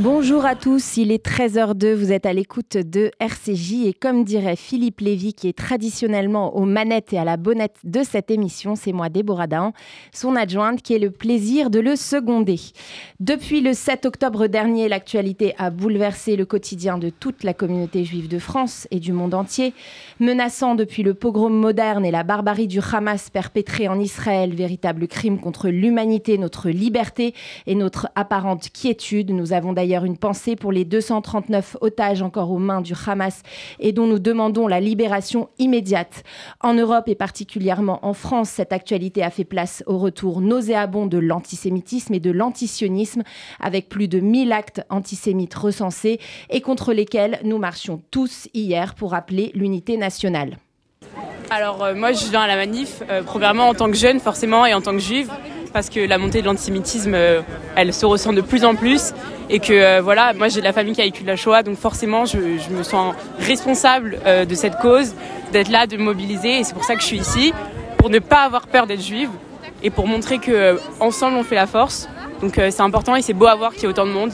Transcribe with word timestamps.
Bonjour 0.00 0.46
à 0.46 0.54
tous, 0.54 0.96
il 0.96 1.10
est 1.10 1.26
13h02, 1.26 1.92
vous 1.94 2.12
êtes 2.12 2.24
à 2.24 2.32
l'écoute 2.32 2.76
de 2.76 3.10
RCJ 3.18 3.86
et 3.86 3.92
comme 3.92 4.22
dirait 4.22 4.54
Philippe 4.54 5.00
Lévy 5.00 5.34
qui 5.34 5.48
est 5.48 5.58
traditionnellement 5.58 6.56
aux 6.56 6.66
manettes 6.66 7.12
et 7.12 7.18
à 7.18 7.24
la 7.24 7.36
bonnette 7.36 7.78
de 7.82 8.04
cette 8.04 8.30
émission, 8.30 8.76
c'est 8.76 8.92
moi 8.92 9.08
Déborah 9.08 9.48
Dahan, 9.48 9.72
son 10.12 10.36
adjointe 10.36 10.82
qui 10.82 10.94
est 10.94 11.00
le 11.00 11.10
plaisir 11.10 11.68
de 11.68 11.80
le 11.80 11.96
seconder. 11.96 12.60
Depuis 13.18 13.60
le 13.60 13.72
7 13.72 14.06
octobre 14.06 14.46
dernier, 14.46 14.86
l'actualité 14.86 15.56
a 15.58 15.70
bouleversé 15.70 16.36
le 16.36 16.44
quotidien 16.44 16.96
de 16.96 17.10
toute 17.10 17.42
la 17.42 17.52
communauté 17.52 18.04
juive 18.04 18.28
de 18.28 18.38
France 18.38 18.86
et 18.92 19.00
du 19.00 19.10
monde 19.10 19.34
entier, 19.34 19.74
menaçant 20.20 20.76
depuis 20.76 21.02
le 21.02 21.14
pogrom 21.14 21.52
moderne 21.52 22.04
et 22.04 22.12
la 22.12 22.22
barbarie 22.22 22.68
du 22.68 22.78
Hamas 22.78 23.30
perpétré 23.30 23.88
en 23.88 23.98
Israël, 23.98 24.54
véritable 24.54 25.08
crime 25.08 25.40
contre 25.40 25.70
l'humanité, 25.70 26.38
notre 26.38 26.68
liberté 26.70 27.34
et 27.66 27.74
notre 27.74 28.10
apparente 28.14 28.68
quiétude. 28.72 29.32
Nous 29.32 29.52
avons 29.52 29.72
d'ailleurs 29.72 29.87
une 29.96 30.18
pensée 30.18 30.56
pour 30.56 30.72
les 30.72 30.84
239 30.84 31.78
otages 31.80 32.22
encore 32.22 32.50
aux 32.50 32.58
mains 32.58 32.80
du 32.80 32.92
Hamas 33.06 33.42
et 33.80 33.92
dont 33.92 34.06
nous 34.06 34.18
demandons 34.18 34.66
la 34.66 34.80
libération 34.80 35.48
immédiate. 35.58 36.22
En 36.60 36.74
Europe 36.74 37.08
et 37.08 37.14
particulièrement 37.14 37.98
en 38.02 38.12
France, 38.12 38.50
cette 38.50 38.72
actualité 38.72 39.22
a 39.22 39.30
fait 39.30 39.44
place 39.44 39.82
au 39.86 39.98
retour 39.98 40.40
nauséabond 40.40 41.06
de 41.06 41.18
l'antisémitisme 41.18 42.14
et 42.14 42.20
de 42.20 42.30
l'antisionisme, 42.30 43.22
avec 43.60 43.88
plus 43.88 44.08
de 44.08 44.20
1000 44.20 44.52
actes 44.52 44.82
antisémites 44.90 45.54
recensés 45.54 46.20
et 46.50 46.60
contre 46.60 46.92
lesquels 46.92 47.40
nous 47.44 47.58
marchions 47.58 48.02
tous 48.10 48.48
hier 48.54 48.94
pour 48.94 49.14
appeler 49.14 49.50
l'unité 49.54 49.96
nationale. 49.96 50.58
Alors 51.50 51.82
euh, 51.82 51.94
moi 51.94 52.12
je 52.12 52.26
viens 52.26 52.42
à 52.42 52.46
la 52.46 52.56
manif, 52.56 53.02
euh, 53.08 53.22
premièrement 53.22 53.68
en 53.68 53.74
tant 53.74 53.90
que 53.90 53.96
jeune 53.96 54.20
forcément 54.20 54.66
et 54.66 54.74
en 54.74 54.82
tant 54.82 54.92
que 54.92 54.98
juive, 54.98 55.30
parce 55.78 55.90
que 55.90 56.00
la 56.00 56.18
montée 56.18 56.40
de 56.40 56.46
l'antisémitisme, 56.46 57.14
euh, 57.14 57.40
elle 57.76 57.94
se 57.94 58.04
ressent 58.04 58.32
de 58.32 58.40
plus 58.40 58.64
en 58.64 58.74
plus 58.74 59.12
et 59.48 59.60
que 59.60 59.72
euh, 59.72 60.00
voilà, 60.02 60.34
moi 60.34 60.48
j'ai 60.48 60.58
de 60.58 60.64
la 60.64 60.72
famille 60.72 60.92
qui 60.92 61.00
a 61.00 61.04
vécu 61.04 61.22
la 61.22 61.36
Shoah, 61.36 61.62
donc 61.62 61.76
forcément 61.76 62.24
je, 62.24 62.36
me 62.70 62.82
sens 62.82 63.14
responsable 63.38 64.18
euh, 64.26 64.44
de 64.44 64.56
cette 64.56 64.76
cause, 64.78 65.14
d'être 65.52 65.68
là, 65.68 65.86
de 65.86 65.96
mobiliser, 65.96 66.58
et 66.58 66.64
c'est 66.64 66.74
pour 66.74 66.82
ça 66.82 66.96
que 66.96 67.00
je 67.00 67.06
suis 67.06 67.18
ici, 67.18 67.52
pour 67.96 68.10
ne 68.10 68.18
pas 68.18 68.42
avoir 68.42 68.66
peur 68.66 68.88
d'être 68.88 69.02
juive 69.02 69.30
et 69.84 69.90
pour 69.90 70.08
montrer 70.08 70.38
que 70.38 70.80
ensemble 70.98 71.36
on 71.36 71.44
fait 71.44 71.54
la 71.54 71.68
force. 71.68 72.08
Donc 72.40 72.54
c'est 72.56 72.80
important 72.80 73.14
et 73.14 73.22
c'est 73.22 73.32
beau 73.32 73.46
à 73.46 73.54
voir 73.54 73.72
qu'il 73.72 73.82
y 73.82 73.84
ait 73.84 73.90
autant 73.90 74.06
de 74.06 74.10
monde. 74.10 74.32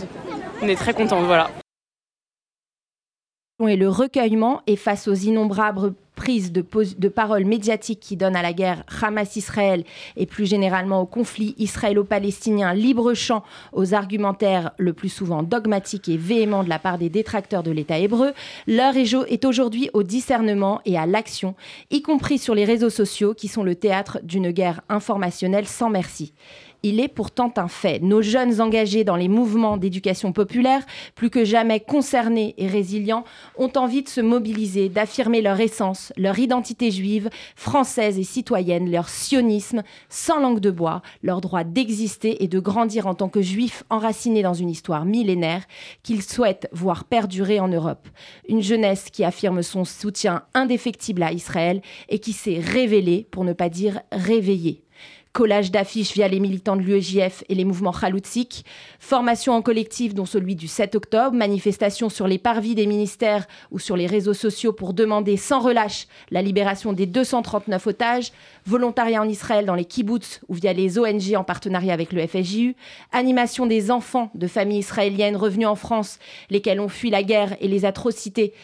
On 0.63 0.67
est 0.69 0.77
très 0.77 0.95
contents, 0.95 1.21
voilà 1.25 1.51
et 3.69 3.77
le 3.77 3.89
recueillement 3.89 4.63
et 4.67 4.77
face 4.77 5.09
aux 5.09 5.15
innombrables 5.15 5.95
prises 6.25 6.53
de, 6.53 6.65
de 6.97 7.09
parole 7.09 7.45
médiatiques 7.45 8.01
qui 8.01 8.17
donnent 8.17 8.35
à 8.35 8.41
la 8.41 8.55
guerre 8.55 8.83
Hamas-Israël 9.03 9.85
et 10.17 10.25
plus 10.25 10.47
généralement 10.47 11.03
au 11.03 11.05
conflit 11.05 11.55
israélo-palestinien 11.59 12.73
libre 12.73 13.13
champ 13.13 13.45
aux 13.75 13.93
argumentaires 13.93 14.71
le 14.79 14.95
plus 14.95 15.11
souvent 15.11 15.43
dogmatiques 15.43 16.09
et 16.09 16.17
véhéments 16.17 16.65
de 16.65 16.71
la 16.71 16.79
part 16.79 16.97
des 16.97 17.11
détracteurs 17.11 17.63
de 17.63 17.71
l'État 17.71 17.99
hébreu, 17.99 18.33
l'heure 18.67 18.95
est 18.97 19.45
aujourd'hui 19.45 19.91
au 19.93 20.03
discernement 20.03 20.81
et 20.87 20.97
à 20.97 21.05
l'action, 21.05 21.55
y 21.91 22.01
compris 22.01 22.39
sur 22.39 22.55
les 22.55 22.65
réseaux 22.65 22.89
sociaux 22.89 23.35
qui 23.35 23.49
sont 23.49 23.63
le 23.63 23.75
théâtre 23.75 24.19
d'une 24.23 24.51
guerre 24.51 24.81
informationnelle 24.89 25.67
sans 25.67 25.91
merci 25.91 26.33
il 26.85 27.01
est 27.01 27.09
pourtant 27.09 27.51
un 27.57 27.67
fait. 27.67 27.99
Nos 28.01 28.21
jeunes 28.21 28.61
engagés 28.61 29.05
dans 29.05 29.17
les 29.17 29.29
mouvements 29.29 29.79
d'éducation 29.79 30.33
populaire, 30.33 30.85
plus 31.15 31.31
que 31.31 31.43
jamais 31.45 31.81
concernés 31.81 32.55
et 32.59 32.69
résilients, 32.69 33.25
ont 33.57 33.73
envie 33.77 34.03
de 34.03 34.09
se 34.09 34.21
mobiliser, 34.21 34.91
d'affirmer 34.91 35.41
leur 35.41 35.59
essence, 35.61 36.13
leur 36.19 36.39
identité 36.39 36.91
juive, 36.91 37.31
française 37.57 38.19
et 38.19 38.23
citoyenne, 38.23 38.91
leur 38.91 39.09
sionisme, 39.09 39.83
sans 40.11 40.41
langue 40.41 40.61
de 40.61 40.71
bois, 40.71 41.01
leur 41.23 41.41
droit 41.41 41.65
d'exister 41.65 42.45
et 42.45 42.49
de 42.49 42.61
grandir 42.61 43.07
en 43.07 43.15
tant 43.15 43.31
que 43.31 43.41
juifs 43.41 43.83
enracinés 43.89 44.43
dans 44.43 44.53
une 44.53 44.69
histoire 44.69 45.07
millénaire 45.07 45.65
qu'ils 46.03 46.23
souhaitent 46.23 46.69
voir 46.71 47.05
perdurer 47.05 47.61
en 47.61 47.69
Europe. 47.69 48.07
Une 48.47 48.63
jeunesse 48.63 49.09
qui 49.11 49.25
affirme 49.25 49.63
son 49.63 49.87
soutien 49.87 50.43
indéfectible 50.53 51.23
à 51.23 51.33
Israël 51.33 51.81
et 52.11 52.19
qui 52.19 52.35
s'est 52.35 52.61
révélée, 52.61 53.27
pour 53.31 53.45
ne 53.45 53.55
pas 53.55 53.71
dire 53.71 54.03
réveillée 54.13 54.85
collage 55.35 55.73
d'affiches 55.73 56.15
via 56.15 56.29
les 56.29 56.39
militants 56.39 56.77
de 56.77 56.81
l'UEJF 56.81 57.43
et 57.49 57.57
les 57.57 57.65
mouvements 57.65 57.93
Khaloutzik, 57.93 58.65
formation 59.01 59.53
en 59.53 59.63
collectif 59.63 60.15
dont 60.15 60.27
celui 60.27 60.55
du 60.55 60.69
7 60.69 60.95
octobre, 60.95 61.37
manifestation 61.37 62.09
sur 62.09 62.29
les 62.29 62.39
parvis 62.39 62.77
des 62.77 62.87
ministères 62.87 63.47
ou 63.73 63.81
sur 63.81 63.97
les 63.97 64.07
réseaux 64.07 64.33
sociaux 64.33 64.73
pour 64.73 64.95
demander 64.95 65.37
sans 65.37 65.59
relâche 65.59 66.07
la 66.31 66.41
libération 66.41 66.93
des 66.93 67.07
239 67.07 67.87
otages, 67.89 68.33
volontariat 68.65 69.21
en 69.21 69.29
Israël 69.29 69.67
dans 69.67 69.75
les 69.75 69.85
kibbutz 69.85 70.41
ou 70.49 70.55
via 70.55 70.73
les 70.73 71.01
ONG 71.01 71.35
en 71.37 71.43
partenariat 71.43 71.93
avec 71.93 72.13
le 72.13 72.25
FSJU, 72.25 72.77
animation 73.11 73.67
des 73.67 73.91
enfants 73.91 74.31
de 74.37 74.47
familles 74.47 74.79
israéliennes 74.79 75.37
revenus 75.37 75.67
en 75.67 75.75
France, 75.75 76.21
lesquels 76.49 76.79
ont 76.79 76.89
fui 76.89 77.11
la 77.11 77.25
guerre 77.25 77.57
et 77.61 77.67
les 77.67 77.85
atrocités 77.85 78.55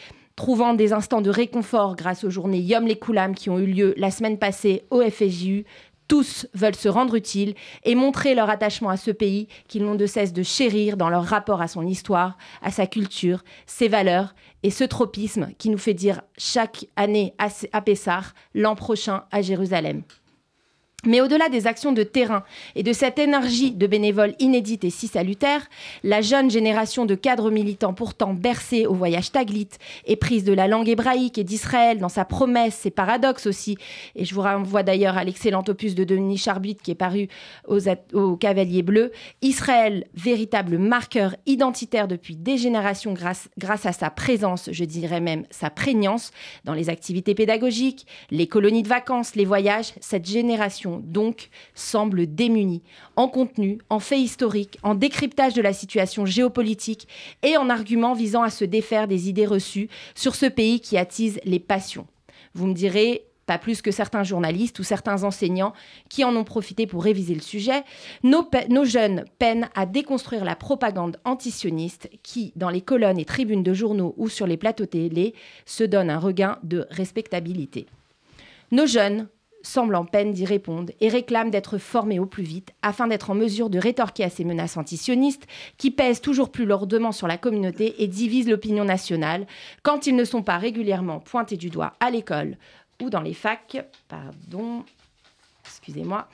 trouvant 0.40 0.72
des 0.72 0.94
instants 0.94 1.20
de 1.20 1.28
réconfort 1.28 1.96
grâce 1.96 2.24
aux 2.24 2.30
journées 2.30 2.60
Yom 2.60 2.86
les 2.86 2.96
Koulam 2.96 3.34
qui 3.34 3.50
ont 3.50 3.58
eu 3.58 3.66
lieu 3.66 3.92
la 3.98 4.10
semaine 4.10 4.38
passée 4.38 4.84
au 4.90 5.02
FSJU, 5.02 5.66
tous 6.10 6.48
veulent 6.54 6.74
se 6.74 6.88
rendre 6.88 7.14
utiles 7.14 7.54
et 7.84 7.94
montrer 7.94 8.34
leur 8.34 8.50
attachement 8.50 8.90
à 8.90 8.96
ce 8.96 9.12
pays 9.12 9.46
qu'ils 9.68 9.84
n'ont 9.84 9.94
de 9.94 10.06
cesse 10.06 10.32
de 10.32 10.42
chérir 10.42 10.96
dans 10.96 11.08
leur 11.08 11.22
rapport 11.22 11.62
à 11.62 11.68
son 11.68 11.86
histoire, 11.86 12.36
à 12.62 12.72
sa 12.72 12.88
culture, 12.88 13.44
ses 13.64 13.86
valeurs 13.86 14.34
et 14.64 14.72
ce 14.72 14.82
tropisme 14.82 15.50
qui 15.56 15.70
nous 15.70 15.78
fait 15.78 15.94
dire 15.94 16.22
chaque 16.36 16.84
année 16.96 17.32
à 17.38 17.80
Pessar, 17.80 18.34
l'an 18.54 18.74
prochain 18.74 19.22
à 19.30 19.40
Jérusalem. 19.40 20.02
Mais 21.06 21.20
au-delà 21.20 21.48
des 21.48 21.66
actions 21.66 21.92
de 21.92 22.02
terrain 22.02 22.42
et 22.74 22.82
de 22.82 22.92
cette 22.92 23.18
énergie 23.18 23.72
de 23.72 23.86
bénévoles 23.86 24.34
inédite 24.38 24.84
et 24.84 24.90
si 24.90 25.08
salutaire, 25.08 25.66
la 26.02 26.20
jeune 26.20 26.50
génération 26.50 27.06
de 27.06 27.14
cadres 27.14 27.50
militants 27.50 27.94
pourtant 27.94 28.34
bercés 28.34 28.86
au 28.86 28.94
voyage 28.94 29.32
taglite 29.32 29.78
et 30.04 30.16
prise 30.16 30.44
de 30.44 30.52
la 30.52 30.68
langue 30.68 30.88
hébraïque 30.88 31.38
et 31.38 31.44
d'Israël 31.44 31.98
dans 31.98 32.08
sa 32.10 32.24
promesse, 32.24 32.74
ses 32.74 32.90
paradoxes 32.90 33.46
aussi, 33.46 33.78
et 34.14 34.24
je 34.24 34.34
vous 34.34 34.42
renvoie 34.42 34.82
d'ailleurs 34.82 35.16
à 35.16 35.24
l'excellent 35.24 35.64
opus 35.66 35.94
de 35.94 36.04
Denis 36.04 36.36
Charbit 36.36 36.76
qui 36.76 36.90
est 36.90 36.94
paru 36.96 37.28
aux, 37.66 37.80
aux 38.12 38.36
Cavaliers 38.36 38.82
Bleus, 38.82 39.12
Israël, 39.40 40.06
véritable 40.14 40.76
marqueur 40.78 41.34
identitaire 41.46 42.08
depuis 42.08 42.36
des 42.36 42.58
générations 42.58 43.14
grâce 43.14 43.86
à 43.86 43.92
sa 43.92 44.10
présence, 44.10 44.68
je 44.70 44.84
dirais 44.84 45.20
même 45.20 45.44
sa 45.50 45.70
prégnance, 45.70 46.30
dans 46.64 46.74
les 46.74 46.90
activités 46.90 47.34
pédagogiques, 47.34 48.06
les 48.30 48.46
colonies 48.46 48.82
de 48.82 48.88
vacances, 48.88 49.34
les 49.34 49.44
voyages, 49.44 49.92
cette 50.00 50.26
génération 50.26 50.89
donc 50.98 51.48
semble 51.74 52.26
démunie 52.34 52.82
en 53.16 53.28
contenu, 53.28 53.78
en 53.88 54.00
faits 54.00 54.20
historiques, 54.20 54.78
en 54.82 54.94
décryptage 54.94 55.54
de 55.54 55.62
la 55.62 55.72
situation 55.72 56.26
géopolitique 56.26 57.08
et 57.42 57.56
en 57.56 57.70
arguments 57.70 58.14
visant 58.14 58.42
à 58.42 58.50
se 58.50 58.64
défaire 58.64 59.08
des 59.08 59.28
idées 59.28 59.46
reçues 59.46 59.88
sur 60.14 60.34
ce 60.34 60.46
pays 60.46 60.80
qui 60.80 60.98
attise 60.98 61.40
les 61.44 61.60
passions. 61.60 62.06
Vous 62.54 62.66
me 62.66 62.74
direz, 62.74 63.24
pas 63.50 63.58
plus 63.58 63.82
que 63.82 63.90
certains 63.90 64.22
journalistes 64.22 64.78
ou 64.78 64.84
certains 64.84 65.24
enseignants 65.24 65.72
qui 66.08 66.22
en 66.22 66.36
ont 66.36 66.44
profité 66.44 66.86
pour 66.86 67.02
réviser 67.02 67.34
le 67.34 67.40
sujet, 67.40 67.82
nos, 68.22 68.48
nos, 68.68 68.84
jeunes 68.84 69.24
peinent 69.40 69.68
à 69.74 69.86
déconstruire 69.86 70.44
la 70.44 70.54
propagande 70.54 71.16
antisioniste 71.24 72.08
qui, 72.22 72.52
dans 72.54 72.70
les 72.70 72.80
colonnes 72.80 73.18
et 73.18 73.24
tribunes 73.24 73.64
de 73.64 73.74
journaux 73.74 74.14
ou 74.18 74.28
sur 74.28 74.46
les 74.46 74.56
plateaux 74.56 74.86
télé, 74.86 75.34
se 75.66 75.82
donne 75.82 76.10
un 76.10 76.20
regain 76.20 76.58
de 76.62 76.86
respectabilité. 76.90 77.86
Nos 78.70 78.86
jeunes 78.86 79.26
semble 79.62 79.94
en 79.94 80.04
peine 80.04 80.32
d'y 80.32 80.44
répondre 80.44 80.92
et 81.00 81.08
réclame 81.08 81.50
d'être 81.50 81.78
formé 81.78 82.18
au 82.18 82.26
plus 82.26 82.42
vite 82.42 82.72
afin 82.82 83.06
d'être 83.06 83.30
en 83.30 83.34
mesure 83.34 83.70
de 83.70 83.78
rétorquer 83.78 84.24
à 84.24 84.30
ces 84.30 84.44
menaces 84.44 84.76
antisionistes 84.76 85.46
qui 85.76 85.90
pèsent 85.90 86.20
toujours 86.20 86.50
plus 86.50 86.66
lourdement 86.66 87.12
sur 87.12 87.26
la 87.26 87.38
communauté 87.38 88.02
et 88.02 88.06
divisent 88.06 88.48
l'opinion 88.48 88.84
nationale 88.84 89.46
quand 89.82 90.06
ils 90.06 90.16
ne 90.16 90.24
sont 90.24 90.42
pas 90.42 90.58
régulièrement 90.58 91.20
pointés 91.20 91.56
du 91.56 91.70
doigt 91.70 91.92
à 92.00 92.10
l'école 92.10 92.56
ou 93.02 93.10
dans 93.10 93.20
les 93.20 93.34
facs. 93.34 93.84
Pardon, 94.08 94.84
excusez-moi 95.64 96.28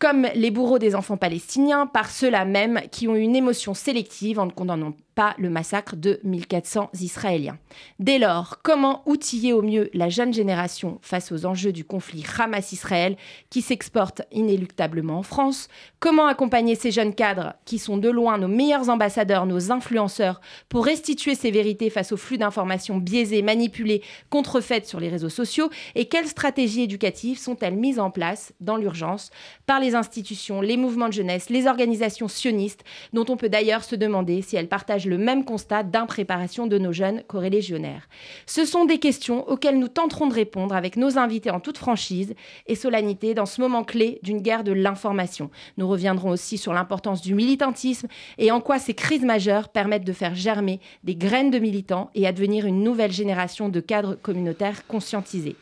comme 0.00 0.26
les 0.34 0.50
bourreaux 0.50 0.78
des 0.78 0.94
enfants 0.94 1.16
palestiniens, 1.16 1.86
par 1.86 2.10
ceux-là 2.10 2.44
même 2.44 2.82
qui 2.90 3.08
ont 3.08 3.14
une 3.14 3.34
émotion 3.34 3.72
sélective 3.72 4.38
en 4.38 4.44
ne 4.44 4.50
condamnant 4.50 4.92
pas 5.14 5.34
le 5.38 5.50
massacre 5.50 5.96
de 5.96 6.20
1400 6.24 6.90
Israéliens. 7.00 7.58
Dès 7.98 8.18
lors, 8.18 8.60
comment 8.62 9.02
outiller 9.06 9.52
au 9.52 9.62
mieux 9.62 9.90
la 9.94 10.08
jeune 10.08 10.32
génération 10.32 10.98
face 11.02 11.32
aux 11.32 11.46
enjeux 11.46 11.72
du 11.72 11.84
conflit 11.84 12.24
Hamas-Israël 12.38 13.16
qui 13.50 13.62
s'exporte 13.62 14.22
inéluctablement 14.32 15.18
en 15.18 15.22
France? 15.22 15.68
Comment 16.00 16.26
accompagner 16.26 16.74
ces 16.74 16.90
jeunes 16.90 17.14
cadres 17.14 17.54
qui 17.64 17.78
sont 17.78 17.96
de 17.96 18.08
loin 18.08 18.38
nos 18.38 18.48
meilleurs 18.48 18.88
ambassadeurs, 18.88 19.46
nos 19.46 19.70
influenceurs, 19.70 20.40
pour 20.68 20.84
restituer 20.84 21.34
ces 21.34 21.50
vérités 21.50 21.90
face 21.90 22.12
au 22.12 22.16
flux 22.16 22.38
d'informations 22.38 22.98
biaisées, 22.98 23.42
manipulées, 23.42 24.02
contrefaites 24.30 24.86
sur 24.86 25.00
les 25.00 25.08
réseaux 25.08 25.28
sociaux? 25.28 25.70
Et 25.94 26.06
quelles 26.06 26.28
stratégies 26.28 26.82
éducatives 26.82 27.38
sont-elles 27.38 27.76
mises 27.76 28.00
en 28.00 28.10
place 28.10 28.52
dans 28.60 28.76
l'urgence 28.76 29.30
par 29.66 29.80
les 29.80 29.94
institutions, 29.94 30.60
les 30.60 30.76
mouvements 30.76 31.08
de 31.08 31.14
jeunesse, 31.14 31.50
les 31.50 31.66
organisations 31.66 32.28
sionistes, 32.28 32.84
dont 33.12 33.26
on 33.28 33.36
peut 33.36 33.48
d'ailleurs 33.48 33.84
se 33.84 33.96
demander 33.96 34.42
si 34.42 34.56
elles 34.56 34.68
partagent 34.68 35.03
le 35.06 35.18
même 35.18 35.44
constat 35.44 35.82
d'impréparation 35.82 36.66
de 36.66 36.78
nos 36.78 36.92
jeunes 36.92 37.22
corélégionnaires. 37.26 38.08
Ce 38.46 38.64
sont 38.64 38.84
des 38.84 38.98
questions 38.98 39.48
auxquelles 39.48 39.78
nous 39.78 39.88
tenterons 39.88 40.26
de 40.26 40.34
répondre 40.34 40.74
avec 40.74 40.96
nos 40.96 41.18
invités 41.18 41.50
en 41.50 41.60
toute 41.60 41.78
franchise 41.78 42.34
et 42.66 42.74
solennité 42.74 43.34
dans 43.34 43.46
ce 43.46 43.60
moment 43.60 43.84
clé 43.84 44.18
d'une 44.22 44.40
guerre 44.40 44.64
de 44.64 44.72
l'information. 44.72 45.50
Nous 45.76 45.88
reviendrons 45.88 46.30
aussi 46.30 46.58
sur 46.58 46.72
l'importance 46.72 47.22
du 47.22 47.34
militantisme 47.34 48.08
et 48.38 48.50
en 48.50 48.60
quoi 48.60 48.78
ces 48.78 48.94
crises 48.94 49.24
majeures 49.24 49.68
permettent 49.68 50.04
de 50.04 50.12
faire 50.12 50.34
germer 50.34 50.80
des 51.02 51.14
graines 51.14 51.50
de 51.50 51.58
militants 51.58 52.10
et 52.14 52.26
advenir 52.26 52.66
une 52.66 52.82
nouvelle 52.82 53.12
génération 53.12 53.68
de 53.68 53.80
cadres 53.80 54.14
communautaires 54.14 54.86
conscientisés. 54.86 55.56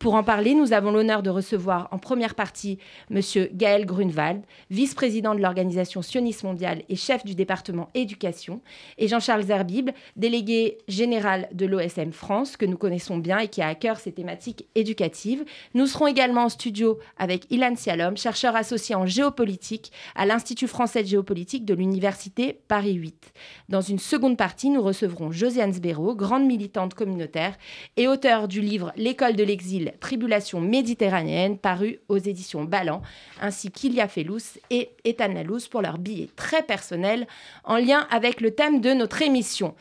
Pour 0.00 0.14
en 0.14 0.24
parler, 0.24 0.54
nous 0.54 0.72
avons 0.72 0.92
l'honneur 0.92 1.22
de 1.22 1.28
recevoir 1.28 1.86
en 1.90 1.98
première 1.98 2.34
partie 2.34 2.78
M. 3.10 3.20
Gaël 3.52 3.84
Grunwald, 3.84 4.40
vice-président 4.70 5.34
de 5.34 5.42
l'organisation 5.42 6.00
sioniste 6.00 6.42
mondiale 6.42 6.84
et 6.88 6.96
chef 6.96 7.22
du 7.22 7.34
département 7.34 7.90
éducation, 7.92 8.62
et 8.96 9.08
Jean-Charles 9.08 9.42
Zerbible, 9.42 9.92
délégué 10.16 10.78
général 10.88 11.50
de 11.52 11.66
l'OSM 11.66 12.12
France, 12.12 12.56
que 12.56 12.64
nous 12.64 12.78
connaissons 12.78 13.18
bien 13.18 13.40
et 13.40 13.48
qui 13.48 13.60
a 13.60 13.66
à 13.66 13.74
cœur 13.74 13.98
ces 13.98 14.10
thématiques 14.10 14.64
éducatives. 14.74 15.44
Nous 15.74 15.84
serons 15.86 16.06
également 16.06 16.44
en 16.44 16.48
studio 16.48 16.98
avec 17.18 17.44
Ilan 17.50 17.76
Sialom, 17.76 18.16
chercheur 18.16 18.56
associé 18.56 18.94
en 18.94 19.04
géopolitique 19.04 19.92
à 20.14 20.24
l'Institut 20.24 20.66
français 20.66 21.02
de 21.02 21.08
géopolitique 21.08 21.66
de 21.66 21.74
l'Université 21.74 22.58
Paris 22.68 22.94
8. 22.94 23.34
Dans 23.68 23.82
une 23.82 23.98
seconde 23.98 24.38
partie, 24.38 24.70
nous 24.70 24.80
recevrons 24.80 25.30
Josiane 25.30 25.74
Sbero, 25.74 26.14
grande 26.14 26.46
militante 26.46 26.94
communautaire 26.94 27.58
et 27.98 28.08
auteur 28.08 28.48
du 28.48 28.62
livre 28.62 28.94
L'école 28.96 29.36
de 29.36 29.44
l'exil 29.44 29.89
Tribulation 29.98 30.60
méditerranéenne, 30.60 31.58
paru 31.58 32.00
aux 32.08 32.18
éditions 32.18 32.64
Ballant, 32.64 33.02
ainsi 33.40 33.70
qu'Ilia 33.70 34.08
Fellous 34.08 34.58
et 34.70 34.90
Ethan 35.04 35.30
pour 35.70 35.82
leur 35.82 35.98
billet 35.98 36.28
très 36.36 36.62
personnel 36.62 37.26
en 37.64 37.76
lien 37.76 38.06
avec 38.10 38.40
le 38.40 38.50
thème 38.52 38.80
de 38.80 38.92
notre 38.92 39.22
émission. 39.22 39.74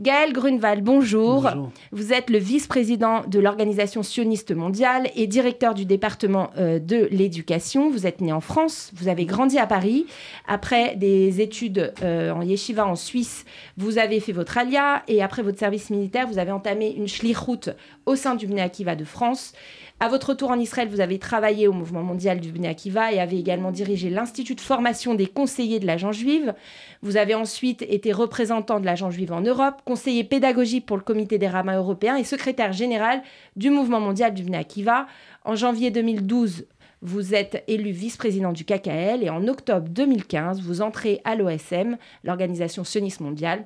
Gaël 0.00 0.32
Grunwald, 0.32 0.82
bonjour. 0.82 1.48
Vous 1.92 2.12
êtes 2.12 2.30
le 2.30 2.38
vice-président 2.38 3.22
de 3.26 3.38
l'Organisation 3.38 4.02
sioniste 4.02 4.54
mondiale 4.54 5.08
et 5.14 5.26
directeur 5.26 5.74
du 5.74 5.84
département 5.84 6.50
euh, 6.58 6.78
de 6.78 7.08
l'éducation. 7.10 7.90
Vous 7.90 8.06
êtes 8.06 8.20
né 8.20 8.32
en 8.32 8.40
France, 8.40 8.90
vous 8.94 9.08
avez 9.08 9.24
grandi 9.24 9.58
à 9.58 9.66
Paris. 9.66 10.06
Après 10.46 10.96
des 10.96 11.40
études 11.40 11.92
euh, 12.02 12.30
en 12.30 12.42
yeshiva 12.42 12.86
en 12.86 12.96
Suisse, 12.96 13.44
vous 13.76 13.98
avez 13.98 14.20
fait 14.20 14.32
votre 14.32 14.58
alia 14.58 15.02
et 15.08 15.22
après 15.22 15.42
votre 15.42 15.58
service 15.58 15.90
militaire, 15.90 16.26
vous 16.26 16.38
avez 16.38 16.52
entamé 16.52 16.92
une 16.96 17.08
schlichut 17.08 17.70
au 18.06 18.16
sein 18.16 18.36
du 18.36 18.46
Bnei 18.46 18.62
Akiva 18.62 18.96
de 18.96 19.04
France. 19.04 19.52
À 19.98 20.08
votre 20.08 20.30
retour 20.30 20.50
en 20.50 20.58
Israël, 20.58 20.88
vous 20.88 21.00
avez 21.00 21.18
travaillé 21.18 21.68
au 21.68 21.72
mouvement 21.72 22.02
mondial 22.02 22.40
du 22.40 22.52
Bnei 22.52 22.68
Akiva 22.68 23.12
et 23.12 23.18
avez 23.18 23.38
également 23.38 23.72
dirigé 23.72 24.10
l'Institut 24.10 24.54
de 24.54 24.60
formation 24.60 25.14
des 25.14 25.26
conseillers 25.26 25.80
de 25.80 25.86
l'agent 25.86 26.12
juive. 26.12 26.54
Vous 27.02 27.16
avez 27.16 27.34
ensuite 27.34 27.82
été 27.82 28.12
représentant 28.12 28.78
de 28.78 28.86
l'agent 28.86 29.10
juive 29.10 29.32
en 29.32 29.40
Europe, 29.40 29.82
conseiller 29.84 30.22
pédagogique 30.22 30.86
pour 30.86 30.96
le 30.96 31.02
comité 31.02 31.38
des 31.38 31.48
rabbins 31.48 31.76
européens 31.76 32.16
et 32.16 32.24
secrétaire 32.24 32.72
général 32.72 33.22
du 33.56 33.70
mouvement 33.70 34.00
mondial 34.00 34.34
du 34.34 34.44
Bnei 34.44 34.58
Akiva. 34.58 35.06
En 35.44 35.56
janvier 35.56 35.90
2012, 35.90 36.66
vous 37.02 37.34
êtes 37.34 37.64
élu 37.68 37.90
vice-président 37.90 38.52
du 38.52 38.64
KKL 38.64 39.22
et 39.22 39.30
en 39.30 39.48
octobre 39.48 39.88
2015, 39.88 40.60
vous 40.60 40.82
entrez 40.82 41.20
à 41.24 41.36
l'OSM, 41.36 41.96
l'Organisation 42.24 42.84
sioniste 42.84 43.20
mondiale, 43.20 43.64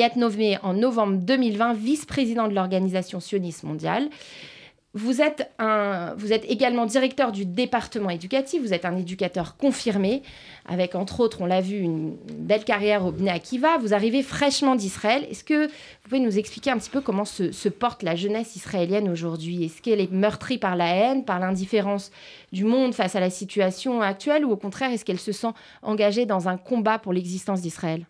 êtes 0.00 0.16
nommé 0.16 0.58
en 0.62 0.72
novembre 0.72 1.18
2020 1.18 1.74
vice-président 1.74 2.48
de 2.48 2.54
l'Organisation 2.54 3.20
sioniste 3.20 3.64
mondiale. 3.64 4.08
Vous 4.94 5.22
êtes, 5.22 5.50
un, 5.58 6.12
vous 6.18 6.34
êtes 6.34 6.44
également 6.50 6.84
directeur 6.84 7.32
du 7.32 7.46
département 7.46 8.10
éducatif, 8.10 8.60
vous 8.60 8.74
êtes 8.74 8.84
un 8.84 8.94
éducateur 8.98 9.56
confirmé, 9.56 10.22
avec 10.66 10.94
entre 10.94 11.20
autres, 11.20 11.40
on 11.40 11.46
l'a 11.46 11.62
vu, 11.62 11.78
une 11.78 12.14
belle 12.30 12.62
carrière 12.62 13.06
au 13.06 13.10
Bnei 13.10 13.30
Akiva. 13.30 13.78
Vous 13.78 13.94
arrivez 13.94 14.22
fraîchement 14.22 14.74
d'Israël. 14.74 15.26
Est-ce 15.30 15.44
que 15.44 15.66
vous 15.66 15.72
pouvez 16.04 16.20
nous 16.20 16.38
expliquer 16.38 16.70
un 16.70 16.76
petit 16.76 16.90
peu 16.90 17.00
comment 17.00 17.24
se, 17.24 17.68
porte 17.70 18.02
la 18.02 18.16
jeunesse 18.16 18.54
israélienne 18.54 19.08
aujourd'hui? 19.08 19.64
Est-ce 19.64 19.80
qu'elle 19.80 20.00
est 20.00 20.12
meurtrie 20.12 20.58
par 20.58 20.76
la 20.76 20.94
haine, 20.94 21.24
par 21.24 21.40
l'indifférence 21.40 22.10
du 22.52 22.64
monde 22.64 22.94
face 22.94 23.16
à 23.16 23.20
la 23.20 23.30
situation 23.30 24.02
actuelle, 24.02 24.44
ou 24.44 24.50
au 24.50 24.56
contraire, 24.56 24.90
est-ce 24.92 25.06
qu'elle 25.06 25.18
se 25.18 25.32
sent 25.32 25.52
engagée 25.80 26.26
dans 26.26 26.50
un 26.50 26.58
combat 26.58 26.98
pour 26.98 27.14
l'existence 27.14 27.62
d'Israël? 27.62 28.04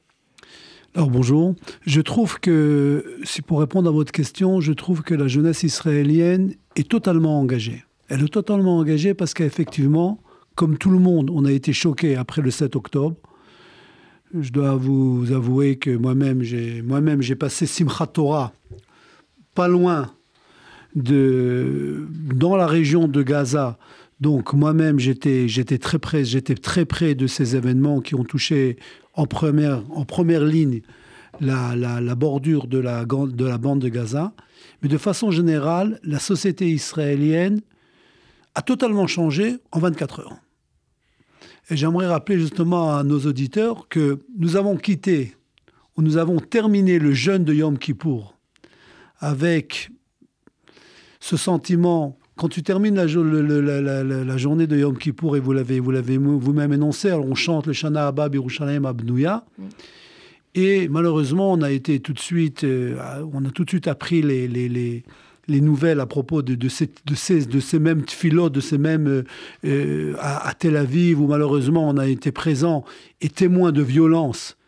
Alors 0.94 1.08
bonjour. 1.08 1.54
Je 1.86 2.02
trouve 2.02 2.38
que, 2.38 3.16
si 3.24 3.40
pour 3.40 3.60
répondre 3.60 3.88
à 3.88 3.92
votre 3.92 4.12
question, 4.12 4.60
je 4.60 4.72
trouve 4.72 5.02
que 5.02 5.14
la 5.14 5.26
jeunesse 5.26 5.62
israélienne 5.62 6.54
est 6.76 6.88
totalement 6.88 7.40
engagée. 7.40 7.84
Elle 8.08 8.24
est 8.24 8.32
totalement 8.32 8.76
engagée 8.76 9.14
parce 9.14 9.32
qu'effectivement, 9.32 10.20
comme 10.54 10.76
tout 10.76 10.90
le 10.90 10.98
monde, 10.98 11.30
on 11.30 11.46
a 11.46 11.52
été 11.52 11.72
choqué 11.72 12.16
après 12.16 12.42
le 12.42 12.50
7 12.50 12.76
octobre. 12.76 13.16
Je 14.38 14.52
dois 14.52 14.76
vous 14.76 15.32
avouer 15.32 15.76
que 15.76 15.90
moi-même, 15.96 16.42
j'ai 16.42 16.82
moi-même 16.82 17.22
passé 17.36 17.64
Simchat 17.64 18.08
Torah 18.08 18.52
pas 19.54 19.68
loin 19.68 20.10
de 20.94 22.06
dans 22.34 22.56
la 22.56 22.66
région 22.66 23.08
de 23.08 23.22
Gaza. 23.22 23.78
Donc 24.20 24.52
moi-même, 24.52 24.98
j'étais 24.98 25.48
j'étais 25.48 25.78
très 25.78 25.98
près 25.98 26.24
j'étais 26.24 26.54
très 26.54 26.84
près 26.84 27.14
de 27.14 27.26
ces 27.26 27.56
événements 27.56 28.00
qui 28.00 28.14
ont 28.14 28.24
touché 28.24 28.76
en 29.14 29.26
première, 29.26 30.44
ligne 30.44 30.82
la, 31.40 31.74
la, 31.76 32.14
bordure 32.14 32.66
de 32.66 32.78
la, 32.78 33.04
de 33.04 33.44
la 33.44 33.58
bande 33.58 33.80
de 33.80 33.88
Gaza. 33.88 34.32
Mais 34.82 34.88
de 34.88 34.98
façon 34.98 35.30
générale, 35.30 36.00
la 36.02 36.18
société 36.18 36.68
israélienne 36.68 37.60
a 38.54 38.62
totalement 38.62 39.06
changé 39.06 39.56
en 39.70 39.78
24 39.78 40.20
heures. 40.20 40.36
Et 41.70 41.76
j'aimerais 41.76 42.06
rappeler 42.06 42.38
justement 42.38 42.96
à 42.96 43.04
nos 43.04 43.20
auditeurs 43.20 43.88
que 43.88 44.20
nous 44.36 44.56
avons 44.56 44.76
quitté, 44.76 45.36
ou 45.96 46.02
nous 46.02 46.16
avons 46.16 46.38
terminé 46.38 46.98
le 46.98 47.12
jeûne 47.12 47.44
de 47.44 47.54
Yom 47.54 47.78
Kippour 47.78 48.36
avec 49.18 49.90
ce 51.20 51.36
sentiment 51.36 52.18
quand 52.36 52.48
tu 52.48 52.62
termines 52.62 52.94
la, 52.94 53.04
la, 54.24 54.36
journée 54.36 54.66
de 54.66 54.76
Yom 54.76 54.96
Kippour, 54.96 55.36
et 55.36 55.40
vous 55.40 55.52
l'avez, 55.52 55.80
vous 55.80 55.90
l'avez 55.90 56.16
vous-même 56.16 56.72
énoncé, 56.72 57.08
alors 57.08 57.26
on 57.26 57.34
chante 57.34 57.66
le 57.66 57.72
Shana 57.72 58.08
Abba 58.08 58.28
Birushalayim 58.28 58.84
Abnouya. 58.84 59.44
Mm. 59.58 59.64
Et 60.54 60.88
malheureusement, 60.88 61.52
on 61.52 61.62
a 61.62 61.70
été 61.70 62.00
tout 62.00 62.12
de 62.12 62.18
suite, 62.18 62.64
euh, 62.64 62.96
on 63.32 63.44
a 63.44 63.50
tout 63.50 63.64
de 63.64 63.70
suite 63.70 63.88
appris 63.88 64.20
les, 64.22 64.48
les, 64.48 64.68
les, 64.68 65.02
les 65.48 65.60
nouvelles 65.60 66.00
à 66.00 66.06
propos 66.06 66.42
de, 66.42 66.54
de, 66.54 66.68
ces, 66.68 66.90
de, 67.06 67.14
ces, 67.14 67.46
de 67.46 67.60
ces 67.60 67.78
mêmes 67.78 68.06
philotes, 68.06 68.52
de 68.52 68.60
ces 68.60 68.78
mêmes 68.78 69.06
euh, 69.06 69.22
euh, 69.64 70.14
à, 70.18 70.48
à, 70.48 70.54
Tel 70.54 70.76
Aviv, 70.76 71.20
où 71.20 71.26
malheureusement 71.26 71.88
on 71.88 71.96
a 71.96 72.06
été 72.06 72.32
présent 72.32 72.84
et 73.20 73.28
témoin 73.28 73.72
de 73.72 73.82
violence. 73.82 74.58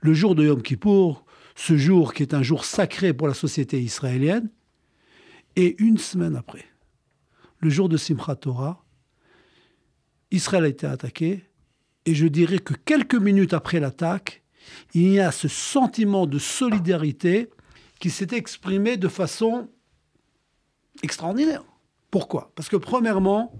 Le 0.00 0.14
jour 0.14 0.34
de 0.34 0.44
Yom 0.44 0.62
Kippour, 0.62 1.24
ce 1.56 1.76
jour 1.76 2.14
qui 2.14 2.22
est 2.22 2.34
un 2.34 2.42
jour 2.42 2.64
sacré 2.64 3.12
pour 3.12 3.26
la 3.26 3.34
société 3.34 3.80
israélienne, 3.80 4.48
et 5.56 5.76
une 5.78 5.98
semaine 5.98 6.36
après, 6.36 6.64
le 7.64 7.70
jour 7.70 7.88
de 7.88 7.96
Simchat 7.96 8.36
Torah, 8.36 8.84
Israël 10.30 10.64
a 10.64 10.68
été 10.68 10.86
attaqué, 10.86 11.44
et 12.04 12.14
je 12.14 12.26
dirais 12.26 12.58
que 12.58 12.74
quelques 12.74 13.14
minutes 13.14 13.54
après 13.54 13.80
l'attaque, 13.80 14.42
il 14.92 15.10
y 15.10 15.18
a 15.18 15.32
ce 15.32 15.48
sentiment 15.48 16.26
de 16.26 16.38
solidarité 16.38 17.48
qui 18.00 18.10
s'est 18.10 18.36
exprimé 18.36 18.98
de 18.98 19.08
façon 19.08 19.70
extraordinaire. 21.02 21.64
Pourquoi? 22.10 22.52
Parce 22.54 22.68
que 22.68 22.76
premièrement, 22.76 23.54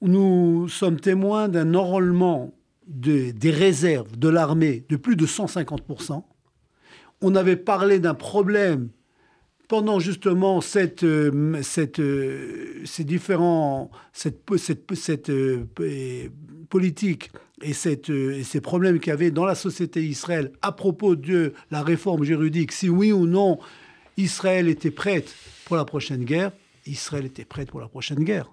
nous 0.00 0.66
sommes 0.70 0.98
témoins 0.98 1.48
d'un 1.48 1.74
enrôlement 1.74 2.54
des 2.86 3.50
réserves 3.50 4.18
de 4.18 4.28
l'armée 4.28 4.86
de 4.88 4.96
plus 4.96 5.16
de 5.16 5.26
150%. 5.26 6.24
On 7.20 7.34
avait 7.34 7.56
parlé 7.56 8.00
d'un 8.00 8.14
problème 8.14 8.88
pendant 9.70 10.00
justement 10.00 10.60
cette, 10.60 11.04
euh, 11.04 11.62
cette, 11.62 12.00
euh, 12.00 12.82
ces 12.84 13.04
différents, 13.04 13.92
cette, 14.12 14.42
cette, 14.56 14.92
cette 14.96 15.30
euh, 15.30 15.64
politique 16.68 17.30
et, 17.62 17.72
cette, 17.72 18.10
et 18.10 18.42
ces 18.42 18.60
problèmes 18.60 18.98
qu'il 18.98 19.10
y 19.10 19.12
avait 19.12 19.30
dans 19.30 19.44
la 19.44 19.54
société 19.54 20.02
Israël 20.04 20.50
à 20.60 20.72
propos 20.72 21.14
de 21.14 21.54
la 21.70 21.84
réforme 21.84 22.24
juridique, 22.24 22.72
si 22.72 22.88
oui 22.88 23.12
ou 23.12 23.28
non 23.28 23.60
Israël 24.16 24.66
était 24.66 24.90
prête 24.90 25.32
pour 25.66 25.76
la 25.76 25.84
prochaine 25.84 26.24
guerre, 26.24 26.50
Israël 26.84 27.26
était 27.26 27.44
prête 27.44 27.70
pour 27.70 27.80
la 27.80 27.86
prochaine 27.86 28.24
guerre. 28.24 28.50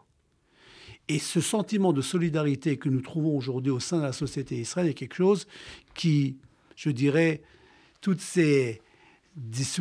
Et 1.08 1.18
ce 1.18 1.42
sentiment 1.42 1.94
de 1.94 2.02
solidarité 2.04 2.78
que 2.78 2.90
nous 2.90 3.02
trouvons 3.02 3.36
aujourd'hui 3.36 3.72
au 3.72 3.80
sein 3.80 3.98
de 3.98 4.04
la 4.04 4.14
société 4.14 4.56
israélienne 4.58 4.92
est 4.92 4.94
quelque 4.94 5.16
chose 5.16 5.48
qui 5.96 6.38
je 6.76 6.92
dirais, 6.92 7.42
toutes 8.02 8.22
ces, 8.22 8.82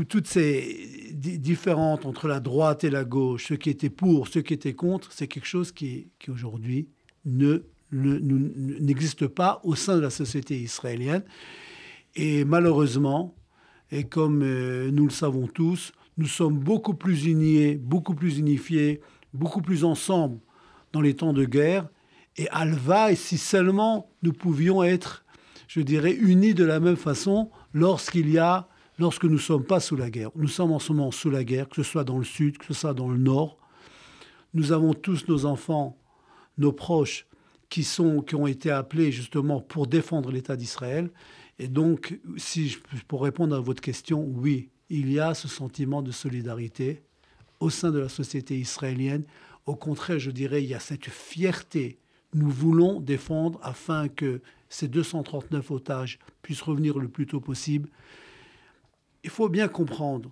toutes 0.08 0.26
ces 0.26 1.12
différentes 1.12 2.04
entre 2.04 2.28
la 2.28 2.40
droite 2.40 2.84
et 2.84 2.90
la 2.90 3.04
gauche, 3.04 3.48
ceux 3.48 3.56
qui 3.56 3.70
étaient 3.70 3.90
pour, 3.90 4.28
ceux 4.28 4.42
qui 4.42 4.54
étaient 4.54 4.75
contre, 4.75 5.12
c'est 5.12 5.28
quelque 5.28 5.46
chose 5.46 5.72
qui, 5.72 6.08
qui 6.18 6.30
aujourd'hui 6.30 6.88
ne, 7.25 7.62
n'existe 7.92 9.26
pas 9.26 9.60
au 9.64 9.75
sein 9.75 9.96
de 9.96 10.02
la 10.02 10.10
société 10.10 10.58
israélienne. 10.58 11.25
Et 12.14 12.44
malheureusement, 12.44 13.34
et 13.90 14.04
comme 14.04 14.42
euh, 14.42 14.90
nous 14.90 15.04
le 15.04 15.10
savons 15.10 15.46
tous, 15.46 15.92
nous 16.18 16.26
sommes 16.26 16.58
beaucoup 16.58 16.94
plus 16.94 17.26
unis, 17.26 17.76
beaucoup 17.76 18.14
plus 18.14 18.38
unifiés, 18.38 19.00
beaucoup 19.32 19.60
plus 19.60 19.84
ensemble 19.84 20.40
dans 20.92 21.00
les 21.00 21.14
temps 21.14 21.32
de 21.32 21.44
guerre. 21.44 21.88
Et 22.36 22.48
Alva, 22.50 23.12
et 23.12 23.16
si 23.16 23.38
seulement 23.38 24.10
nous 24.22 24.32
pouvions 24.32 24.82
être, 24.82 25.25
je 25.68 25.80
dirais, 25.80 26.12
unis 26.12 26.54
de 26.54 26.64
la 26.64 26.80
même 26.80 26.96
façon 26.96 27.50
lorsqu'il 27.72 28.30
y 28.30 28.38
a, 28.38 28.68
lorsque 28.98 29.24
nous 29.24 29.34
ne 29.34 29.38
sommes 29.38 29.64
pas 29.64 29.80
sous 29.80 29.96
la 29.96 30.10
guerre. 30.10 30.30
Nous 30.34 30.48
sommes 30.48 30.72
en 30.72 30.78
ce 30.78 30.92
moment 30.92 31.10
sous 31.10 31.30
la 31.30 31.44
guerre, 31.44 31.68
que 31.68 31.76
ce 31.76 31.82
soit 31.82 32.04
dans 32.04 32.18
le 32.18 32.24
sud, 32.24 32.58
que 32.58 32.66
ce 32.66 32.74
soit 32.74 32.94
dans 32.94 33.08
le 33.08 33.18
nord. 33.18 33.58
Nous 34.54 34.72
avons 34.72 34.94
tous 34.94 35.28
nos 35.28 35.44
enfants, 35.44 35.98
nos 36.58 36.72
proches, 36.72 37.26
qui, 37.68 37.84
sont, 37.84 38.22
qui 38.22 38.34
ont 38.34 38.46
été 38.46 38.70
appelés 38.70 39.12
justement 39.12 39.60
pour 39.60 39.86
défendre 39.86 40.30
l'État 40.30 40.56
d'Israël. 40.56 41.10
Et 41.58 41.68
donc, 41.68 42.18
si 42.36 42.68
je, 42.68 42.78
pour 43.08 43.22
répondre 43.22 43.54
à 43.56 43.60
votre 43.60 43.80
question, 43.80 44.22
oui, 44.22 44.70
il 44.88 45.12
y 45.12 45.18
a 45.18 45.34
ce 45.34 45.48
sentiment 45.48 46.02
de 46.02 46.12
solidarité 46.12 47.02
au 47.60 47.70
sein 47.70 47.90
de 47.90 47.98
la 47.98 48.08
société 48.08 48.56
israélienne. 48.56 49.24
Au 49.64 49.74
contraire, 49.74 50.18
je 50.18 50.30
dirais, 50.30 50.62
il 50.62 50.68
y 50.68 50.74
a 50.74 50.80
cette 50.80 51.06
fierté. 51.06 51.98
Nous 52.34 52.50
voulons 52.50 53.00
défendre 53.00 53.58
afin 53.62 54.08
que 54.08 54.42
ces 54.68 54.88
239 54.88 55.70
otages 55.70 56.18
puissent 56.42 56.62
revenir 56.62 56.98
le 56.98 57.08
plus 57.08 57.26
tôt 57.26 57.40
possible. 57.40 57.88
Il 59.25 59.30
faut 59.30 59.49
bien 59.49 59.68
comprendre 59.68 60.30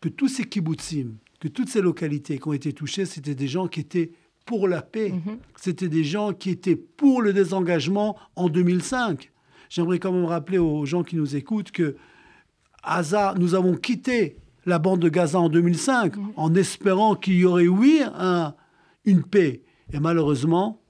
que 0.00 0.08
tous 0.08 0.28
ces 0.28 0.44
kibbutzim, 0.44 1.16
que 1.40 1.48
toutes 1.48 1.68
ces 1.68 1.80
localités 1.80 2.38
qui 2.38 2.48
ont 2.48 2.52
été 2.52 2.72
touchées, 2.72 3.06
c'était 3.06 3.34
des 3.34 3.48
gens 3.48 3.68
qui 3.68 3.80
étaient 3.80 4.12
pour 4.44 4.68
la 4.68 4.82
paix. 4.82 5.10
Mhm. 5.10 5.38
C'était 5.56 5.88
des 5.88 6.04
gens 6.04 6.32
qui 6.32 6.50
étaient 6.50 6.76
pour 6.76 7.22
le 7.22 7.32
désengagement 7.32 8.16
en 8.36 8.48
2005. 8.48 9.30
J'aimerais 9.70 9.98
quand 9.98 10.12
même 10.12 10.26
rappeler 10.26 10.58
aux 10.58 10.84
gens 10.84 11.02
qui 11.02 11.16
nous 11.16 11.36
écoutent 11.36 11.70
que 11.70 11.96
nous 13.38 13.54
avons 13.54 13.76
quitté 13.76 14.36
la 14.66 14.78
bande 14.78 15.00
de 15.00 15.08
Gaza 15.08 15.38
en 15.38 15.48
2005 15.48 16.16
mhm. 16.16 16.32
en 16.36 16.54
espérant 16.54 17.14
qu'il 17.14 17.34
y 17.34 17.44
aurait, 17.44 17.68
oui, 17.68 18.02
un, 18.14 18.54
une 19.04 19.22
paix. 19.22 19.62
Et 19.92 20.00
malheureusement, 20.00 20.80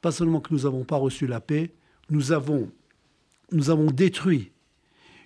pas 0.00 0.12
seulement 0.12 0.40
que 0.40 0.52
nous 0.52 0.60
n'avons 0.60 0.84
pas 0.84 0.96
reçu 0.96 1.26
la 1.26 1.40
paix, 1.40 1.72
nous 2.10 2.32
avons, 2.32 2.70
nous 3.52 3.70
avons 3.70 3.86
détruit 3.86 4.52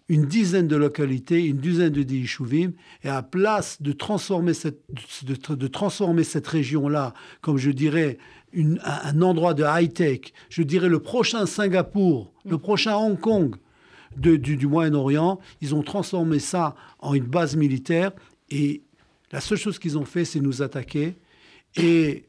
une 0.09 0.27
dizaine 0.27 0.69
de 0.69 0.77
localités, 0.77 1.47
une 1.47 1.57
dizaine 1.57 1.93
de 1.93 2.03
Dishuvim, 2.03 2.73
et 3.03 3.09
à 3.09 3.23
place 3.23 3.81
de 3.81 3.93
transformer 3.93 4.53
cette, 4.53 4.83
de, 5.23 5.67
transformer 5.67 6.25
cette 6.25 6.47
région-là, 6.47 7.15
comme 7.41 7.57
je 7.57 7.71
dirais, 7.71 8.19
un, 8.55 9.23
endroit 9.23 9.55
de 9.55 9.65
high-tech, 9.65 10.33
je 10.51 10.63
dirais 10.63 10.89
le 10.89 11.01
prochain 11.01 11.47
Singapour, 11.47 12.33
le 12.45 12.59
prochain 12.59 12.97
Hong 12.97 13.19
Kong 13.19 13.57
du, 14.17 14.39
du 14.39 14.67
Moyen-Orient, 14.67 15.41
ils 15.61 15.75
ont 15.75 15.83
transformé 15.83 16.39
ça 16.39 16.77
en 16.99 17.15
une 17.15 17.25
base 17.25 17.57
militaire, 17.57 18.13
et 18.51 18.83
la 19.33 19.41
seule 19.41 19.59
chose 19.59 19.79
qu'ils 19.79 19.97
ont 19.97 20.05
fait, 20.05 20.25
c'est 20.27 20.41
nous 20.41 20.61
attaquer, 20.61 21.17
et 21.77 22.25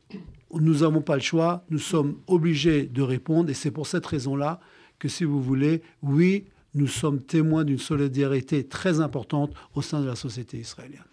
nous 0.53 0.79
n'avons 0.79 1.01
pas 1.01 1.15
le 1.15 1.22
choix, 1.22 1.65
nous 1.70 1.79
sommes 1.79 2.17
obligés 2.27 2.86
de 2.86 3.01
répondre, 3.01 3.50
et 3.50 3.53
c'est 3.53 3.72
pour 3.72 3.86
cette 3.86 4.05
raison-là 4.05 4.62
que, 4.98 5.10
si 5.10 5.25
vous 5.25 5.41
voulez, 5.41 5.82
oui, 6.01 6.46
nous 6.75 6.88
sommes 6.88 7.22
témoins 7.22 7.63
d'une 7.63 7.79
solidarité 7.79 8.67
très 8.67 9.00
importante 9.00 9.51
au 9.74 9.82
sein 9.82 10.01
de 10.01 10.08
la 10.08 10.15
société 10.15 10.58
israélienne. 10.58 11.03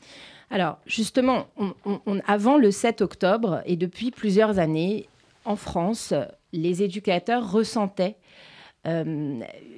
Alors, 0.50 0.78
justement, 0.84 1.46
avant 2.26 2.58
le 2.58 2.70
7 2.70 3.00
octobre 3.00 3.62
et 3.64 3.76
depuis 3.76 4.10
plusieurs 4.10 4.58
années, 4.58 5.08
en 5.44 5.56
France, 5.56 6.12
les 6.52 6.82
éducateurs 6.82 7.50
ressentaient 7.50 8.16
euh, 8.86 9.02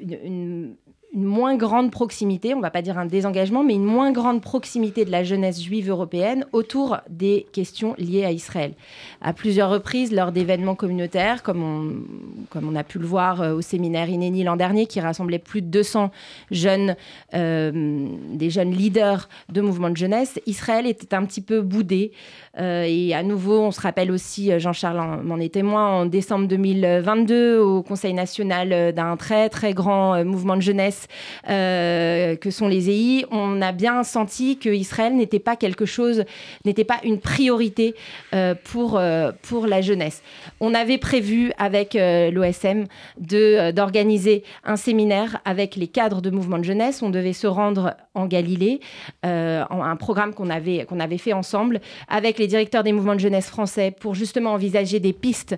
une, 0.03 0.19
une 0.25 0.77
moins 1.23 1.57
grande 1.57 1.91
proximité, 1.91 2.55
on 2.55 2.57
ne 2.59 2.63
va 2.63 2.71
pas 2.71 2.83
dire 2.83 2.99
un 2.99 3.07
désengagement, 3.07 3.63
mais 3.63 3.75
une 3.75 3.85
moins 3.85 4.11
grande 4.11 4.43
proximité 4.43 5.05
de 5.05 5.11
la 5.11 5.23
jeunesse 5.23 5.63
juive 5.63 5.89
européenne 5.89 6.45
autour 6.53 6.99
des 7.09 7.47
questions 7.53 7.95
liées 7.99 8.25
à 8.25 8.33
Israël. 8.33 8.75
À 9.21 9.33
plusieurs 9.33 9.71
reprises, 9.71 10.13
lors 10.13 10.33
d'événements 10.33 10.75
communautaires, 10.75 11.43
comme 11.43 11.63
on, 11.63 12.47
comme 12.51 12.69
on 12.69 12.75
a 12.75 12.83
pu 12.83 12.99
le 12.99 13.07
voir 13.07 13.41
euh, 13.41 13.55
au 13.55 13.61
séminaire 13.61 14.09
Inéni 14.09 14.43
l'an 14.43 14.57
dernier, 14.57 14.87
qui 14.87 15.01
rassemblait 15.01 15.39
plus 15.39 15.63
de 15.63 15.69
200 15.69 16.11
jeunes, 16.51 16.97
euh, 17.35 18.09
des 18.33 18.51
jeunes 18.51 18.73
leaders 18.73 19.29
de 19.51 19.61
mouvements 19.61 19.91
de 19.91 19.97
jeunesse, 19.97 20.41
Israël 20.47 20.87
était 20.87 21.15
un 21.15 21.25
petit 21.25 21.41
peu 21.41 21.61
boudé. 21.61 22.13
Euh, 22.59 22.85
et 22.87 23.15
à 23.15 23.23
nouveau, 23.23 23.61
on 23.61 23.71
se 23.71 23.81
rappelle 23.81 24.11
aussi, 24.11 24.59
Jean-Charles 24.59 25.23
m'en 25.23 25.39
est 25.39 25.53
témoin, 25.53 26.01
en 26.01 26.07
décembre 26.07 26.47
2022, 26.49 27.59
au 27.59 27.83
Conseil 27.83 28.15
national 28.15 28.93
d'un 28.93 29.17
très 29.17 29.49
très 29.49 29.73
grand 29.75 30.25
mouvement 30.25 30.57
de 30.57 30.63
jeunesse 30.63 31.09
euh, 31.49 32.37
que 32.37 32.51
sont 32.51 32.69
les 32.69 32.91
EI, 32.91 33.27
on 33.31 33.61
a 33.63 33.73
bien 33.73 34.03
senti 34.03 34.59
que 34.59 34.69
Israël 34.69 35.15
n'était 35.17 35.39
pas 35.39 35.57
quelque 35.57 35.87
chose, 35.87 36.25
n'était 36.65 36.85
pas 36.85 37.01
une 37.05 37.21
priorité 37.21 37.95
euh, 38.35 38.55
pour, 38.65 38.99
euh, 38.99 39.33
pour 39.43 39.67
la 39.67 39.81
jeunesse. 39.81 40.23
On 40.61 40.75
avait 40.75 40.99
prévu 40.99 41.53
avec 41.59 41.95
l'OSM 41.95 42.87
d'organiser 43.19 44.45
un 44.65 44.77
séminaire 44.77 45.41
avec 45.45 45.77
les 45.77 45.89
cadres 45.89 46.21
de 46.21 46.31
mouvements 46.31 46.59
de 46.59 46.65
jeunesse. 46.65 47.03
On 47.03 47.11
devait 47.11 47.33
se 47.33 47.47
rendre 47.47 47.97
en 48.15 48.27
Galilée, 48.27 48.81
un 49.23 49.97
programme 49.97 50.35
qu'on 50.35 50.51
avait, 50.51 50.85
qu'on 50.87 51.01
avait 51.01 51.19
fait 51.19 51.33
ensemble 51.33 51.81
avec 52.09 52.39
les 52.39 52.47
directeurs 52.47 52.83
des 52.83 52.93
mouvements 52.93 53.15
de 53.15 53.21
jeunesse 53.21 53.49
français 53.49 53.91
pour 53.91 54.15
justement 54.15 54.53
envisager 54.53 55.01
des 55.01 55.13
pistes, 55.13 55.57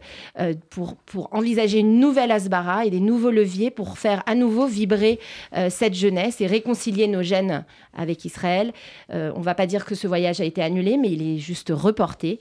pour, 0.71 0.97
pour 0.97 1.29
envisager 1.33 1.79
une 1.79 2.01
nouvelle 2.01 2.33
Asbara 2.33 2.85
et 2.85 2.91
des 2.91 3.01
nouveaux 3.01 3.31
leviers 3.31 3.71
pour 3.71 3.99
faire 3.99 4.23
à 4.27 4.35
nouveau 4.35 4.67
vibrer 4.67 5.19
euh, 5.55 5.71
cette 5.71 5.95
jeunesse 5.95 6.41
et 6.41 6.47
réconcilier 6.47 7.07
nos 7.07 7.23
gènes 7.23 7.65
avec 7.95 8.25
Israël. 8.25 8.73
Euh, 9.13 9.33
on 9.35 9.41
ne 9.41 9.45
va 9.45 9.55
pas 9.55 9.67
dire 9.67 9.85
que 9.85 9.95
ce 9.95 10.07
voyage 10.07 10.41
a 10.41 10.45
été 10.45 10.63
annulé, 10.63 10.97
mais 10.97 11.11
il 11.11 11.23
est 11.23 11.39
juste 11.39 11.73
reporté. 11.75 12.41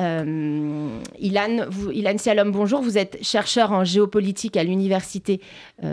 Euh, 0.00 0.98
Ilan, 1.18 1.66
vous, 1.68 1.90
Ilan 1.90 2.16
Sialom, 2.16 2.50
bonjour. 2.50 2.80
Vous 2.80 2.98
êtes 2.98 3.22
chercheur 3.22 3.72
en 3.72 3.84
géopolitique 3.84 4.56
à 4.56 4.64
l'université 4.64 5.40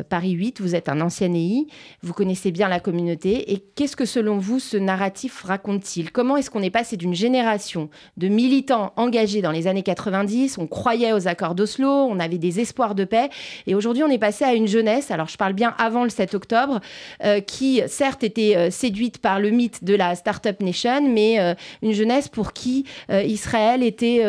Paris 0.10 0.32
8. 0.32 0.62
Vous 0.62 0.76
êtes 0.76 0.90
un 0.90 1.02
ancien 1.02 1.34
EI. 1.34 1.68
Vous 2.02 2.14
connaissez 2.14 2.52
bien 2.52 2.68
la 2.68 2.80
communauté. 2.80 3.52
Et 3.54 3.61
qu'est-ce 3.76 3.96
que 3.96 4.06
selon 4.06 4.38
vous 4.38 4.60
ce 4.60 4.78
narratif 4.78 5.42
raconte-t-il? 5.44 6.12
Comment 6.12 6.38
est-ce 6.38 6.50
qu'on 6.50 6.62
est 6.62 6.70
passé 6.70 6.98
d'une 6.98 7.14
génération 7.14 7.90
de 8.18 8.28
militants 8.28 8.94
engagés 8.96 9.42
dans 9.42 9.52
les 9.52 9.68
années 9.68 9.84
90 9.84 10.58
On 10.58 10.68
croyait 10.68 11.14
aux 11.14 11.28
accords 11.28 11.56
d'Oslo, 11.56 11.90
on 11.90 12.20
avait 12.20 12.38
des 12.38 12.60
espoirs 12.60 12.96
de 12.96 13.04
paix. 13.04 13.30
Et 13.68 13.76
aujourd'hui, 13.76 14.04
on 14.04 14.10
est 14.10 14.18
passé 14.18 14.44
à 14.44 14.54
une 14.54 14.68
jeunesse, 14.68 15.12
alors 15.12 15.28
je 15.28 15.38
parle 15.38 15.54
bien 15.54 15.74
avant 15.78 16.04
le 16.04 16.10
7 16.10 16.34
octobre, 16.34 16.80
euh, 17.24 17.40
qui 17.40 17.82
certes 17.88 18.24
était 18.24 18.56
euh, 18.56 18.70
séduite 18.70 19.18
par 19.18 19.40
le 19.40 19.50
mythe 19.50 19.84
de 19.84 19.96
la 19.96 20.16
Startup 20.16 20.60
Nation, 20.62 21.08
mais 21.08 21.40
euh, 21.40 21.54
une 21.82 21.94
jeunesse 21.94 22.28
pour 22.28 22.54
qui 22.54 22.86
Israël 23.10 23.84
était 23.84 24.24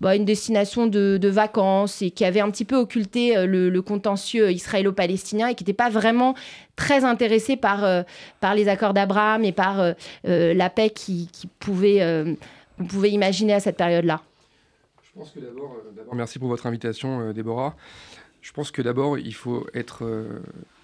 bah, 0.00 0.16
une 0.16 0.24
destination 0.24 0.86
de, 0.86 1.28
vacances 1.28 2.02
et 2.02 2.10
qui 2.10 2.24
avait 2.24 2.40
un 2.40 2.50
petit 2.50 2.64
peu 2.64 2.76
occulté 2.76 3.34
le, 3.46 3.80
contentieux 3.80 4.50
israélo-palestinien 4.50 5.48
et 5.48 5.54
qui 5.54 5.64
n'était 5.64 5.72
pas 5.72 5.90
vraiment 5.90 6.34
très 6.76 7.04
intéressé 7.04 7.56
par, 7.56 8.04
par 8.40 8.54
les 8.54 8.68
accords 8.68 8.94
d'Abraham 8.94 9.44
et 9.44 9.52
par 9.52 9.94
la 10.24 10.70
paix 10.70 10.90
qui, 10.90 11.28
qui 11.32 11.46
pouvait, 11.46 12.24
on 12.78 12.84
pouvait 12.84 13.10
imaginer 13.10 13.54
à 13.54 13.60
cette 13.60 13.76
période-là. 13.76 14.22
Je 15.02 15.20
pense 15.20 15.30
que 15.30 15.40
d'abord, 15.40 15.76
merci 16.14 16.38
pour 16.38 16.48
votre 16.48 16.66
invitation, 16.66 17.32
Déborah. 17.32 17.76
Je 18.42 18.52
pense 18.52 18.70
que 18.70 18.82
d'abord, 18.82 19.18
il 19.18 19.34
faut 19.34 19.66
être 19.72 20.26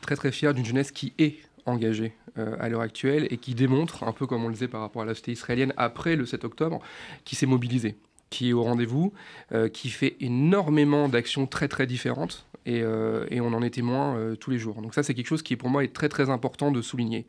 très 0.01 0.17
très 0.17 0.31
fier 0.31 0.55
d'une 0.55 0.65
jeunesse 0.65 0.93
qui 0.93 1.13
est 1.19 1.37
engagée 1.67 2.13
euh, 2.39 2.57
à 2.61 2.69
l'heure 2.69 2.81
actuelle 2.81 3.27
et 3.31 3.37
qui 3.37 3.55
démontre, 3.55 4.05
un 4.05 4.13
peu 4.13 4.27
comme 4.27 4.45
on 4.45 4.49
le 4.49 4.55
disait 4.55 4.69
par 4.69 4.81
rapport 4.81 5.03
à 5.03 5.05
la 5.05 5.15
société 5.15 5.33
israélienne 5.33 5.73
après 5.77 6.17
le 6.17 6.27
7 6.27 6.45
octobre, 6.45 6.81
qui 7.25 7.37
s'est 7.37 7.47
mobilisée, 7.47 7.97
qui 8.31 8.51
est 8.51 8.53
au 8.53 8.63
rendez-vous, 8.63 9.13
euh, 9.53 9.69
qui 9.69 9.89
fait 9.91 10.17
énormément 10.21 11.09
d'actions 11.09 11.47
très 11.47 11.69
très 11.69 11.87
différentes. 11.87 12.47
Et, 12.71 12.83
euh, 12.83 13.27
et, 13.31 13.41
on 13.41 13.49
en 13.49 13.63
est 13.63 13.71
témoin 13.71 14.35
tous 14.39 14.51
les 14.51 14.59
jours. 14.59 14.81
Donc 14.81 14.95
ça, 14.95 15.03
c'est 15.03 15.15
quelque 15.15 15.27
chose 15.27 15.43
qui, 15.43 15.57
pour 15.57 15.69
moi, 15.69 15.83
est 15.83 15.93
très 15.93 16.09
très 16.09 16.31
important 16.31 16.71
de 16.71 16.83
souligner. 16.83 17.27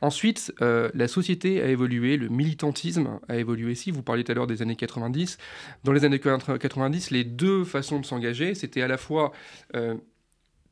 Ensuite, 0.00 0.52
la 0.60 1.08
société 1.08 1.62
a 1.62 1.66
évolué, 1.66 2.16
le 2.16 2.28
militantisme 2.28 3.18
a 3.28 3.36
évolué 3.36 3.72
aussi. 3.72 3.90
Vous 3.90 4.02
parliez 4.02 4.24
tout 4.24 4.32
à 4.32 4.34
l'heure 4.34 4.46
des 4.46 4.62
années 4.62 4.76
90. 4.76 5.38
Dans 5.82 5.92
les 5.92 6.04
années 6.04 6.20
90, 6.20 7.10
les 7.10 7.24
deux 7.24 7.64
façons 7.64 7.98
de 7.98 8.06
s'engager, 8.06 8.54
c'était 8.54 8.82
à 8.82 8.88
la 8.88 8.98
fois 8.98 9.32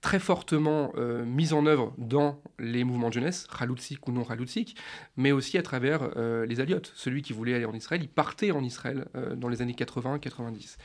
très 0.03 0.19
fortement 0.19 0.93
euh, 0.97 1.25
mise 1.25 1.53
en 1.53 1.65
œuvre 1.65 1.95
dans 1.97 2.43
les 2.59 2.85
mouvements 2.85 3.09
de 3.09 3.15
jeunesse, 3.15 3.47
Khaloutzik 3.47 4.07
ou 4.09 4.13
non 4.13 4.25
Khaloutzik, 4.25 4.77
mais 5.17 5.31
aussi 5.33 5.57
à 5.57 5.63
travers 5.63 6.11
euh, 6.17 6.45
les 6.45 6.61
Aliotes. 6.61 6.93
Celui 6.97 7.23
qui 7.23 7.33
voulait 7.33 7.55
aller 7.55 7.65
en 7.65 7.73
Israël, 7.73 8.03
il 8.03 8.09
partait 8.09 8.51
en 8.51 8.63
Israël 8.65 9.07
euh, 9.15 9.37
dans 9.37 9.49
les 9.49 9.63
années 9.63 9.73
80-90. 9.73 10.77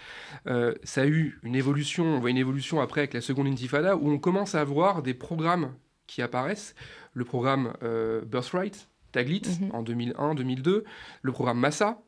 ça 0.83 1.01
a 1.01 1.05
eu 1.07 1.39
une 1.43 1.55
évolution, 1.55 2.05
on 2.05 2.19
voit 2.19 2.29
une 2.29 2.37
évolution 2.37 2.79
après 2.79 3.01
avec 3.01 3.15
la 3.15 3.21
seconde 3.21 3.47
intifada, 3.47 3.97
où 3.97 4.09
on 4.09 4.19
commence 4.19 4.53
à 4.53 4.61
avoir 4.61 5.01
des 5.01 5.15
programmes 5.15 5.73
qui 6.05 6.21
apparaissent. 6.21 6.75
Le 7.13 7.25
programme 7.25 7.73
Birthright, 8.27 8.87
Taglit 9.11 9.41
mhm. 9.61 9.71
en 9.73 9.83
2001-2002, 9.83 10.83
le 11.23 11.31
programme 11.31 11.59
Massa, 11.59 11.99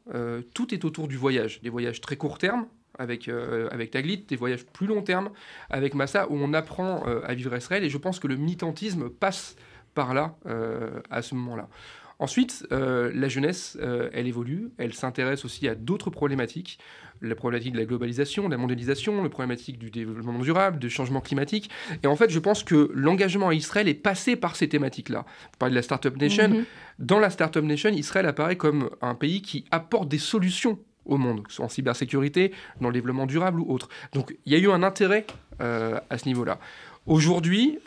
tout 0.54 0.74
est 0.74 0.86
autour 0.86 1.08
du 1.08 1.18
voyage, 1.18 1.62
des 1.62 1.70
voyages 1.70 2.02
très 2.02 2.16
court 2.16 2.38
terme 2.38 2.68
avec, 3.00 3.30
avec 3.72 3.92
Taglit, 3.92 4.26
des 4.28 4.36
voyages 4.36 4.66
plus 4.66 4.86
long 4.86 5.02
terme 5.02 5.30
avec 5.70 5.96
Massa, 5.96 6.30
où 6.30 6.36
on 6.36 6.54
apprend 6.54 7.04
à 7.04 7.34
vivre 7.34 7.56
Israël, 7.56 7.84
et 7.84 7.90
je 7.90 7.98
pense 7.98 8.20
que 8.20 8.28
le 8.28 8.36
militantisme 8.36 9.10
passe 9.10 9.56
par 9.96 10.14
là 10.14 10.36
à 11.10 11.22
ce 11.22 11.34
moment-là. 11.36 11.68
Ensuite, 12.22 12.68
euh, 12.74 13.12
la 13.16 13.30
jeunesse, 13.30 13.78
euh, 13.82 14.10
elle 14.12 14.28
évolue, 14.28 14.72
elle 14.78 14.94
s'intéresse 14.94 15.46
aussi 15.46 15.70
à 15.70 15.76
d'autres 15.76 16.10
problématiques, 16.10 16.78
la 17.22 17.34
problématique 17.34 17.72
de 17.72 17.78
la 17.78 17.86
globalisation, 17.86 18.48
de 18.48 18.52
la 18.52 18.58
mondialisation, 18.58 19.24
la 19.24 19.30
problématique 19.30 19.80
du 19.80 19.90
développement 19.90 20.38
durable, 20.40 20.80
du 20.80 20.90
changement 20.90 21.22
climatique. 21.22 21.70
Et 22.04 22.08
en 22.08 22.18
fait, 22.18 22.30
je 22.30 22.40
pense 22.40 22.66
que 22.66 22.92
l'engagement 22.94 23.50
à 23.50 23.54
Israël 23.54 23.88
est 23.88 23.94
passé 23.94 24.36
par 24.36 24.58
ces 24.58 24.68
thématiques-là. 24.68 25.20
Vous 25.26 25.58
parlez 25.60 25.72
de 25.72 25.76
la 25.78 25.82
Startup 25.82 26.16
Nation. 26.18 26.50
Mhm. 26.50 26.66
Dans 27.00 27.20
la 27.20 27.30
Startup 27.30 27.64
Nation, 27.64 27.90
Israël 27.92 28.26
apparaît 28.26 28.58
comme 28.58 28.90
un 29.02 29.16
pays 29.16 29.42
qui 29.42 29.64
apporte 29.72 30.10
des 30.10 30.18
solutions 30.18 30.78
au 31.06 31.18
monde, 31.18 31.44
que 31.44 31.50
ce 31.50 31.58
soit 31.58 31.66
en 31.66 31.70
cybersécurité, 31.70 32.52
dans 32.82 32.90
le 32.90 32.94
développement 32.94 33.26
durable 33.26 33.60
ou 33.60 33.72
autre. 33.72 33.90
Donc 34.14 34.36
il 34.46 34.54
y 34.54 34.56
a 34.56 34.60
eu 34.60 34.70
un 34.70 34.84
intérêt 34.84 35.26
euh, 35.62 36.00
à 36.10 36.18
ce 36.18 36.28
niveau-là. 36.28 36.60
Aujourd'hui, 37.06 37.80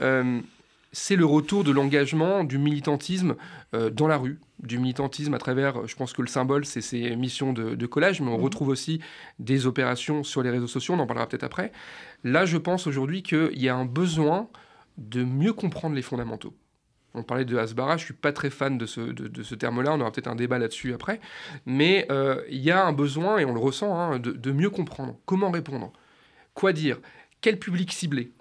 c'est 0.92 1.16
le 1.16 1.24
retour 1.24 1.64
de 1.64 1.72
l'engagement, 1.72 2.44
du 2.44 2.58
militantisme 2.58 3.34
euh, 3.74 3.90
dans 3.90 4.06
la 4.06 4.18
rue, 4.18 4.38
du 4.62 4.78
militantisme 4.78 5.32
à 5.34 5.38
travers, 5.38 5.86
je 5.86 5.96
pense 5.96 6.12
que 6.12 6.20
le 6.20 6.28
symbole, 6.28 6.66
c'est 6.66 6.82
ces 6.82 7.16
missions 7.16 7.52
de, 7.52 7.86
collage, 7.86 8.20
mais 8.20 8.28
on 8.28 8.36
mhm. 8.36 8.44
retrouve 8.44 8.68
aussi 8.68 9.00
des 9.38 9.66
opérations 9.66 10.22
sur 10.22 10.42
les 10.42 10.50
réseaux 10.50 10.66
sociaux, 10.66 10.94
on 10.94 10.98
en 10.98 11.06
parlera 11.06 11.26
peut-être 11.26 11.44
après. 11.44 11.72
Là, 12.24 12.44
je 12.44 12.58
pense 12.58 12.86
aujourd'hui 12.86 13.22
qu'il 13.22 13.60
y 13.60 13.68
a 13.68 13.74
un 13.74 13.86
besoin 13.86 14.48
de 14.98 15.24
mieux 15.24 15.54
comprendre 15.54 15.96
les 15.96 16.02
fondamentaux. 16.02 16.54
On 17.14 17.22
parlait 17.22 17.44
de 17.44 17.56
Hasbara, 17.56 17.96
je 17.96 18.04
suis 18.04 18.14
pas 18.14 18.32
très 18.32 18.50
fan 18.50 18.78
de 18.78 18.86
ce, 18.86 19.54
terme-là, 19.54 19.92
on 19.92 20.00
aura 20.00 20.10
peut-être 20.10 20.28
un 20.28 20.34
débat 20.34 20.58
là-dessus 20.58 20.94
après, 20.94 21.20
mais 21.66 22.06
euh, 22.10 22.42
il 22.48 22.60
y 22.60 22.70
a 22.70 22.84
un 22.84 22.92
besoin, 22.92 23.38
et 23.38 23.44
on 23.44 23.52
le 23.52 23.60
ressent, 23.60 23.94
hein, 23.94 24.18
de, 24.18 24.32
de 24.32 24.52
mieux 24.52 24.70
comprendre 24.70 25.16
comment 25.26 25.50
répondre, 25.50 25.92
quoi 26.54 26.72
dire, 26.72 26.98
quel 27.42 27.58
public 27.58 27.92
cibler, 27.92 28.32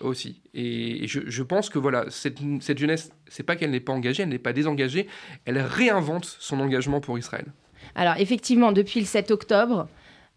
aussi. 0.00 0.40
Et 0.54 1.06
je, 1.06 1.42
pense 1.42 1.70
que 1.70 1.78
voilà, 1.78 2.06
cette, 2.10 2.38
cette 2.60 2.78
jeunesse, 2.78 3.12
c'est 3.28 3.42
pas 3.42 3.56
qu'elle 3.56 3.70
n'est 3.70 3.80
pas 3.80 3.92
engagée, 3.92 4.22
elle 4.22 4.28
n'est 4.28 4.38
pas 4.38 4.52
désengagée, 4.52 5.06
elle 5.44 5.58
réinvente 5.58 6.24
son 6.24 6.60
engagement 6.60 7.00
pour 7.00 7.18
Israël. 7.18 7.46
Alors 7.94 8.16
effectivement, 8.18 8.72
depuis 8.72 9.00
le 9.00 9.06
7 9.06 9.30
octobre, 9.30 9.88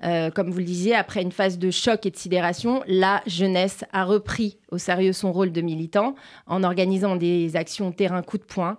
euh, 0.03 0.31
comme 0.31 0.49
vous 0.51 0.59
le 0.59 0.65
disiez, 0.65 0.95
après 0.95 1.21
une 1.21 1.31
phase 1.31 1.57
de 1.57 1.71
choc 1.71 2.05
et 2.05 2.11
de 2.11 2.17
sidération, 2.17 2.83
la 2.87 3.21
jeunesse 3.27 3.83
a 3.91 4.05
repris 4.05 4.57
au 4.71 4.77
sérieux 4.77 5.13
son 5.13 5.31
rôle 5.31 5.51
de 5.51 5.61
militant 5.61 6.15
en 6.47 6.63
organisant 6.63 7.15
des 7.15 7.55
actions 7.55 7.91
terrain 7.91 8.21
coup 8.21 8.37
de 8.37 8.43
poing. 8.43 8.77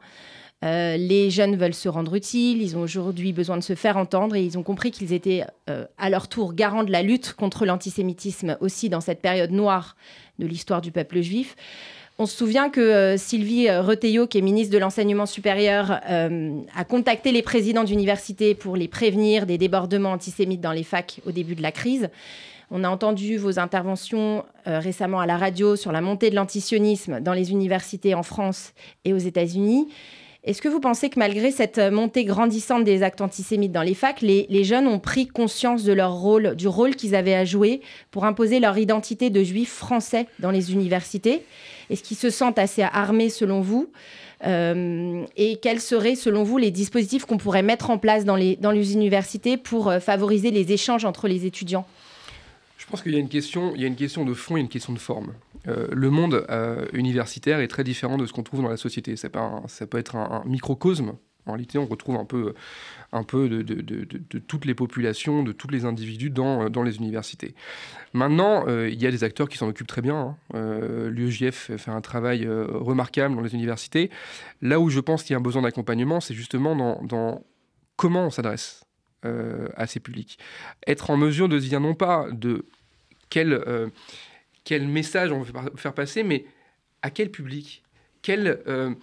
Euh, 0.62 0.98
les 0.98 1.30
jeunes 1.30 1.56
veulent 1.56 1.74
se 1.74 1.88
rendre 1.88 2.14
utiles, 2.14 2.60
ils 2.60 2.76
ont 2.76 2.82
aujourd'hui 2.82 3.32
besoin 3.32 3.56
de 3.56 3.62
se 3.62 3.74
faire 3.74 3.96
entendre 3.96 4.36
et 4.36 4.44
ils 4.44 4.58
ont 4.58 4.62
compris 4.62 4.90
qu'ils 4.90 5.14
étaient 5.14 5.44
euh, 5.70 5.86
à 5.96 6.10
leur 6.10 6.28
tour 6.28 6.52
garants 6.52 6.84
de 6.84 6.92
la 6.92 7.02
lutte 7.02 7.32
contre 7.32 7.64
l'antisémitisme 7.64 8.58
aussi 8.60 8.90
dans 8.90 9.00
cette 9.00 9.22
période 9.22 9.52
noire 9.52 9.96
de 10.38 10.46
l'histoire 10.46 10.82
du 10.82 10.92
peuple 10.92 11.22
juif. 11.22 11.56
On 12.22 12.26
se 12.26 12.36
souvient 12.36 12.68
que 12.68 12.82
euh, 12.82 13.16
Sylvie 13.16 13.70
Reteillot, 13.70 14.26
qui 14.26 14.36
est 14.36 14.42
ministre 14.42 14.74
de 14.74 14.78
l'Enseignement 14.78 15.24
supérieur, 15.24 16.00
a 16.02 16.84
contacté 16.84 17.32
les 17.32 17.40
présidents 17.40 17.82
d'universités 17.82 18.54
pour 18.54 18.76
les 18.76 18.88
prévenir 18.88 19.46
des 19.46 19.56
débordements 19.56 20.12
antisémites 20.12 20.60
dans 20.60 20.72
les 20.72 20.82
facs 20.82 21.22
au 21.24 21.32
début 21.32 21.54
de 21.54 21.62
la 21.62 21.72
crise. 21.72 22.10
On 22.70 22.84
a 22.84 22.90
entendu 22.90 23.38
vos 23.38 23.58
interventions 23.58 24.44
récemment 24.66 25.20
à 25.20 25.24
la 25.24 25.38
radio 25.38 25.76
sur 25.76 25.92
la 25.92 26.02
montée 26.02 26.28
de 26.28 26.34
l'antisionisme 26.34 27.20
dans 27.20 27.32
les 27.32 27.52
universités 27.52 28.14
en 28.14 28.22
France 28.22 28.74
et 29.06 29.14
aux 29.14 29.18
États-Unis. 29.18 29.88
Est-ce 30.44 30.60
que 30.60 30.68
vous 30.68 30.80
pensez 30.80 31.08
que 31.08 31.18
malgré 31.18 31.50
cette 31.50 31.78
montée 31.78 32.24
grandissante 32.24 32.84
des 32.84 33.02
actes 33.02 33.22
antisémites 33.22 33.72
dans 33.72 33.82
les 33.82 33.94
facs, 33.94 34.20
les, 34.20 34.64
jeunes 34.64 34.86
ont 34.86 34.98
pris 34.98 35.26
conscience 35.26 35.84
de 35.84 35.92
leur 35.94 36.14
rôle, 36.14 36.54
du 36.54 36.68
rôle 36.68 36.96
qu'ils 36.96 37.14
avaient 37.14 37.34
à 37.34 37.46
jouer 37.46 37.80
pour 38.10 38.26
imposer 38.26 38.60
leur 38.60 38.76
identité 38.76 39.30
de 39.30 39.42
juifs 39.42 39.72
français 39.72 40.26
dans 40.38 40.50
les 40.50 40.72
universités? 40.72 41.42
Est-ce 41.90 42.02
qu'ils 42.02 42.16
se 42.16 42.30
sentent 42.30 42.58
assez 42.58 42.82
armés 42.82 43.28
selon 43.28 43.60
vous 43.60 43.90
euh, 44.46 45.24
et 45.36 45.56
quels 45.56 45.80
seraient, 45.80 46.14
selon 46.14 46.44
vous, 46.44 46.56
les 46.56 46.70
dispositifs 46.70 47.26
qu'on 47.26 47.36
pourrait 47.36 47.62
mettre 47.62 47.90
en 47.90 47.98
place 47.98 48.24
dans 48.24 48.36
les, 48.36 48.56
dans 48.56 48.72
universités 48.72 49.56
pour 49.58 49.88
euh, 49.88 50.00
favoriser 50.00 50.50
les 50.50 50.72
échanges 50.72 51.04
entre 51.04 51.28
les 51.28 51.44
étudiants? 51.44 51.86
Je 52.78 52.86
pense 52.86 53.02
qu'il 53.02 53.12
y, 53.12 53.16
a 53.16 53.18
une 53.18 53.28
question, 53.28 53.74
de 54.24 54.34
fond 54.34 54.56
et 54.56 54.60
une 54.60 54.68
question 54.68 54.92
de 54.92 54.98
forme. 54.98 55.34
Euh, 55.68 55.86
le 55.92 56.10
monde 56.10 56.44
universitaire 56.92 57.60
est 57.60 57.68
très 57.68 57.84
différent 57.84 58.16
de 58.16 58.26
ce 58.26 58.32
qu'on 58.32 58.42
trouve 58.42 58.62
dans 58.62 58.68
la 58.68 58.78
société. 58.78 59.14
ça 59.16 59.28
peut 59.28 59.98
être 59.98 60.16
un, 60.16 60.42
microcosme. 60.46 61.12
En 61.46 61.52
réalité, 61.52 61.78
on 61.78 61.86
retrouve 61.86 62.16
un 62.16 62.24
peu, 62.24 62.54
un 63.12 63.22
peu 63.24 63.48
de, 63.48 64.38
toutes 64.46 64.64
les 64.64 64.74
populations, 64.74 65.42
de 65.42 65.52
tous 65.52 65.68
les 65.68 65.84
individus 65.84 66.30
dans, 66.30 66.70
dans 66.70 66.82
les 66.82 66.96
universités. 66.98 67.54
Maintenant, 68.12 68.64
euh, 68.68 68.88
il 68.88 69.00
y 69.00 69.06
a 69.06 69.10
des 69.10 69.24
acteurs 69.24 69.48
qui 69.48 69.58
s'en 69.58 69.68
occupent 69.68 69.86
très 69.86 70.02
bien. 70.02 70.36
Hein. 70.54 71.08
L'UEJF 71.08 71.76
fait 71.76 71.90
un 71.90 72.00
travail 72.00 72.46
remarquable 72.48 73.34
dans 73.34 73.42
les 73.42 73.54
universités. 73.54 74.10
Là 74.62 74.80
où 74.80 74.90
je 74.90 75.00
pense 75.00 75.22
qu'il 75.22 75.32
y 75.32 75.34
a 75.34 75.38
un 75.38 75.42
besoin 75.42 75.62
d'accompagnement, 75.62 76.20
c'est 76.20 76.34
justement 76.34 76.76
dans, 77.02 77.44
comment 77.96 78.26
on 78.26 78.30
s'adresse 78.30 78.84
à 79.22 79.86
ces 79.86 80.00
publics. 80.00 80.38
Être 80.86 81.10
en 81.10 81.16
mesure 81.16 81.48
de 81.48 81.58
dire 81.58 81.80
non 81.80 81.94
pas 81.94 82.26
de 82.32 82.64
quel 83.28 83.62
quel 84.64 84.86
message 84.86 85.32
on 85.32 85.40
veut 85.40 85.52
faire 85.76 85.94
passer, 85.94 86.22
mais 86.22 86.44
à 87.02 87.10
quel 87.10 87.30
public? 87.30 87.82
Quel, 88.22 88.62
euh, 88.66 88.94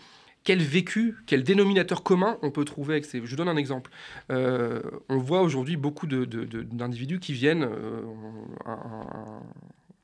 quel 0.48 0.64
vécu, 0.64 1.18
quel 1.26 1.44
dénominateur 1.44 2.04
commun 2.04 2.38
on 2.42 2.52
peut 2.52 2.64
trouver 2.64 2.94
avec 2.94 3.04
ces... 3.04 3.22
Je 3.22 3.36
donne 3.36 3.50
un 3.50 3.58
exemple. 3.58 3.92
Euh, 4.32 4.82
on 5.10 5.18
voit 5.18 5.42
aujourd'hui 5.42 5.76
beaucoup 5.76 6.08
d'individus 6.08 7.20
qui 7.20 7.34
viennent... 7.34 7.64
Euh, 7.66 8.02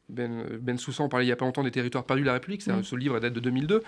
ben, 0.10 0.44
ben 0.60 0.78
Soussan 0.78 1.08
parlait 1.08 1.26
il 1.26 1.30
n'y 1.30 1.32
a 1.32 1.38
pas 1.38 1.46
longtemps 1.46 1.64
des 1.64 1.72
territoires 1.72 2.04
perdus 2.04 2.24
de 2.24 2.28
la 2.28 2.34
République, 2.34 2.68
mm. 2.68 2.84
ce 2.84 2.96
livre 2.98 3.22
date 3.22 3.32
de 3.32 3.40
2002. 3.40 3.84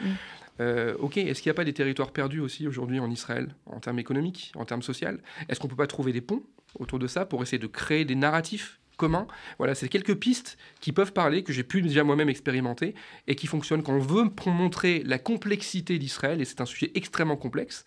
Mm. 0.60 0.64
ok, 1.02 1.18
est-ce 1.18 1.42
qu'il 1.42 1.50
n'y 1.50 1.56
a 1.56 1.56
pas 1.56 1.66
des 1.66 1.74
territoires 1.74 2.12
perdus 2.12 2.40
aussi 2.40 2.66
aujourd'hui 2.70 3.02
en 3.02 3.12
Israël, 3.12 3.54
en 3.66 3.82
termes 3.82 4.00
économiques, 4.00 4.54
en 4.56 4.64
termes 4.64 4.82
sociaux 4.82 5.10
Est-ce 5.50 5.60
qu'on 5.60 5.68
ne 5.68 5.72
peut 5.72 5.76
pas 5.76 5.88
trouver 5.88 6.14
des 6.14 6.22
ponts 6.22 6.44
autour 6.80 7.00
de 7.00 7.08
ça 7.08 7.26
pour 7.26 7.44
essayer 7.44 7.60
de 7.60 7.68
créer 7.68 8.06
des 8.06 8.16
narratifs 8.16 8.80
commun. 8.96 9.28
Voilà, 9.58 9.76
c'est 9.76 9.90
quelques 9.90 10.16
pistes 10.16 10.58
qui 10.80 10.92
peuvent 10.92 11.14
parler, 11.14 11.44
que 11.44 11.54
j'ai 11.54 11.64
pu 11.64 11.82
déjà 11.82 12.04
moi-même 12.04 12.30
expérimenter 12.30 12.96
et 13.28 13.36
qui 13.36 13.48
fonctionnent 13.48 13.84
quand 13.84 13.94
on 13.94 14.00
veut 14.00 14.30
montrer 14.48 15.04
la 15.06 15.20
complexité 15.20 15.98
d'Israël, 16.00 16.42
et 16.42 16.46
c'est 16.46 16.62
un 16.62 16.66
sujet 16.66 16.92
extrêmement 16.96 17.38
complexe. 17.38 17.86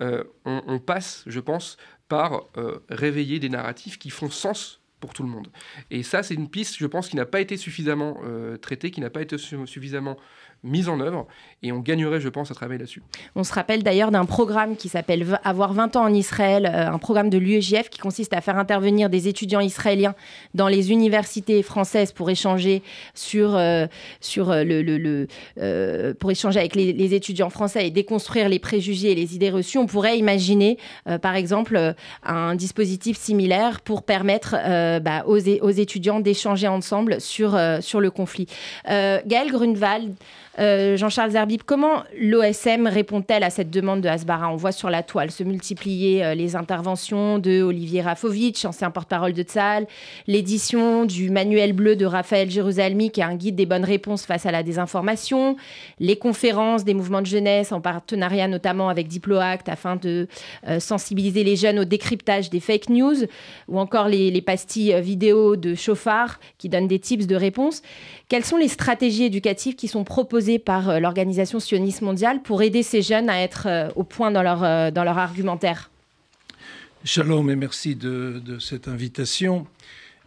Euh, 0.00 0.24
on, 0.44 0.78
passe, 0.78 1.24
je 1.26 1.40
pense, 1.40 1.76
par 2.08 2.48
euh, 2.56 2.80
réveiller 2.88 3.38
des 3.38 3.48
narratifs 3.48 3.98
qui 3.98 4.10
font 4.10 4.30
sens 4.30 4.80
pour 5.00 5.14
tout 5.14 5.22
le 5.22 5.28
monde. 5.28 5.48
Et 5.90 6.02
ça, 6.02 6.22
c'est 6.22 6.34
une 6.34 6.48
piste, 6.48 6.76
je 6.76 6.86
pense, 6.86 7.08
qui 7.08 7.16
n'a 7.16 7.26
pas 7.26 7.40
été 7.40 7.56
suffisamment 7.56 8.18
euh, 8.24 8.56
traitée, 8.56 8.90
qui 8.90 9.00
n'a 9.00 9.10
pas 9.10 9.22
été 9.22 9.38
suffisamment 9.38 10.16
mise 10.62 10.88
en 10.88 11.00
œuvre 11.00 11.26
et 11.62 11.72
on 11.72 11.78
gagnerait, 11.78 12.20
je 12.20 12.28
pense, 12.28 12.50
à 12.50 12.54
travailler 12.54 12.78
là-dessus. 12.78 13.02
On 13.34 13.44
se 13.44 13.52
rappelle 13.52 13.82
d'ailleurs 13.82 14.10
d'un 14.10 14.24
programme 14.24 14.76
qui 14.76 14.88
s'appelle 14.88 15.38
Avoir 15.44 15.74
20 15.74 15.96
ans 15.96 16.04
en 16.04 16.14
Israël, 16.14 16.66
euh, 16.66 16.90
un 16.90 16.98
programme 16.98 17.28
de 17.28 17.36
l'UEJF 17.36 17.90
qui 17.90 17.98
consiste 17.98 18.32
à 18.32 18.40
faire 18.40 18.56
intervenir 18.56 19.10
des 19.10 19.28
étudiants 19.28 19.60
israéliens 19.60 20.14
dans 20.54 20.68
les 20.68 20.90
universités 20.90 21.62
françaises 21.62 22.12
pour 22.12 22.30
échanger 22.30 22.82
sur, 23.14 23.56
euh, 23.56 23.86
sur 24.20 24.50
euh, 24.50 24.64
le, 24.64 26.14
pour 26.14 26.30
échanger 26.30 26.60
avec 26.60 26.74
les, 26.74 27.10
étudiants 27.10 27.50
français 27.50 27.88
et 27.88 27.90
déconstruire 27.90 28.48
les 28.48 28.58
préjugés 28.58 29.12
et 29.12 29.14
les 29.14 29.34
idées 29.34 29.50
reçues. 29.50 29.78
On 29.78 29.86
pourrait 29.86 30.16
imaginer, 30.16 30.78
par 31.22 31.34
exemple, 31.34 31.94
un 32.22 32.54
dispositif 32.54 33.18
similaire 33.18 33.80
pour 33.80 34.04
permettre 34.04 34.54
bah, 35.00 35.24
aux, 35.26 35.38
aux, 35.38 35.70
étudiants 35.70 36.20
d'échanger 36.20 36.68
ensemble 36.68 37.20
sur, 37.20 37.58
sur 37.80 38.00
le 38.00 38.10
conflit. 38.12 38.46
Gaël 38.86 39.50
Grunwald, 39.50 40.14
euh, 40.58 40.96
Jean-Charles 40.96 41.30
Zerbib, 41.30 41.62
comment 41.64 42.02
l'OSM 42.18 42.88
répond-elle 42.88 43.44
à 43.44 43.50
cette 43.50 43.70
demande 43.70 44.00
de 44.00 44.08
Hasbara 44.08 44.50
On 44.50 44.56
voit 44.56 44.72
sur 44.72 44.90
la 44.90 45.04
toile 45.04 45.30
se 45.30 45.44
multiplier 45.44 46.24
euh, 46.24 46.34
les 46.34 46.56
interventions 46.56 47.38
de 47.38 47.62
Olivier 47.62 48.02
Rafovitch, 48.02 48.64
ancien 48.64 48.90
porte-parole 48.90 49.32
de 49.32 49.42
Tzal, 49.42 49.86
l'édition 50.26 51.04
du 51.04 51.30
manuel 51.30 51.72
bleu 51.72 51.94
de 51.94 52.04
Raphaël 52.04 52.50
Jérusalemi, 52.50 53.12
qui 53.12 53.20
est 53.20 53.24
un 53.24 53.36
guide 53.36 53.54
des 53.54 53.64
bonnes 53.64 53.84
réponses 53.84 54.26
face 54.26 54.44
à 54.44 54.50
la 54.50 54.64
désinformation, 54.64 55.56
les 56.00 56.16
conférences 56.16 56.84
des 56.84 56.94
mouvements 56.94 57.22
de 57.22 57.26
jeunesse 57.26 57.70
en 57.70 57.80
partenariat 57.80 58.48
notamment 58.48 58.88
avec 58.88 59.06
Diploact 59.06 59.68
afin 59.68 59.94
de 59.94 60.26
euh, 60.66 60.80
sensibiliser 60.80 61.44
les 61.44 61.54
jeunes 61.54 61.78
au 61.78 61.84
décryptage 61.84 62.50
des 62.50 62.60
fake 62.60 62.88
news, 62.88 63.16
ou 63.68 63.78
encore 63.78 64.08
les, 64.08 64.32
les 64.32 64.42
pastilles 64.42 65.00
vidéo 65.00 65.54
de 65.54 65.76
chauffard 65.76 66.40
qui 66.58 66.68
donnent 66.68 66.88
des 66.88 66.98
tips 66.98 67.28
de 67.28 67.36
réponse. 67.36 67.82
Quelles 68.30 68.44
sont 68.44 68.58
les 68.58 68.68
stratégies 68.68 69.24
éducatives 69.24 69.74
qui 69.74 69.88
sont 69.88 70.04
proposées 70.04 70.60
par 70.60 70.88
euh, 70.88 71.00
l'organisation 71.00 71.58
sioniste 71.58 72.00
mondiale 72.00 72.42
pour 72.42 72.62
aider 72.62 72.84
ces 72.84 73.02
jeunes 73.02 73.28
à 73.28 73.42
être 73.42 73.66
euh, 73.66 73.88
au 73.96 74.04
point 74.04 74.30
dans 74.30 74.44
leur, 74.44 74.62
euh, 74.62 74.90
argumentaire? 74.94 75.90
Shalom 77.02 77.50
et 77.50 77.56
merci 77.56 77.96
de, 77.96 78.40
cette 78.60 78.86
invitation. 78.86 79.66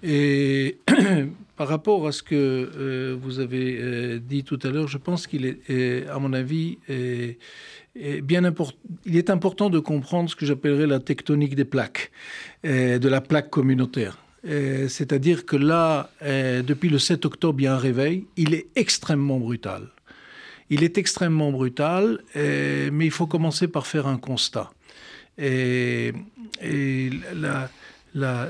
Et 0.03 0.79
par 1.55 1.69
rapport 1.69 2.05
à 2.05 2.11
ce 2.11 2.21
que 2.23 3.17
vous 3.21 3.39
avez 3.39 4.19
dit 4.19 4.43
tout 4.43 4.59
à 4.63 4.67
l'heure, 4.67 4.89
je 4.89 4.97
pense 4.97 5.25
qu'il 5.25 5.45
est, 5.45 6.05
à 6.09 6.19
mon 6.19 6.33
avis, 6.33 6.79
bien 7.95 8.43
important. 8.43 8.77
Il 9.05 9.15
est 9.15 9.29
important 9.29 9.69
de 9.69 9.79
comprendre 9.79 10.29
ce 10.29 10.35
que 10.35 10.45
j'appellerais 10.45 10.87
la 10.87 10.99
tectonique 10.99 11.55
des 11.55 11.63
plaques, 11.63 12.11
de 12.63 13.07
la 13.07 13.21
plaque 13.21 13.49
communautaire. 13.49 14.22
C'est-à-dire 14.43 15.45
que 15.45 15.55
là, 15.55 16.09
depuis 16.21 16.89
le 16.89 16.99
7 16.99 17.25
octobre, 17.25 17.61
il 17.61 17.63
y 17.63 17.67
a 17.67 17.75
un 17.75 17.77
réveil. 17.77 18.25
Il 18.35 18.53
est 18.53 18.67
extrêmement 18.75 19.39
brutal. 19.39 19.87
Il 20.69 20.83
est 20.83 20.97
extrêmement 20.97 21.51
brutal, 21.51 22.19
mais 22.35 23.05
il 23.05 23.11
faut 23.11 23.27
commencer 23.27 23.67
par 23.67 23.87
faire 23.87 24.07
un 24.07 24.17
constat. 24.17 24.71
Et, 25.37 26.13
la, 28.15 28.49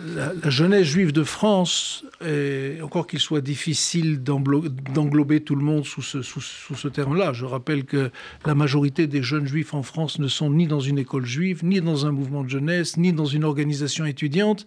jeunesse 0.50 0.86
juive 0.86 1.12
de 1.12 1.24
France, 1.24 2.04
encore 2.82 3.08
qu'il 3.08 3.20
soit 3.20 3.42
difficile 3.42 4.22
d'englober 4.22 5.42
tout 5.42 5.56
le 5.56 5.64
monde 5.64 5.86
sous 5.86 6.02
ce, 6.02 6.88
terme-là, 6.88 7.34
je 7.34 7.46
rappelle 7.46 7.86
que 7.86 8.12
la 8.46 8.56
majorité 8.56 9.08
des 9.08 9.24
jeunes 9.24 9.48
juifs 9.48 9.74
en 9.74 9.84
France 9.84 10.20
ne 10.20 10.28
sont 10.28 10.50
ni 10.50 10.68
dans 10.68 10.80
une 10.80 11.00
école 11.00 11.26
juive, 11.26 11.64
ni 11.64 11.82
dans 11.82 12.06
un 12.06 12.12
mouvement 12.12 12.44
de 12.44 12.50
jeunesse, 12.50 12.98
ni 12.98 13.14
dans 13.14 13.26
une 13.26 13.44
organisation 13.44 14.06
étudiante. 14.06 14.66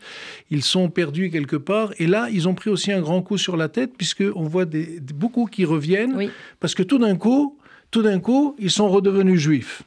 Ils 0.51 0.63
sont 0.63 0.89
perdus 0.89 1.31
quelque 1.31 1.57
part. 1.57 1.93
Et 1.99 2.07
là, 2.07 2.29
ils 2.33 2.49
ont 2.49 2.55
pris 2.55 2.71
aussi 2.71 2.93
un 2.93 3.01
grand 3.01 3.23
coup 3.23 3.39
sur 3.39 3.57
la 3.57 3.69
tête, 3.69 3.93
puisqu'on 3.97 4.45
voit 4.45 4.65
des, 4.65 5.01
beaucoup 5.15 5.47
qui 5.47 5.65
reviennent, 5.65 6.31
parce 6.61 6.75
que 6.75 6.83
tout 6.83 6.99
d'un 6.99 7.17
coup, 7.17 7.59
tout 7.91 8.03
d'un 8.03 8.19
coup, 8.19 8.57
ils 8.59 8.71
sont 8.71 8.89
redevenus 8.89 9.41
juifs. 9.41 9.83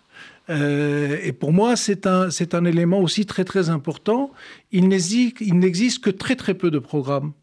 Euh, 0.50 1.18
et 1.24 1.32
pour 1.32 1.54
moi, 1.54 1.76
c'est 1.76 2.08
un, 2.08 2.30
un 2.54 2.66
élément 2.66 3.02
aussi 3.02 3.26
très 3.26 3.46
très 3.46 3.70
important. 3.70 4.32
Il 4.72 4.88
n'existe 4.88 6.00
que 6.00 6.10
très 6.10 6.36
très 6.36 6.54
peu 6.54 6.72
de 6.72 6.80
programmes 6.80 7.34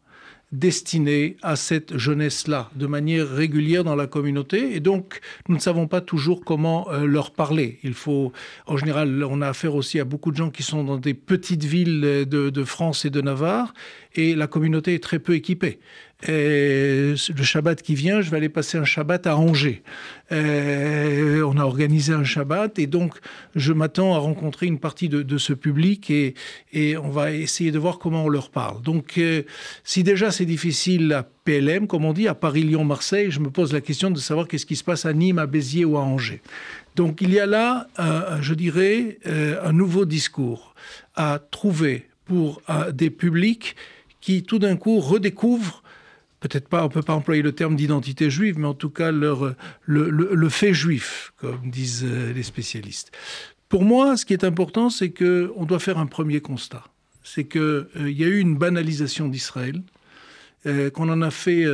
destinés 0.52 1.36
à 1.42 1.56
cette 1.56 1.98
jeunesse-là 1.98 2.70
de 2.76 2.86
manière 2.86 3.28
régulière 3.28 3.82
dans 3.82 3.96
la 3.96 4.06
communauté. 4.06 4.76
Et 4.76 4.80
donc, 4.80 5.20
nous 5.48 5.56
ne 5.56 5.60
savons 5.60 5.88
pas 5.88 6.00
toujours 6.00 6.44
comment 6.44 6.88
euh, 6.90 7.04
leur 7.04 7.32
parler. 7.32 7.78
Il 7.82 7.94
faut, 7.94 8.32
en 8.66 8.76
général, 8.76 9.24
on 9.24 9.42
a 9.42 9.48
affaire 9.48 9.74
aussi 9.74 9.98
à 9.98 10.04
beaucoup 10.04 10.30
de 10.30 10.36
gens 10.36 10.50
qui 10.50 10.62
sont 10.62 10.84
dans 10.84 10.98
des 10.98 11.14
petites 11.14 11.64
villes 11.64 12.00
de, 12.00 12.50
de 12.50 12.64
France 12.64 13.04
et 13.04 13.10
de 13.10 13.20
Navarre, 13.20 13.74
et 14.14 14.34
la 14.34 14.46
communauté 14.46 14.94
est 14.94 15.02
très 15.02 15.18
peu 15.18 15.34
équipée. 15.34 15.78
Le 16.26 17.14
Shabbat 17.14 17.82
qui 17.82 17.94
vient, 17.94 18.20
je 18.20 18.30
vais 18.30 18.38
aller 18.38 18.48
passer 18.48 18.78
un 18.78 18.84
Shabbat 18.84 19.26
à 19.26 19.36
Angers. 19.36 19.82
on 20.30 20.34
a 21.58 21.62
organisé 21.62 22.12
un 22.12 22.24
Shabbat 22.24 22.78
et 22.78 22.86
donc 22.86 23.14
je 23.54 23.72
m'attends 23.72 24.14
à 24.14 24.18
rencontrer 24.18 24.66
une 24.66 24.78
partie 24.78 25.08
de, 25.08 25.38
ce 25.38 25.52
public 25.52 26.10
et, 26.10 26.34
on 26.96 27.10
va 27.10 27.32
essayer 27.32 27.70
de 27.70 27.78
voir 27.78 27.98
comment 27.98 28.24
on 28.24 28.28
leur 28.28 28.50
parle. 28.50 28.82
Donc 28.82 29.18
euh, 29.18 29.42
si 29.84 30.02
déjà 30.02 30.30
c'est 30.30 30.46
difficile 30.46 31.12
à 31.12 31.22
PLM, 31.22 31.86
comme 31.86 32.04
on 32.04 32.12
dit, 32.12 32.28
à 32.28 32.34
Paris, 32.34 32.62
Lyon, 32.62 32.84
Marseille, 32.84 33.30
je 33.30 33.40
me 33.40 33.50
pose 33.50 33.72
la 33.72 33.80
question 33.80 34.10
de 34.10 34.18
savoir 34.18 34.48
qu'est-ce 34.48 34.66
qui 34.66 34.76
se 34.76 34.84
passe 34.84 35.06
à 35.06 35.12
Nîmes, 35.12 35.38
à 35.38 35.46
Béziers 35.46 35.84
ou 35.84 35.96
à 35.96 36.00
Angers. 36.00 36.42
Donc 36.96 37.20
il 37.20 37.32
y 37.32 37.38
a 37.38 37.46
là, 37.46 37.88
je 38.40 38.54
dirais, 38.54 39.18
euh, 39.26 39.60
un 39.62 39.72
nouveau 39.72 40.06
discours 40.06 40.74
à 41.14 41.38
trouver 41.50 42.08
pour 42.24 42.62
euh, 42.68 42.92
des 42.92 43.10
publics 43.10 43.76
qui 44.20 44.42
tout 44.42 44.58
d'un 44.58 44.76
coup 44.76 44.98
redécouvrent 44.98 45.82
peut-être 46.40 46.68
pas, 46.68 46.84
on 46.84 46.88
peut 46.88 47.02
pas 47.02 47.14
employer 47.14 47.42
le 47.42 47.52
terme 47.52 47.76
d'identité 47.76 48.30
juive, 48.30 48.58
mais 48.58 48.66
en 48.66 48.74
tout 48.74 48.90
cas 48.90 49.10
leur, 49.10 49.54
le, 49.86 50.48
fait 50.48 50.74
juif, 50.74 51.32
comme 51.36 51.70
disent 51.70 52.04
euh, 52.04 52.32
les 52.32 52.42
spécialistes. 52.42 53.12
Pour 53.68 53.84
moi, 53.84 54.16
ce 54.16 54.24
qui 54.24 54.32
est 54.32 54.44
important, 54.44 54.90
c'est 54.90 55.10
qu'on 55.10 55.64
doit 55.64 55.78
faire 55.78 55.98
un 55.98 56.06
premier 56.06 56.40
constat. 56.40 56.84
C'est 57.22 57.44
qu'il 57.44 57.60
euh, 57.60 57.86
y 57.96 58.22
a 58.24 58.28
eu 58.28 58.38
une 58.38 58.56
banalisation 58.56 59.28
d'Israël, 59.28 59.82
euh, 60.66 60.90
qu'on 60.90 61.08
en 61.08 61.22
a 61.22 61.30
fait, 61.30 61.64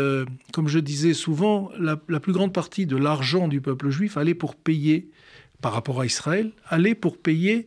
comme 0.52 0.68
je 0.68 0.78
disais 0.78 1.14
souvent, 1.14 1.70
la, 1.78 1.96
plus 1.96 2.32
grande 2.32 2.52
partie 2.52 2.86
de 2.86 2.96
l'argent 2.96 3.48
du 3.48 3.60
peuple 3.60 3.90
juif 3.90 4.16
allait 4.16 4.34
pour 4.34 4.54
payer, 4.54 5.10
par 5.60 5.72
rapport 5.72 6.00
à 6.00 6.06
Israël, 6.06 6.52
allait 6.68 6.94
pour 6.94 7.18
payer 7.18 7.66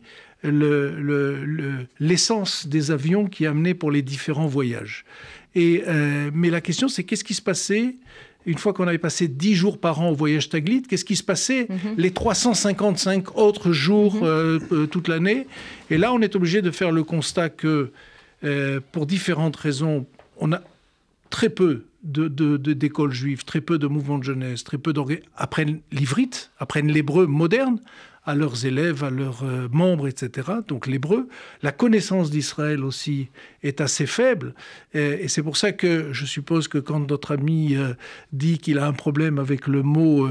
l'essence 2.00 2.64
le, 2.64 2.70
des 2.70 2.90
avions 2.90 3.26
qui 3.26 3.46
amenaient 3.46 3.74
pour 3.74 3.90
les 3.90 4.02
différents 4.02 4.46
voyages. 4.46 5.04
Et, 5.54 5.84
euh, 5.86 6.30
mais 6.34 6.50
la 6.50 6.60
question, 6.60 6.88
c'est 6.88 7.04
qu'est-ce 7.04 7.24
qui 7.24 7.34
se 7.34 7.42
passait 7.42 7.96
une 8.44 8.58
fois 8.58 8.72
qu'on 8.72 8.86
avait 8.86 8.98
passé 8.98 9.26
10 9.26 9.54
jours 9.54 9.80
par 9.80 10.00
an 10.00 10.10
au 10.10 10.14
voyage 10.14 10.48
Taglit, 10.48 10.82
qu'est-ce 10.82 11.04
qui 11.04 11.16
se 11.16 11.24
passait 11.24 11.66
mhm. 11.68 11.94
les 11.96 12.12
355 12.12 13.36
autres 13.36 13.72
jours 13.72 14.14
mhm. 14.16 14.22
euh, 14.22 14.58
euh, 14.70 14.86
toute 14.86 15.08
l'année? 15.08 15.48
Et 15.90 15.98
là, 15.98 16.12
on 16.12 16.20
est 16.20 16.36
obligé 16.36 16.62
de 16.62 16.70
faire 16.70 16.92
le 16.92 17.02
constat 17.02 17.48
que, 17.48 17.90
pour 18.92 19.06
différentes 19.06 19.56
raisons, 19.56 20.06
on 20.38 20.52
a 20.52 20.60
très 21.30 21.48
peu 21.48 21.86
d'écoles 22.04 23.10
de, 23.10 23.14
juives, 23.14 23.44
très 23.44 23.60
peu 23.60 23.78
de 23.78 23.88
mouvements 23.88 24.18
de 24.18 24.24
jeunesse, 24.24 24.62
très 24.62 24.78
peu 24.78 24.92
apprennent 25.36 25.80
l'ivrite, 25.90 26.52
apprennent 26.58 26.92
l'hébreu 26.92 27.26
moderne, 27.26 27.80
à 28.26 28.34
leurs 28.34 28.66
élèves, 28.66 29.04
à 29.04 29.10
leurs 29.10 29.44
euh, 29.44 29.68
membres, 29.70 30.08
etc. 30.08 30.48
Donc 30.66 30.88
l'hébreu. 30.88 31.28
La 31.62 31.70
connaissance 31.70 32.30
d'Israël 32.30 32.84
aussi 32.84 33.28
est 33.62 33.80
assez 33.80 34.06
faible. 34.06 34.54
Et, 34.94 35.28
c'est 35.28 35.42
pour 35.42 35.56
ça 35.56 35.72
que 35.72 36.12
je 36.12 36.26
suppose 36.26 36.66
que 36.66 36.78
quand 36.78 37.08
notre 37.08 37.32
ami 37.32 37.76
euh, 37.76 37.94
dit 38.32 38.58
qu'il 38.58 38.78
a 38.78 38.86
un 38.86 38.92
problème 38.92 39.38
avec 39.38 39.68
le 39.68 39.82
mot 39.82 40.28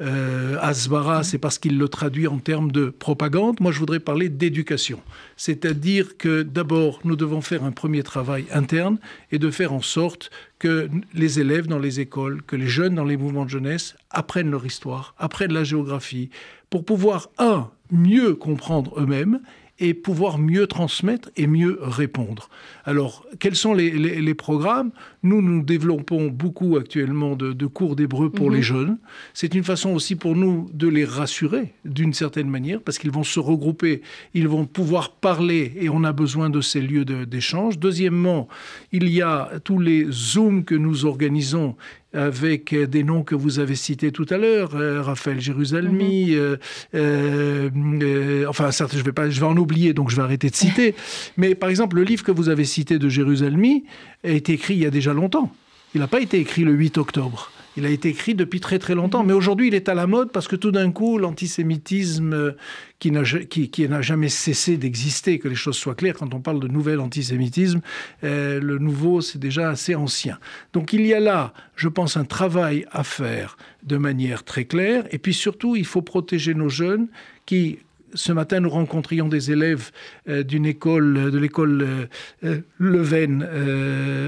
euh, 0.00 0.56
asbara, 0.60 1.22
c'est 1.22 1.38
parce 1.38 1.58
qu'il 1.58 1.78
le 1.78 1.88
traduit 1.88 2.26
en 2.26 2.38
termes 2.38 2.72
de 2.72 2.90
propagande. 2.90 3.60
Moi, 3.60 3.70
je 3.70 3.78
voudrais 3.78 4.00
parler 4.00 4.28
d'éducation. 4.28 5.00
C'est-à-dire 5.36 6.16
que 6.16 6.42
d'abord, 6.42 7.00
nous 7.04 7.16
devons 7.16 7.40
faire 7.40 7.62
un 7.62 7.72
premier 7.72 8.02
travail 8.02 8.46
interne 8.52 8.98
et 9.30 9.38
de 9.38 9.50
faire 9.50 9.72
en 9.72 9.82
sorte 9.82 10.30
que 10.58 10.88
les 11.14 11.40
élèves 11.40 11.66
dans 11.66 11.78
les 11.78 12.00
écoles, 12.00 12.42
que 12.42 12.56
les 12.56 12.66
jeunes 12.66 12.94
dans 12.94 13.04
les 13.04 13.16
mouvements 13.16 13.44
de 13.44 13.50
jeunesse 13.50 13.96
apprennent 14.10 14.50
leur 14.50 14.66
histoire, 14.66 15.14
apprennent 15.18 15.52
la 15.52 15.64
géographie, 15.64 16.30
pour 16.70 16.84
pouvoir, 16.84 17.30
un, 17.38 17.70
mieux 17.90 18.34
comprendre 18.34 19.00
eux-mêmes 19.00 19.40
et 19.80 19.94
pouvoir 19.94 20.38
mieux 20.38 20.66
transmettre 20.66 21.30
et 21.36 21.46
mieux 21.46 21.78
répondre. 21.80 22.48
Alors, 22.84 23.24
quels 23.38 23.54
sont 23.54 23.74
les, 23.74 24.34
programmes? 24.34 24.90
Nous, 25.22 25.40
nous 25.40 25.62
développons 25.62 26.28
beaucoup 26.28 26.76
actuellement 26.76 27.36
de, 27.36 27.66
cours 27.66 27.94
d'hébreu 27.94 28.30
pour 28.30 28.50
les 28.50 28.58
mhm. 28.58 28.62
jeunes. 28.62 28.98
C'est 29.34 29.54
une 29.54 29.64
façon 29.64 29.90
aussi 29.90 30.16
pour 30.16 30.34
nous 30.34 30.68
de 30.72 30.88
les 30.88 31.04
rassurer 31.04 31.74
d'une 31.84 32.12
certaine 32.12 32.48
manière, 32.48 32.80
parce 32.80 32.98
qu'ils 32.98 33.10
vont 33.10 33.24
se 33.24 33.40
regrouper, 33.40 34.02
ils 34.34 34.48
vont 34.48 34.64
pouvoir 34.66 35.12
parler, 35.12 35.72
et 35.76 35.88
on 35.88 36.02
a 36.04 36.12
besoin 36.12 36.50
de 36.50 36.60
ces 36.60 36.80
lieux 36.80 37.04
d'échange. 37.04 37.78
Deuxièmement, 37.78 38.48
il 38.92 39.08
y 39.08 39.22
a 39.22 39.50
tous 39.64 39.78
les 39.78 40.06
Zooms 40.10 40.64
que 40.64 40.74
nous 40.74 41.04
organisons 41.04 41.76
avec 42.14 42.74
des 42.74 43.04
noms 43.04 43.22
que 43.22 43.34
vous 43.34 43.58
avez 43.58 43.74
cités 43.74 44.12
tout 44.12 44.26
à 44.30 44.38
l'heure, 44.38 44.74
euh, 44.74 45.02
Raphaël 45.02 45.40
Jérusalemi, 45.40 46.30
mhm. 46.30 46.38
euh, 46.38 46.56
euh, 46.94 48.46
enfin 48.48 48.70
certes, 48.70 48.96
je 48.96 49.02
vais 49.02 49.12
pas, 49.12 49.28
je 49.28 49.38
vais 49.38 49.46
en 49.46 49.56
oublier, 49.56 49.92
donc 49.92 50.10
je 50.10 50.16
vais 50.16 50.22
arrêter 50.22 50.48
de 50.48 50.56
citer. 50.56 50.94
Mais 51.36 51.54
par 51.54 51.68
exemple, 51.68 51.96
le 51.96 52.04
livre 52.04 52.24
que 52.24 52.32
vous 52.32 52.48
avez 52.48 52.64
cité 52.64 52.98
de 52.98 53.08
Jérusalemi 53.08 53.84
a 54.24 54.30
été 54.30 54.54
écrit 54.54 54.74
il 54.74 54.80
y 54.80 54.86
a 54.86 54.90
déjà 54.90 55.12
longtemps. 55.12 55.52
Il 55.94 56.00
n'a 56.00 56.08
pas 56.08 56.20
été 56.20 56.38
écrit 56.38 56.64
le 56.64 56.72
8 56.72 56.98
octobre. 56.98 57.50
Il 57.78 57.86
a 57.86 57.90
été 57.90 58.08
écrit 58.08 58.34
depuis 58.34 58.58
très 58.58 58.80
très 58.80 58.96
longtemps, 58.96 59.22
mais 59.22 59.32
aujourd'hui 59.32 59.68
il 59.68 59.74
est 59.76 59.88
à 59.88 59.94
la 59.94 60.08
mode 60.08 60.32
parce 60.32 60.48
que 60.48 60.56
tout 60.56 60.72
d'un 60.72 60.90
coup 60.90 61.16
l'antisémitisme 61.16 62.32
euh, 62.32 62.52
qui 62.98 63.12
n'a 63.12 64.02
jamais 64.02 64.28
cessé 64.28 64.76
d'exister, 64.76 65.38
que 65.38 65.46
les 65.46 65.54
choses 65.54 65.76
soient 65.76 65.94
claires, 65.94 66.16
quand 66.16 66.34
on 66.34 66.40
parle 66.40 66.58
de 66.58 66.66
nouvel 66.66 66.98
antisémitisme, 66.98 67.80
euh, 68.24 68.58
le 68.58 68.78
nouveau 68.78 69.20
c'est 69.20 69.38
déjà 69.38 69.70
assez 69.70 69.94
ancien. 69.94 70.40
Donc 70.72 70.92
il 70.92 71.06
y 71.06 71.14
a 71.14 71.20
là, 71.20 71.52
je 71.76 71.86
pense, 71.86 72.16
un 72.16 72.24
travail 72.24 72.84
à 72.90 73.04
faire 73.04 73.56
de 73.84 73.96
manière 73.96 74.42
très 74.42 74.64
claire, 74.64 75.04
et 75.12 75.18
puis 75.18 75.32
surtout 75.32 75.76
il 75.76 75.86
faut 75.86 76.02
protéger 76.02 76.54
nos 76.54 76.68
jeunes 76.68 77.06
qui 77.46 77.78
ce 78.14 78.32
matin, 78.32 78.60
nous 78.60 78.70
rencontrions 78.70 79.28
des 79.28 79.50
élèves 79.50 79.90
euh, 80.28 80.42
d'une 80.42 80.66
école, 80.66 81.30
de 81.30 81.38
l'école 81.38 81.82
euh, 81.82 82.06
euh, 82.44 82.60
Leven 82.78 83.42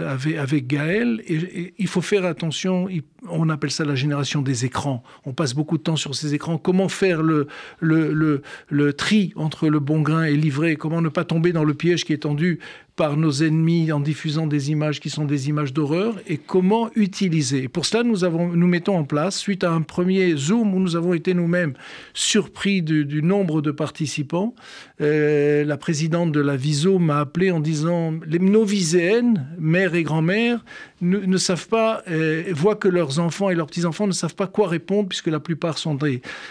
avec, 0.07 0.37
avec, 0.37 0.67
Gaël. 0.67 1.23
Il 1.27 1.87
faut 1.87 2.01
faire 2.01 2.25
attention, 2.25 2.89
on 3.29 3.49
appelle 3.49 3.71
ça 3.71 3.85
la 3.85 3.95
génération 3.95 4.43
des 4.43 4.65
écrans. 4.65 5.03
On 5.25 5.33
passe 5.33 5.55
beaucoup 5.55 5.79
de 5.79 5.83
temps 5.83 5.97
sur 5.97 6.15
ces 6.15 6.35
écrans. 6.35 6.59
Comment 6.59 6.89
faire 6.89 7.23
le, 7.23 7.47
tri 8.97 9.33
entre 9.37 9.69
le 9.69 9.79
bon 9.79 10.01
grain 10.01 10.25
et 10.25 10.37
l'ivré? 10.37 10.77
Comment 10.77 11.03
ne 11.03 11.09
pas 11.09 11.25
tomber 11.25 11.53
dans 11.53 11.65
le 11.65 11.75
piège 11.75 12.05
qui 12.05 12.13
est 12.13 12.19
tendu 12.19 12.61
par 12.97 13.17
nos 13.17 13.31
ennemis 13.31 13.93
en 13.93 14.01
diffusant 14.01 14.47
des 14.47 14.71
images 14.71 15.01
qui 15.01 15.11
sont 15.11 15.25
des 15.25 15.49
images 15.49 15.73
d'horreur? 15.73 16.17
Et 16.27 16.37
comment 16.37 16.91
utiliser? 16.95 17.69
pour 17.69 17.87
cela, 17.87 18.03
nous, 18.03 18.67
mettons 18.67 18.97
en 18.97 19.05
place, 19.05 19.39
suite 19.39 19.65
à 19.65 19.71
un 19.71 19.83
premier 19.83 20.37
Zoom 20.37 20.75
où 20.75 20.81
nous 20.81 20.97
avons 20.97 21.15
été 21.15 21.35
nous-mêmes 21.35 21.75
surpris 22.15 22.83
du, 22.83 23.23
nombre 23.23 23.63
de 23.63 23.71
participants, 23.71 24.55
euh, 25.01 25.65
la 25.65 25.77
présidente 25.77 26.33
de 26.33 26.41
la 26.41 26.57
Viso 26.57 26.99
m'a 26.99 27.21
appelé 27.21 27.51
en 27.51 27.61
disant 27.61 28.15
les, 28.27 28.39
nos 28.39 28.65
viséennes, 28.65 29.47
mères 29.59 29.95
et 29.95 30.03
grand-mères, 30.03 30.65
ne, 31.01 31.37
savent 31.39 31.69
pas, 31.69 32.03
euh, 32.09 32.45
voient 32.53 32.77
que 32.77 32.89
leurs 32.89 33.19
enfants 33.19 33.51
et 33.51 33.55
leurs 33.55 33.67
petits-enfants 33.67 34.07
ne 34.07 34.13
savent 34.13 34.35
pas 34.35 34.47
quoi 34.47 34.69
répondre, 34.69 35.09
puisque 35.09 35.29
la 35.29 35.41
plupart 35.41 35.79
sont 35.79 35.99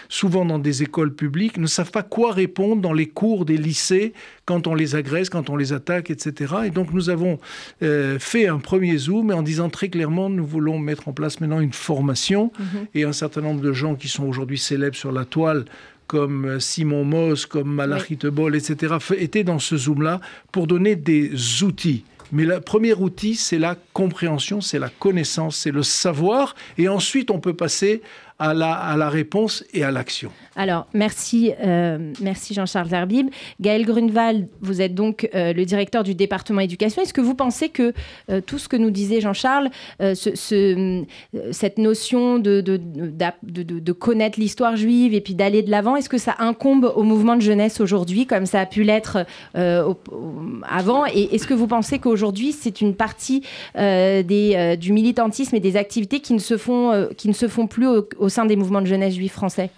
souvent 0.08 0.44
dans 0.44 0.58
des 0.58 0.82
écoles 0.82 1.14
publiques, 1.14 1.58
ne 1.58 1.66
savent 1.66 1.90
pas 1.90 2.02
quoi 2.02 2.32
répondre 2.32 2.82
dans 2.82 2.92
les 2.92 3.06
cours 3.06 3.44
des 3.44 3.56
lycées 3.56 4.12
quand 4.44 4.66
on 4.66 4.74
les 4.74 4.96
agresse, 4.96 5.30
quand 5.30 5.50
on 5.50 5.56
les 5.56 5.72
attaque, 5.72 6.10
etc. 6.10 6.54
Et 6.66 6.70
donc 6.70 6.92
nous 6.92 7.10
avons 7.10 7.38
euh, 7.82 8.18
fait 8.18 8.48
un 8.48 8.58
premier 8.58 8.96
zoom 8.98 9.30
en 9.30 9.42
disant 9.42 9.68
très 9.68 9.88
clairement, 9.88 10.28
nous 10.28 10.46
voulons 10.46 10.78
mettre 10.78 11.08
en 11.08 11.12
place 11.12 11.40
maintenant 11.40 11.60
une 11.60 11.72
formation 11.72 12.52
mhm. 12.58 12.86
et 12.94 13.04
un 13.04 13.12
certain 13.12 13.40
nombre 13.40 13.60
de 13.60 13.72
gens 13.72 13.94
qui 13.94 14.08
sont 14.08 14.24
aujourd'hui 14.24 14.58
célèbres 14.58 14.96
sur 14.96 15.12
la 15.12 15.24
toile 15.24 15.64
comme 16.06 16.44
euh, 16.46 16.58
Simon 16.58 17.04
Moss, 17.04 17.46
comme 17.46 17.72
Malachi 17.72 18.16
Tebol, 18.16 18.56
etc., 18.56 18.96
étaient 19.16 19.44
dans 19.44 19.60
ce 19.60 19.76
zoom-là 19.76 20.20
pour 20.50 20.66
donner 20.66 20.96
des 20.96 21.62
outils 21.62 22.04
mais 22.32 22.44
le 22.44 22.60
premier 22.60 22.94
outil, 22.94 23.34
c'est 23.34 23.58
la 23.58 23.76
compréhension, 23.92 24.60
c'est 24.60 24.78
la 24.78 24.88
connaissance, 24.88 25.56
c'est 25.56 25.72
le 25.72 25.82
savoir. 25.82 26.54
Et 26.78 26.88
ensuite, 26.88 27.30
on 27.30 27.40
peut 27.40 27.54
passer 27.54 28.02
à 28.40 28.54
la, 28.96 29.08
réponse 29.10 29.64
et 29.74 29.84
à 29.84 29.90
l'action. 29.90 30.30
Alors, 30.56 30.86
merci, 30.94 31.52
euh, 31.62 32.12
merci 32.22 32.54
Jean-Charles 32.54 32.88
Zerbib. 32.88 33.28
Gaël 33.60 33.84
Grunewald, 33.84 34.48
vous 34.62 34.80
êtes 34.80 34.94
donc 34.94 35.28
euh, 35.34 35.52
le 35.52 35.64
directeur 35.66 36.02
du 36.02 36.14
département 36.14 36.60
éducation. 36.60 37.02
Est-ce 37.02 37.12
que 37.12 37.20
vous 37.20 37.34
pensez 37.34 37.68
que 37.68 37.92
euh, 38.30 38.40
tout 38.40 38.58
ce 38.58 38.68
que 38.68 38.76
nous 38.76 38.90
disait 38.90 39.20
Jean-Charles, 39.20 39.68
ce, 40.00 41.04
cette 41.52 41.78
notion 41.78 42.38
de, 42.38 43.92
connaître 43.92 44.40
l'histoire 44.40 44.76
juive 44.76 45.12
et 45.12 45.20
puis 45.20 45.34
d'aller 45.34 45.62
de 45.62 45.70
l'avant, 45.70 45.96
est-ce 45.96 46.08
que 46.08 46.18
ça 46.18 46.34
incombe 46.38 46.90
au 46.96 47.02
mouvement 47.02 47.36
de 47.36 47.42
jeunesse 47.42 47.80
aujourd'hui, 47.80 48.26
comme 48.26 48.46
ça 48.46 48.60
a 48.60 48.66
pu 48.66 48.84
l'être 48.84 49.26
avant? 49.54 51.04
Et 51.06 51.34
est-ce 51.34 51.46
que 51.46 51.54
vous 51.54 51.66
pensez 51.66 51.98
qu'aujourd'hui, 51.98 52.52
c'est 52.52 52.80
une 52.80 52.94
partie 52.94 53.42
du 53.76 54.92
militantisme 54.92 55.54
et 55.56 55.60
des 55.60 55.76
activités 55.76 56.20
qui 56.20 56.32
ne 56.32 56.38
se 56.38 56.56
font, 56.56 57.08
qui 57.18 57.28
ne 57.28 57.34
se 57.34 57.46
font 57.46 57.66
plus 57.66 57.86
au 57.86 58.29
sein 58.30 58.46
des 58.46 58.56
mouvements 58.56 58.80
de 58.80 58.86
jeunesse 58.86 59.14
juifs 59.14 59.32
français 59.32 59.70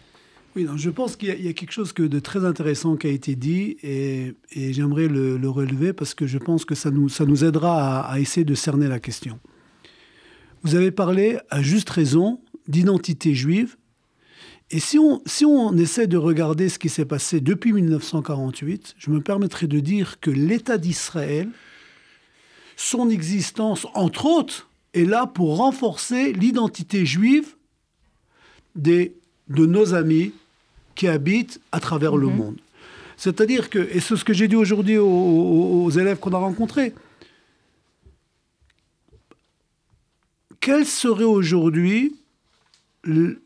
oui, 0.55 0.67
je 0.77 0.91
pense 0.91 1.17
qu'il 1.17 1.29
y, 1.43 1.49
a 1.49 1.53
quelque 1.55 1.73
chose 1.73 1.95
de 1.95 2.19
très 2.19 2.45
intéressant 2.45 2.97
qui 2.97 3.07
a 3.07 3.11
été 3.11 3.35
dit 3.37 3.79
et, 3.83 4.35
j'aimerais 4.55 5.09
le, 5.09 5.49
relever 5.49 5.95
parce 5.95 6.13
que 6.13 6.27
je 6.27 6.37
pense 6.37 6.67
que 6.67 6.75
ça 6.75 6.91
nous, 6.91 7.09
ça 7.09 7.25
nous 7.25 7.43
aidera 7.43 8.01
à, 8.01 8.21
essayer 8.21 8.45
de 8.45 8.55
cerner 8.55 8.87
la 8.87 9.01
question. 9.01 9.39
Vous 10.63 10.75
avez 10.75 10.91
parlé, 10.91 11.39
à 11.49 11.63
juste 11.63 11.89
raison, 11.89 12.39
d'identité 12.69 13.35
juive. 13.35 13.77
Et 14.71 14.79
si 14.79 14.99
on, 14.99 15.23
si 15.25 15.47
on 15.47 15.75
essaie 15.77 16.07
de 16.07 16.19
regarder 16.19 16.69
ce 16.69 16.79
qui 16.79 16.91
s'est 16.91 17.07
passé 17.07 17.41
depuis 17.41 17.73
1948, 17.73 18.95
je 18.99 19.11
me 19.11 19.23
permettrai 19.23 19.67
de 19.67 19.81
dire 19.81 20.21
que 20.21 20.31
l'État 20.31 20.77
d'Israël, 20.77 21.49
son 22.77 23.09
existence, 23.09 23.87
entre 23.95 24.27
autres, 24.27 24.71
est 24.93 25.05
là 25.05 25.27
pour 25.27 25.57
renforcer 25.57 26.35
l'identité 26.35 27.07
juive 27.07 27.57
des, 28.75 29.15
de 29.49 29.67
nos 29.67 29.95
amis 29.95 30.33
qui 30.95 31.09
habitent 31.09 31.61
à 31.73 31.81
travers 31.81 32.17
le 32.17 32.29
mhm. 32.29 32.37
monde. 32.37 32.61
C'est-à-dire 33.17 33.71
que, 33.71 33.79
et 33.79 34.01
c'est 34.01 34.17
ce 34.17 34.25
que 34.25 34.33
j'ai 34.33 34.49
dit 34.49 34.57
aujourd'hui 34.57 34.99
aux, 34.99 35.91
élèves 35.91 36.19
qu'on 36.19 36.33
a 36.33 36.39
rencontrés, 36.39 36.93
quel 40.61 40.87
serait 40.87 41.25
aujourd'hui 41.25 42.17
le, 43.05 43.39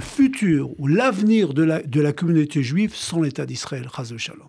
futur 0.00 0.78
ou 0.78 0.86
l'avenir 0.86 1.54
de 1.54 1.62
la, 1.62 1.82
de 1.82 2.00
la 2.00 2.12
communauté 2.12 2.62
juive 2.62 2.94
sans 2.94 3.20
l'État 3.20 3.46
d'Israël, 3.46 3.88
Shalom? 4.16 4.48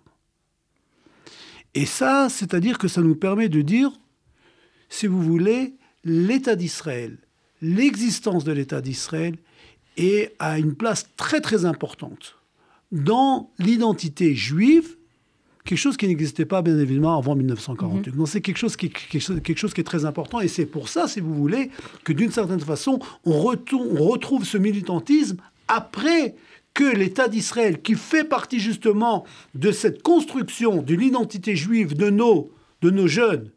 Et 1.74 1.84
ça, 1.84 2.28
c'est-à-dire 2.30 2.78
que 2.78 2.88
ça 2.88 3.02
nous 3.02 3.14
permet 3.14 3.50
de 3.50 3.60
dire, 3.60 3.90
si 4.88 5.06
vous 5.06 5.20
voulez, 5.20 5.74
l'État 6.04 6.56
d'Israël, 6.56 7.18
l'existence 7.60 8.44
de 8.44 8.52
l'État 8.52 8.80
d'Israël 8.80 9.36
et 9.96 10.30
a 10.38 10.58
une 10.58 10.74
place 10.74 11.08
très 11.16 11.40
très 11.40 11.64
importante 11.64 12.36
dans 12.92 13.50
l'identité 13.58 14.34
juive, 14.34 14.96
quelque 15.64 15.78
chose 15.78 15.96
qui 15.96 16.06
n'existait 16.06 16.44
pas 16.44 16.62
bien 16.62 16.78
évidemment 16.78 17.18
avant 17.18 17.34
1948. 17.34 18.12
Mhm. 18.12 18.18
Donc 18.18 18.28
c'est 18.28 18.40
quelque 18.40 18.58
chose, 18.58 18.76
qui, 18.76 18.90
quelque, 18.90 19.56
chose, 19.56 19.74
qui 19.74 19.80
est 19.80 19.84
très 19.84 20.04
important 20.04 20.40
et 20.40 20.48
c'est 20.48 20.66
pour 20.66 20.88
ça, 20.88 21.08
si 21.08 21.20
vous 21.20 21.34
voulez, 21.34 21.70
que 22.04 22.12
d'une 22.12 22.30
certaine 22.30 22.60
façon, 22.60 23.00
on, 23.24 23.40
retourne, 23.40 23.88
on 23.98 24.04
retrouve 24.04 24.44
ce 24.44 24.58
militantisme 24.58 25.38
après 25.68 26.36
que 26.72 26.84
l'État 26.84 27.26
d'Israël, 27.28 27.80
qui 27.80 27.94
fait 27.94 28.24
partie 28.24 28.60
justement 28.60 29.24
de 29.54 29.72
cette 29.72 30.02
construction 30.02 30.82
de 30.82 30.94
l'identité 30.94 31.56
juive 31.56 31.96
de 31.96 32.10
nos, 32.10 32.50
de 32.82 32.90
nos 32.90 33.06
jeunes 33.06 33.50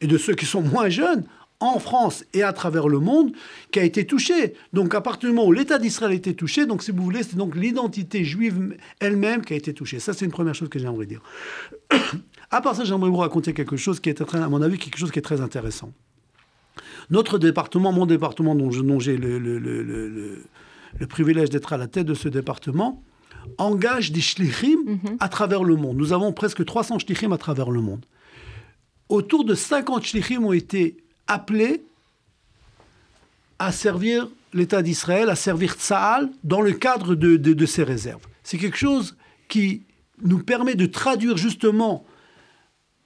et 0.00 0.06
de 0.06 0.18
ceux 0.18 0.34
qui 0.34 0.46
sont 0.46 0.62
moins 0.62 0.88
jeunes, 0.88 1.24
en 1.64 1.78
France 1.78 2.24
et 2.32 2.42
à 2.42 2.52
travers 2.52 2.88
le 2.88 2.98
monde 2.98 3.32
qui 3.70 3.80
a 3.80 3.84
été 3.84 4.06
touché. 4.06 4.54
Donc 4.72 4.94
à 4.94 5.00
partir 5.00 5.28
du 5.28 5.34
moment 5.34 5.48
où 5.48 5.52
l'État 5.52 5.78
d'Israël 5.78 6.12
a 6.12 6.14
été 6.14 6.34
touché, 6.34 6.66
donc 6.66 6.82
si 6.82 6.90
vous 6.90 7.02
voulez, 7.02 7.22
c'est 7.22 7.36
donc 7.36 7.56
l'identité 7.56 8.24
juive 8.24 8.76
elle-même 9.00 9.44
qui 9.44 9.54
a 9.54 9.56
été 9.56 9.72
touchée. 9.72 9.98
Ça, 9.98 10.12
c'est 10.12 10.24
une 10.24 10.30
première 10.30 10.54
chose 10.54 10.68
que 10.68 10.78
j'aimerais 10.78 11.06
dire. 11.06 11.22
à 12.50 12.60
part 12.60 12.76
ça, 12.76 12.84
j'aimerais 12.84 13.10
vous 13.10 13.16
raconter 13.16 13.54
quelque 13.54 13.76
chose 13.76 14.00
qui 14.00 14.10
est, 14.10 14.20
à 14.20 14.48
mon 14.48 14.62
avis, 14.62 14.78
quelque 14.78 14.98
chose 14.98 15.10
qui 15.10 15.18
est 15.18 15.22
très 15.22 15.40
intéressant. 15.40 15.92
Notre 17.10 17.38
département, 17.38 17.92
mon 17.92 18.06
département 18.06 18.54
dont, 18.54 18.70
j'ai 19.00 19.16
le, 19.16 19.38
le, 19.38 21.06
privilège 21.08 21.50
d'être 21.50 21.72
à 21.72 21.76
la 21.76 21.86
tête 21.86 22.06
de 22.06 22.14
ce 22.14 22.28
département, 22.28 23.02
engage 23.58 24.10
des 24.10 24.20
shlichim 24.20 24.78
mhm. 24.86 25.16
à 25.20 25.28
travers 25.28 25.64
le 25.64 25.76
monde. 25.76 25.96
Nous 25.96 26.12
avons 26.12 26.32
presque 26.32 26.64
300 26.64 27.00
shlichim 27.00 27.32
à 27.32 27.38
travers 27.38 27.70
le 27.70 27.80
monde. 27.80 28.06
Autour 29.08 29.44
de 29.44 29.54
50 29.54 30.02
shlichim 30.02 30.44
ont 30.44 30.52
été 30.52 31.03
appelé 31.26 31.82
à 33.58 33.72
servir 33.72 34.28
l'État 34.52 34.82
d'Israël, 34.82 35.30
à 35.30 35.36
servir 35.36 35.74
Tsahal 35.74 36.30
dans 36.42 36.60
le 36.60 36.72
cadre 36.72 37.14
de, 37.14 37.36
de, 37.36 37.66
ses 37.66 37.82
réserves. 37.82 38.26
C'est 38.42 38.58
quelque 38.58 38.76
chose 38.76 39.16
qui 39.48 39.82
nous 40.22 40.38
permet 40.38 40.74
de 40.74 40.86
traduire 40.86 41.36
justement 41.36 42.04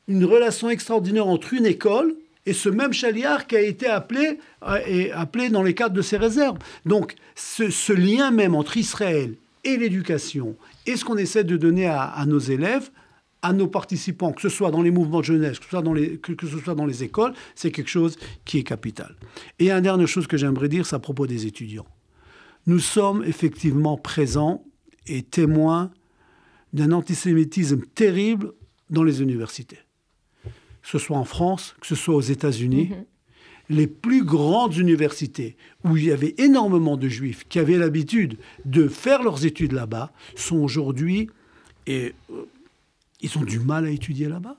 une 0.09 0.25
relation 0.25 0.69
extraordinaire 0.71 1.27
entre 1.27 1.55
une 1.55 1.67
école 1.67 2.15
et 2.47 2.55
ce 2.55 2.69
même 2.69 2.93
chaliard 2.93 3.47
qui 3.47 3.57
a 3.57 3.61
été 3.61 3.87
appelé, 3.87 4.39
euh, 4.63 4.79
et 4.87 5.13
appelé 5.13 5.51
dans 5.51 5.63
les 5.63 5.75
cadres 5.75 5.95
de 5.95 6.03
ses 6.03 6.17
réserves. 6.17 6.59
Donc 6.87 7.15
ce, 7.35 7.93
lien 7.93 8.31
même 8.31 8.55
entre 8.55 8.77
Israël 8.77 9.35
et 9.65 9.77
l'éducation 9.77 10.57
et 10.87 10.97
ce 10.97 11.05
qu'on 11.05 11.19
essaie 11.19 11.45
de 11.45 11.57
donner 11.57 11.87
à 11.87 12.25
nos 12.27 12.39
élèves, 12.39 12.91
à 13.43 13.53
nos 13.53 13.69
participants, 13.69 14.33
que 14.33 14.43
ce 14.43 14.49
soit 14.49 14.71
dans 14.71 14.83
les 14.83 14.91
mouvements 14.91 15.21
de 15.21 15.25
jeunesse, 15.25 15.59
que 15.59 15.65
ce 15.65 15.71
soit 15.71 15.83
dans 15.83 15.95
les, 15.95 16.19
que, 16.19 16.47
ce 16.47 16.59
soit 16.59 16.75
dans 16.75 16.87
les 16.87 17.05
écoles, 17.05 17.33
c'est 17.55 17.71
quelque 17.71 17.91
chose 17.91 18.17
qui 18.45 18.59
est 18.59 18.63
capital. 18.63 19.15
Et 19.59 19.71
une 19.71 19.81
dernière 19.81 20.09
chose 20.09 20.27
que 20.27 20.37
j'aimerais 20.37 20.69
dire, 20.69 20.87
c'est 20.87 20.97
à 20.97 20.99
propos 20.99 21.27
des 21.27 21.47
étudiants. 21.47 21.87
Nous 22.67 22.81
sommes 22.81 23.25
effectivement 23.25 23.97
présents 23.97 24.65
et 25.07 25.23
témoins 25.23 25.91
d'un 26.73 26.93
antisémitisme 26.93 27.83
terrible 27.95 28.53
dans 28.91 29.05
les 29.05 29.23
universités. 29.23 29.79
Que 30.45 30.89
ce 30.89 30.99
soit 30.99 31.17
en 31.17 31.25
France, 31.25 31.75
que 31.81 31.87
ce 31.87 31.95
soit 31.95 32.15
aux 32.15 32.21
États-Unis, 32.21 32.91
mm-hmm. 32.91 33.77
les 33.77 33.87
plus 33.87 34.25
grandes 34.25 34.77
universités 34.77 35.57
où 35.85 35.97
il 35.97 36.05
y 36.05 36.13
avait 36.13 36.35
énormément 36.39 36.97
de 36.97 37.09
juifs 37.09 37.47
qui 37.49 37.59
avaient 37.59 37.79
l'habitude 37.79 38.37
de 38.65 38.89
faire 38.89 39.23
leurs 39.23 39.47
études 39.47 39.73
là-bas 39.73 40.13
sont 40.35 40.59
aujourd'hui, 40.59 41.31
et 41.87 42.15
euh, 42.31 42.45
ils 43.21 43.37
ont 43.39 43.43
du 43.43 43.59
mal 43.59 43.87
à 43.87 43.91
étudier 43.91 44.29
là-bas. 44.29 44.57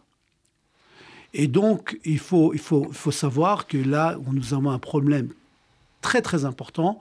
Et 1.33 1.47
donc, 1.47 1.99
il 2.05 2.19
faut, 2.19 2.53
savoir 3.11 3.67
que 3.67 3.77
là, 3.77 4.17
nous 4.31 4.53
avons 4.53 4.71
un 4.71 4.79
problème 4.79 5.29
très 6.01 6.21
très 6.21 6.45
important 6.45 6.99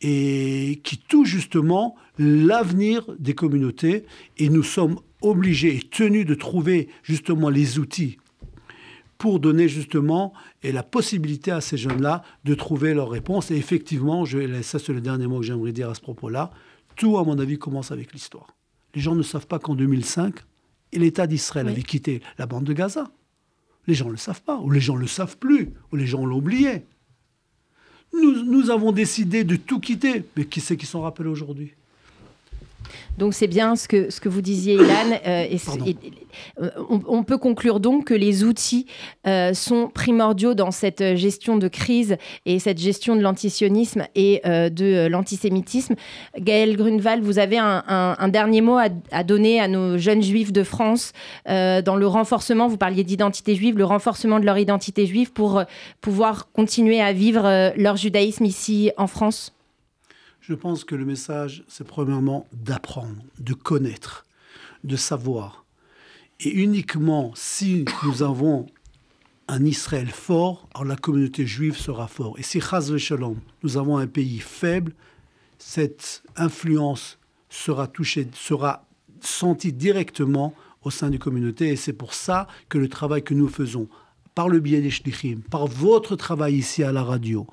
et 0.00 0.80
qui 0.84 0.98
touche 0.98 1.28
justement 1.28 1.96
l'avenir 2.18 3.06
des 3.18 3.34
communautés. 3.34 4.04
Et 4.36 4.48
nous 4.50 4.62
sommes 4.62 4.98
obligés 5.22 5.76
et 5.76 5.80
tenus 5.80 6.26
de 6.26 6.34
trouver 6.34 6.88
justement 7.02 7.48
les 7.48 7.78
outils 7.78 8.18
pour 9.16 9.40
donner 9.40 9.68
justement 9.68 10.34
la 10.62 10.82
possibilité 10.82 11.50
à 11.50 11.62
ces 11.62 11.78
jeunes-là 11.78 12.22
de 12.44 12.54
trouver 12.54 12.92
leur 12.92 13.08
réponse. 13.08 13.50
Et 13.50 13.56
effectivement, 13.56 14.26
je, 14.26 14.60
ça 14.60 14.78
c'est 14.78 14.92
le 14.92 15.00
dernier 15.00 15.26
mot 15.26 15.38
que 15.38 15.46
j'aimerais 15.46 15.72
dire 15.72 15.88
à 15.88 15.94
ce 15.94 16.02
propos-là, 16.02 16.50
tout 16.96 17.16
à 17.16 17.24
mon 17.24 17.38
avis 17.38 17.58
commence 17.58 17.90
avec 17.90 18.12
l'histoire. 18.12 18.48
Les 18.94 19.00
gens 19.00 19.14
ne 19.14 19.22
savent 19.22 19.46
pas 19.46 19.58
qu'en 19.58 19.74
2005, 19.74 20.34
et 20.94 20.98
l'État 20.98 21.26
d'Israël 21.26 21.68
avait 21.68 21.82
quitté 21.82 22.22
la 22.38 22.46
bande 22.46 22.64
de 22.64 22.72
Gaza. 22.72 23.10
Les 23.86 23.94
gens 23.94 24.06
ne 24.06 24.12
le 24.12 24.16
savent 24.16 24.42
pas, 24.42 24.58
ou 24.58 24.70
les 24.70 24.80
gens 24.80 24.94
ne 24.94 25.00
le 25.00 25.06
savent 25.06 25.36
plus, 25.36 25.70
ou 25.92 25.96
les 25.96 26.06
gens 26.06 26.24
l'ont 26.24 26.38
oublié. 26.38 26.84
Nous, 28.14 28.44
nous, 28.44 28.70
avons 28.70 28.92
décidé 28.92 29.44
de 29.44 29.56
tout 29.56 29.80
quitter. 29.80 30.24
Mais 30.36 30.44
qui 30.46 30.60
c'est 30.60 30.76
qui 30.76 30.86
s'en 30.86 31.02
rappelle 31.02 31.26
aujourd'hui? 31.26 31.74
Donc 33.18 33.34
c'est 33.34 33.46
bien 33.46 33.76
ce 33.76 33.88
que, 33.88 34.10
ce 34.10 34.20
que 34.20 34.28
vous 34.28 34.42
disiez, 34.42 34.74
Ilan. 34.74 35.18
Euh, 35.26 35.46
et, 35.50 35.58
euh, 36.60 36.70
on, 36.88 37.22
peut 37.22 37.38
conclure 37.38 37.78
donc 37.78 38.06
que 38.06 38.14
les 38.14 38.42
outils 38.42 38.86
euh, 39.26 39.54
sont 39.54 39.88
primordiaux 39.88 40.54
dans 40.54 40.72
cette 40.72 41.14
gestion 41.14 41.56
de 41.56 41.68
crise 41.68 42.16
et 42.44 42.58
cette 42.58 42.78
gestion 42.78 43.14
de 43.14 43.20
l'antisionisme 43.20 44.04
et 44.14 44.42
de 44.44 45.06
l'antisémitisme. 45.06 45.94
Gaël 46.38 46.76
Grunewald, 46.76 47.22
vous 47.22 47.38
avez 47.38 47.58
un, 47.58 48.28
dernier 48.28 48.60
mot 48.60 48.78
à, 48.78 49.24
donner 49.24 49.60
à 49.60 49.68
nos 49.68 49.96
jeunes 49.96 50.22
juifs 50.22 50.52
de 50.52 50.62
France 50.62 51.12
dans 51.46 51.96
le 51.96 52.06
renforcement, 52.06 52.68
vous 52.68 52.76
parliez 52.76 53.04
d'identité 53.04 53.54
juive, 53.54 53.78
le 53.78 53.84
renforcement 53.84 54.40
de 54.40 54.44
leur 54.44 54.58
identité 54.58 55.06
juive 55.06 55.32
pour 55.32 55.62
pouvoir 56.00 56.50
continuer 56.52 57.00
à 57.00 57.12
vivre 57.12 57.72
leur 57.76 57.96
judaïsme 57.96 58.44
ici 58.44 58.90
en 58.96 59.06
France? 59.06 59.54
Je 60.46 60.52
pense 60.52 60.84
que 60.84 60.94
le 60.94 61.06
message, 61.06 61.64
c'est 61.68 61.86
premièrement 61.86 62.46
d'apprendre, 62.52 63.22
de 63.38 63.54
connaître, 63.54 64.26
de 64.84 64.94
savoir. 64.94 65.64
Et 66.40 66.50
uniquement 66.50 67.32
si 67.34 67.86
nous 68.04 68.22
avons 68.22 68.66
un 69.48 69.64
Israël 69.64 70.10
fort, 70.10 70.68
alors 70.74 70.84
la 70.84 70.96
communauté 70.96 71.46
juive 71.46 71.78
sera 71.78 72.08
forte. 72.08 72.38
Et 72.38 72.42
si 72.42 72.60
Chaz 72.60 72.94
Shalom, 72.98 73.38
nous 73.62 73.78
avons 73.78 73.96
un 73.96 74.06
pays 74.06 74.38
faible, 74.38 74.92
cette 75.58 76.22
influence 76.36 77.18
sera 77.48 77.86
touchée, 77.86 78.28
sera 78.34 78.86
sentie 79.20 79.72
directement 79.72 80.54
au 80.82 80.90
sein 80.90 81.08
du 81.08 81.18
communauté. 81.18 81.68
Et 81.68 81.76
c'est 81.76 81.94
pour 81.94 82.12
ça 82.12 82.48
que 82.68 82.76
le 82.76 82.88
travail 82.88 83.22
que 83.22 83.32
nous 83.32 83.48
faisons, 83.48 83.88
par 84.34 84.50
le 84.50 84.60
biais 84.60 84.82
des 84.82 84.90
shlichim, 84.90 85.40
par 85.50 85.66
votre 85.66 86.16
travail 86.16 86.56
ici 86.56 86.82
à 86.82 86.92
la 86.92 87.02
radio, 87.02 87.46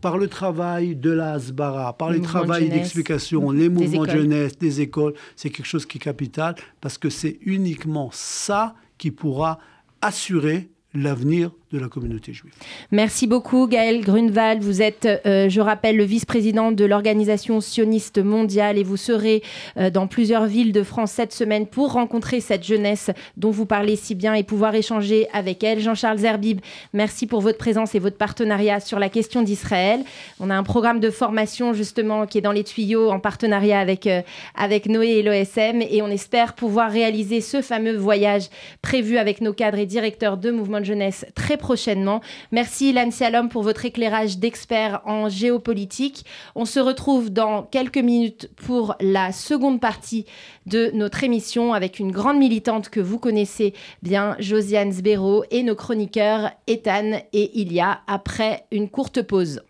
par 0.00 0.18
le 0.18 0.28
travail 0.28 0.96
de 0.96 1.10
la 1.10 1.32
Asbara, 1.32 1.96
par 1.96 2.10
le 2.10 2.20
travail 2.20 2.68
d'explication, 2.68 3.50
les 3.50 3.68
mouvements 3.68 4.04
de 4.04 4.10
jeunesse, 4.10 4.58
des 4.58 4.80
écoles, 4.80 5.14
c'est 5.34 5.50
quelque 5.50 5.66
chose 5.66 5.86
qui 5.86 5.98
est 5.98 6.00
capital 6.00 6.54
parce 6.80 6.98
que 6.98 7.10
c'est 7.10 7.38
uniquement 7.42 8.10
ça 8.12 8.74
qui 8.98 9.10
pourra 9.10 9.58
assurer 10.00 10.70
l'avenir 10.96 11.50
de 11.72 11.78
la 11.80 11.88
communauté 11.88 12.32
juive. 12.32 12.52
Merci 12.92 13.26
beaucoup 13.26 13.66
Gaël 13.66 14.00
Grunewald. 14.00 14.62
Vous 14.62 14.82
êtes, 14.82 15.08
euh, 15.26 15.48
je 15.48 15.60
rappelle, 15.60 15.96
le 15.96 16.04
vice-président 16.04 16.70
de 16.70 16.84
l'organisation 16.84 17.60
sioniste 17.60 18.22
mondiale 18.22 18.78
et 18.78 18.84
vous 18.84 18.96
serez 18.96 19.42
euh, 19.76 19.90
dans 19.90 20.06
plusieurs 20.06 20.46
villes 20.46 20.72
de 20.72 20.84
France 20.84 21.10
cette 21.10 21.32
semaine 21.32 21.66
pour 21.66 21.92
rencontrer 21.92 22.40
cette 22.40 22.64
jeunesse 22.64 23.10
dont 23.36 23.50
vous 23.50 23.66
parlez 23.66 23.96
si 23.96 24.14
bien 24.14 24.34
et 24.34 24.44
pouvoir 24.44 24.76
échanger 24.76 25.26
avec 25.32 25.64
elle. 25.64 25.80
Jean-Charles 25.80 26.18
Zerbib, 26.18 26.60
merci 26.92 27.26
pour 27.26 27.40
votre 27.40 27.58
présence 27.58 27.96
et 27.96 27.98
votre 27.98 28.16
partenariat 28.16 28.78
sur 28.78 29.00
la 29.00 29.08
question 29.08 29.42
d'Israël. 29.42 30.00
On 30.38 30.50
a 30.50 30.54
un 30.54 30.62
programme 30.62 31.00
de 31.00 31.10
formation 31.10 31.72
justement 31.72 32.26
qui 32.26 32.38
est 32.38 32.42
dans 32.42 32.52
les 32.52 32.64
tuyaux 32.64 33.10
en 33.10 33.18
partenariat 33.18 33.80
avec, 33.80 34.06
euh, 34.06 34.22
avec 34.54 34.86
Noé 34.86 35.08
et 35.08 35.22
l'OSM 35.22 35.82
et 35.82 36.00
on 36.00 36.08
espère 36.08 36.54
pouvoir 36.54 36.92
réaliser 36.92 37.40
ce 37.40 37.60
fameux 37.60 37.96
voyage 37.96 38.44
prévu 38.82 39.18
avec 39.18 39.40
nos 39.40 39.52
cadres 39.52 39.78
et 39.78 39.86
directeurs 39.86 40.36
de 40.36 40.52
mouvements 40.52 40.80
jeunesse 40.86 41.26
très 41.34 41.58
prochainement. 41.58 42.22
Merci 42.52 42.90
Ilan 42.90 43.48
pour 43.48 43.62
votre 43.62 43.84
éclairage 43.84 44.38
d'expert 44.38 45.02
en 45.04 45.28
géopolitique. 45.28 46.24
On 46.54 46.64
se 46.64 46.80
retrouve 46.80 47.30
dans 47.30 47.62
quelques 47.62 47.98
minutes 47.98 48.50
pour 48.56 48.94
la 49.00 49.32
seconde 49.32 49.80
partie 49.80 50.24
de 50.66 50.90
notre 50.94 51.24
émission 51.24 51.74
avec 51.74 51.98
une 51.98 52.12
grande 52.12 52.38
militante 52.38 52.88
que 52.88 53.00
vous 53.00 53.18
connaissez 53.18 53.74
bien, 54.02 54.36
Josiane 54.38 54.92
Sbero, 54.92 55.44
et 55.50 55.62
nos 55.62 55.74
chroniqueurs 55.74 56.50
Ethan 56.66 57.20
et 57.32 57.60
Ilia 57.60 58.00
après 58.06 58.64
une 58.70 58.88
courte 58.88 59.22
pause. 59.22 59.62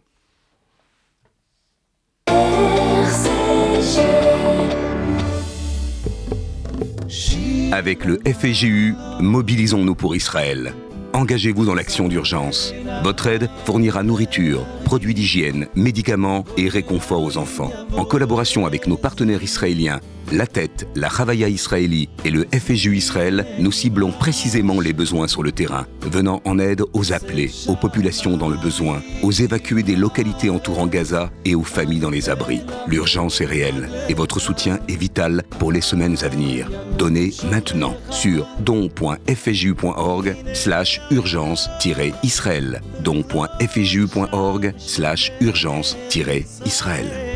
Avec 7.73 8.05
le 8.05 8.21
FGU, 8.27 8.95
mobilisons-nous 9.21 9.95
pour 9.95 10.17
Israël 10.17 10.75
engagez-vous 11.17 11.65
dans 11.65 11.75
l'action 11.75 12.09
d'urgence. 12.09 12.75
Votre 13.03 13.27
aide 13.27 13.49
fournira 13.65 14.03
nourriture, 14.03 14.67
produits 14.85 15.15
d'hygiène, 15.15 15.67
médicaments 15.75 16.45
et 16.57 16.69
réconfort 16.69 17.23
aux 17.23 17.39
enfants. 17.39 17.73
En 17.97 18.05
collaboration 18.05 18.67
avec 18.67 18.87
nos 18.87 18.97
partenaires 18.97 19.43
israéliens, 19.43 20.01
la 20.33 20.47
Tête, 20.47 20.87
la 20.95 21.09
Ravaya 21.09 21.49
Israéli 21.49 22.09
et 22.25 22.31
le 22.31 22.47
FSU 22.53 22.97
Israël, 22.97 23.47
nous 23.59 23.73
ciblons 23.73 24.13
précisément 24.13 24.81
les 24.81 24.93
besoins 24.93 25.29
sur 25.29 25.43
le 25.43 25.53
terrain, 25.53 25.87
venant 26.03 26.41
en 26.45 26.59
aide 26.59 26.83
aux 26.93 27.13
appelés, 27.13 27.51
aux 27.69 27.77
populations 27.77 28.37
dans 28.37 28.49
le 28.49 28.57
besoin, 28.57 29.03
aux 29.23 29.33
évacués 29.33 29.83
des 29.83 29.97
localités 29.97 30.51
entourant 30.51 30.87
Gaza 30.87 31.31
et 31.45 31.55
aux 31.55 31.63
familles 31.63 32.01
dans 32.01 32.11
les 32.11 32.29
abris. 32.31 32.61
L'urgence 32.87 33.41
est 33.41 33.47
réelle 33.47 33.89
et 34.09 34.15
votre 34.15 34.41
soutien 34.41 34.79
est 34.89 34.97
vital 34.97 35.43
pour 35.59 35.73
les 35.73 35.81
semaines 35.81 36.17
à 36.23 36.29
venir. 36.29 36.71
Donnez 36.99 37.33
maintenant 37.51 37.95
sur 38.11 38.47
don.fju.org 38.61 40.37
slash 40.55 41.01
urgence-israël 41.11 42.81
don.fju.org 43.03 44.75
slash 44.79 45.33
urgence-israël 45.41 47.36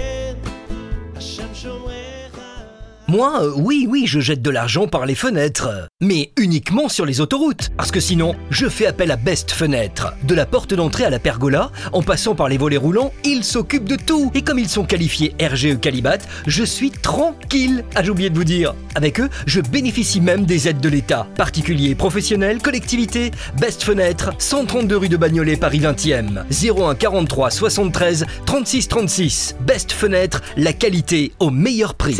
Moi, 3.10 3.42
euh, 3.42 3.50
oui, 3.56 3.88
oui, 3.90 4.04
je 4.06 4.20
jette 4.20 4.40
de 4.40 4.50
l'argent 4.50 4.86
par 4.86 5.04
les 5.04 5.16
fenêtres. 5.16 5.68
Mais 6.00 6.30
uniquement 6.38 6.88
sur 6.88 7.04
les 7.04 7.20
autoroutes. 7.20 7.70
Parce 7.76 7.90
que 7.90 7.98
sinon, 7.98 8.36
je 8.50 8.68
fais 8.68 8.86
appel 8.86 9.10
à 9.10 9.16
Best 9.16 9.50
Fenêtre. 9.50 10.14
De 10.22 10.32
la 10.32 10.46
porte 10.46 10.74
d'entrée 10.74 11.06
à 11.06 11.10
la 11.10 11.18
pergola, 11.18 11.72
en 11.92 12.02
passant 12.02 12.36
par 12.36 12.48
les 12.48 12.56
volets 12.56 12.76
roulants, 12.76 13.12
ils 13.24 13.42
s'occupent 13.42 13.88
de 13.88 13.96
tout. 13.96 14.30
Et 14.36 14.42
comme 14.42 14.60
ils 14.60 14.68
sont 14.68 14.84
qualifiés 14.84 15.34
RGE 15.42 15.80
Calibat, 15.80 16.18
je 16.46 16.62
suis 16.62 16.92
tranquille. 16.92 17.84
Ah, 17.96 18.04
j'ai 18.04 18.10
oublié 18.10 18.30
de 18.30 18.36
vous 18.36 18.44
dire. 18.44 18.76
Avec 18.94 19.18
eux, 19.18 19.28
je 19.44 19.60
bénéficie 19.60 20.20
même 20.20 20.44
des 20.44 20.68
aides 20.68 20.80
de 20.80 20.88
l'État. 20.88 21.26
Particuliers, 21.36 21.96
professionnels, 21.96 22.62
collectivités, 22.62 23.32
Best 23.60 23.82
Fenêtre, 23.82 24.30
132 24.38 24.96
rue 24.96 25.08
de 25.08 25.16
Bagnolet, 25.16 25.56
Paris 25.56 25.80
20e. 25.80 26.44
01 26.48 26.94
43 26.94 27.50
73 27.50 28.26
36 28.46 28.86
36. 28.86 29.56
Best 29.66 29.90
Fenêtre, 29.90 30.42
la 30.56 30.72
qualité 30.72 31.32
au 31.40 31.50
meilleur 31.50 31.96
prix. 31.96 32.14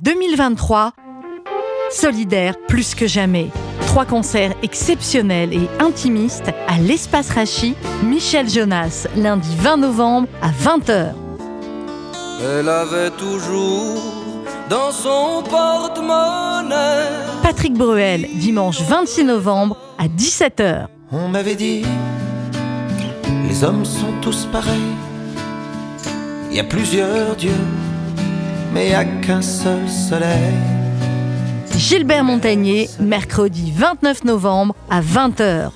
2000 0.00 0.29
2023, 0.30 0.92
solidaire 1.90 2.54
plus 2.68 2.94
que 2.94 3.06
jamais. 3.06 3.48
Trois 3.86 4.04
concerts 4.04 4.54
exceptionnels 4.62 5.52
et 5.52 5.68
intimistes 5.80 6.52
à 6.68 6.78
l'Espace 6.78 7.30
Rachi, 7.30 7.74
Michel 8.04 8.48
Jonas, 8.48 9.08
lundi 9.16 9.56
20 9.56 9.78
novembre 9.78 10.28
à 10.40 10.50
20h. 10.50 11.14
Elle 12.42 12.68
avait 12.68 13.10
toujours 13.10 14.00
dans 14.68 14.92
son 14.92 15.42
porte-monnaie. 15.48 17.08
Patrick 17.42 17.74
Bruel, 17.74 18.28
dimanche 18.34 18.80
26 18.82 19.24
novembre 19.24 19.76
à 19.98 20.06
17h. 20.06 20.86
On 21.10 21.26
m'avait 21.26 21.56
dit, 21.56 21.82
les 23.48 23.64
hommes 23.64 23.84
sont 23.84 24.12
tous 24.22 24.46
pareils. 24.52 24.78
Il 26.50 26.56
y 26.56 26.60
a 26.60 26.64
plusieurs 26.64 27.34
dieux 27.34 27.50
mais 28.72 28.88
il 28.88 28.94
a 28.94 29.04
qu'un 29.04 29.42
seul 29.42 29.88
soleil. 29.88 30.54
Gilbert 31.76 32.24
Montagnier, 32.24 32.88
mercredi 33.00 33.72
29 33.74 34.24
novembre 34.24 34.74
à 34.90 35.00
20h. 35.00 35.70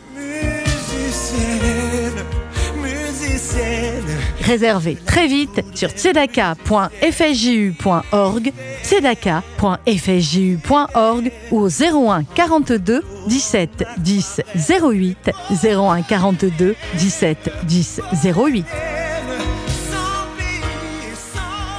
Réservez 4.43 4.97
très 4.97 5.27
vite 5.27 5.63
sur 5.75 5.89
tzedaka.fsju.org, 5.91 8.53
tzedaka.fsju.org 8.83 11.33
ou 11.51 11.61
au 11.61 11.69
01 11.69 12.25
42 12.25 13.03
17 13.27 13.85
10 13.99 14.41
08, 14.83 15.31
01 15.65 16.03
42 16.03 16.77
17 16.99 17.51
10 17.65 18.01
08. 18.23 18.67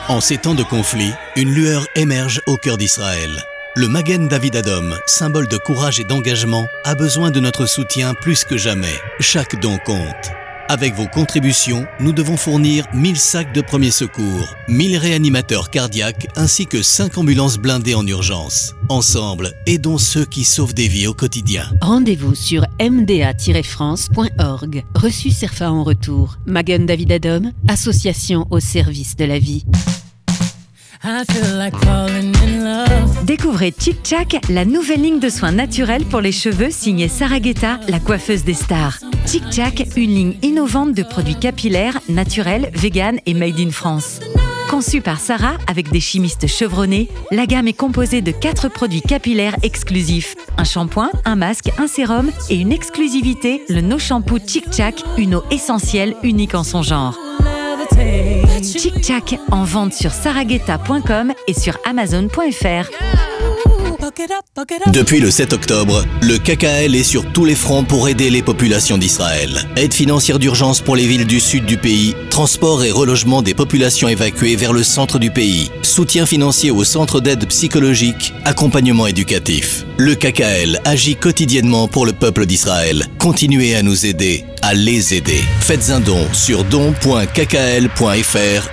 En 0.08 0.22
ces 0.22 0.38
temps 0.38 0.54
de 0.54 0.62
conflit, 0.62 1.14
une 1.36 1.50
lueur 1.50 1.88
émerge 1.96 2.40
au 2.46 2.58
cœur 2.58 2.78
d'Israël. 2.78 3.44
Le 3.76 3.88
Magen 3.88 4.28
David 4.28 4.56
Adom, 4.56 4.96
symbole 5.08 5.48
de 5.48 5.58
courage 5.58 6.00
et 6.00 6.04
d'engagement, 6.04 6.68
a 6.84 6.94
besoin 6.94 7.32
de 7.32 7.40
notre 7.40 7.66
soutien 7.66 8.14
plus 8.14 8.44
que 8.44 8.56
jamais. 8.56 9.00
Chaque 9.20 9.60
don 9.60 9.80
compte. 9.80 10.32
Avec 10.68 10.96
vos 10.96 11.08
contributions, 11.08 11.86
nous 12.00 12.12
devons 12.12 12.38
fournir 12.38 12.88
1000 12.92 13.18
sacs 13.18 13.54
de 13.54 13.62
premiers 13.62 13.92
secours, 13.92 14.56
1000 14.68 14.98
réanimateurs 14.98 15.70
cardiaques 15.70 16.28
ainsi 16.36 16.66
que 16.66 16.82
5 16.82 17.20
ambulances 17.20 17.60
blindées 17.60 17.94
en 17.94 18.08
urgence. 18.08 18.74
Ensemble, 18.90 19.54
aidons 19.68 20.00
ceux 20.00 20.26
qui 20.26 20.44
sauvent 20.44 20.74
des 20.74 20.88
vies 20.88 21.06
au 21.06 21.14
quotidien. 21.14 21.70
Rendez-vous 21.82 22.34
sur 22.34 22.66
mda-france.org. 22.80 24.86
Reçu 24.96 25.30
CERFA 25.30 25.72
en 25.72 25.84
retour. 25.84 26.40
Magen 26.48 26.88
David 26.88 27.12
Adom, 27.12 27.52
association 27.68 28.48
au 28.50 28.60
service 28.60 29.16
de 29.16 29.26
la 29.26 29.38
vie. 29.38 29.66
Découvrez 33.24 33.74
Chic 33.78 33.98
Chac, 34.04 34.38
la 34.50 34.66
nouvelle 34.66 35.02
ligne 35.02 35.20
de 35.20 35.30
soins 35.30 35.52
naturels 35.52 36.06
pour 36.06 36.22
les 36.22 36.32
cheveux 36.32 36.72
signée 36.72 37.08
Sarah 37.08 37.40
Guetta, 37.40 37.80
la 37.88 38.00
coiffeuse 38.00 38.44
des 38.44 38.54
stars. 38.54 38.98
Chic 39.28 39.44
Chac, 39.52 39.88
une 39.96 40.16
ligne 40.16 40.38
innovante 40.42 40.94
de 40.94 41.04
produits 41.04 41.36
capillaires, 41.36 42.00
naturels, 42.10 42.72
vegan 42.74 43.20
et 43.26 43.34
made 43.34 43.60
in 43.60 43.72
France. 43.72 44.20
Conçue 44.70 45.02
par 45.02 45.20
Sarah 45.20 45.58
avec 45.68 45.92
des 45.92 46.00
chimistes 46.00 46.48
chevronnés, 46.48 47.10
la 47.32 47.46
gamme 47.46 47.68
est 47.68 47.74
composée 47.74 48.22
de 48.22 48.32
quatre 48.32 48.68
produits 48.68 49.02
capillaires 49.02 49.56
exclusifs 49.62 50.36
un 50.58 50.64
shampoing, 50.64 51.12
un 51.26 51.36
masque, 51.36 51.70
un 51.78 51.88
sérum 51.88 52.32
et 52.50 52.56
une 52.56 52.72
exclusivité, 52.72 53.64
le 53.70 53.82
No 53.82 54.00
Shampoo 54.00 54.40
Chic 54.46 54.66
Chac, 54.74 55.04
une 55.18 55.36
eau 55.36 55.44
essentielle 55.52 56.16
unique 56.24 56.56
en 56.56 56.64
son 56.64 56.82
genre. 56.82 57.16
Chic 58.64 59.06
Chac 59.06 59.38
en 59.52 59.64
vente 59.64 59.94
sur 59.94 60.12
et 61.48 61.54
sur 61.54 61.78
amazon.fr. 61.86 62.90
Depuis 64.94 65.20
le 65.20 65.30
7 65.30 65.54
octobre, 65.54 66.06
le 66.22 66.38
KKL 66.38 66.96
est 66.96 67.04
sur 67.04 67.26
tous 67.32 67.44
les 67.44 67.56
fronts 67.56 67.84
pour 67.84 68.08
aider 68.08 68.30
les 68.30 68.42
populations 68.42 68.98
d'Israël. 68.98 69.68
Aide 69.76 69.94
financière 69.94 70.40
d'urgence 70.40 70.80
pour 70.80 70.96
les 70.96 71.06
villes 71.06 71.26
du 71.26 71.40
sud 71.40 71.66
du 71.66 71.78
pays, 71.78 72.16
transport 72.30 72.84
et 72.84 72.92
relogement 72.92 73.42
des 73.42 73.54
populations 73.54 74.08
évacuées 74.08 74.56
vers 74.56 74.74
le 74.74 74.84
centre 74.84 75.20
du 75.20 75.32
pays, 75.32 75.70
soutien 75.82 76.26
financier 76.26 76.72
aux 76.72 76.84
centres 76.84 77.20
d'aide 77.20 77.46
psychologique, 77.48 78.34
accompagnement 78.46 79.08
éducatif. 79.08 79.86
Le 79.98 80.16
KKL 80.16 80.80
agit 80.86 81.16
quotidiennement 81.16 81.88
pour 81.88 82.06
le 82.06 82.14
peuple 82.14 82.46
d'Israël. 82.46 83.06
Continuez 83.20 83.76
à 83.76 83.82
nous 83.82 84.06
aider, 84.06 84.46
à 84.66 84.74
les 84.74 85.14
aider. 85.14 85.44
Faites 85.60 85.92
un 85.92 86.00
don 86.00 86.26
sur 86.34 86.64
don.kkl.fr 86.64 86.98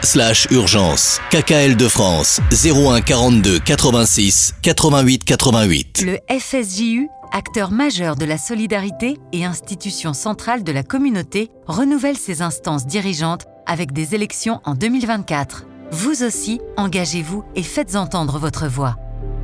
slash 0.02 0.46
urgence. 0.50 1.20
KKL 1.30 1.76
de 1.76 1.86
France 1.86 2.40
01 2.50 3.02
42 3.02 3.58
86 3.58 4.54
88 4.62 5.24
88. 5.24 6.04
Le 6.06 6.18
FSJU, 6.30 7.08
acteur 7.30 7.72
majeur 7.72 8.16
de 8.16 8.24
la 8.24 8.38
solidarité 8.38 9.18
et 9.32 9.44
institution 9.44 10.14
centrale 10.14 10.64
de 10.64 10.72
la 10.72 10.82
communauté, 10.82 11.50
renouvelle 11.66 12.16
ses 12.16 12.40
instances 12.40 12.86
dirigeantes 12.86 13.44
avec 13.66 13.92
des 13.92 14.14
élections 14.14 14.62
en 14.64 14.74
2024. 14.74 15.66
Vous 15.90 16.22
aussi, 16.22 16.62
engagez-vous 16.78 17.44
et 17.54 17.62
faites 17.62 17.96
entendre 17.96 18.38
votre 18.38 18.66
voix. 18.66 18.96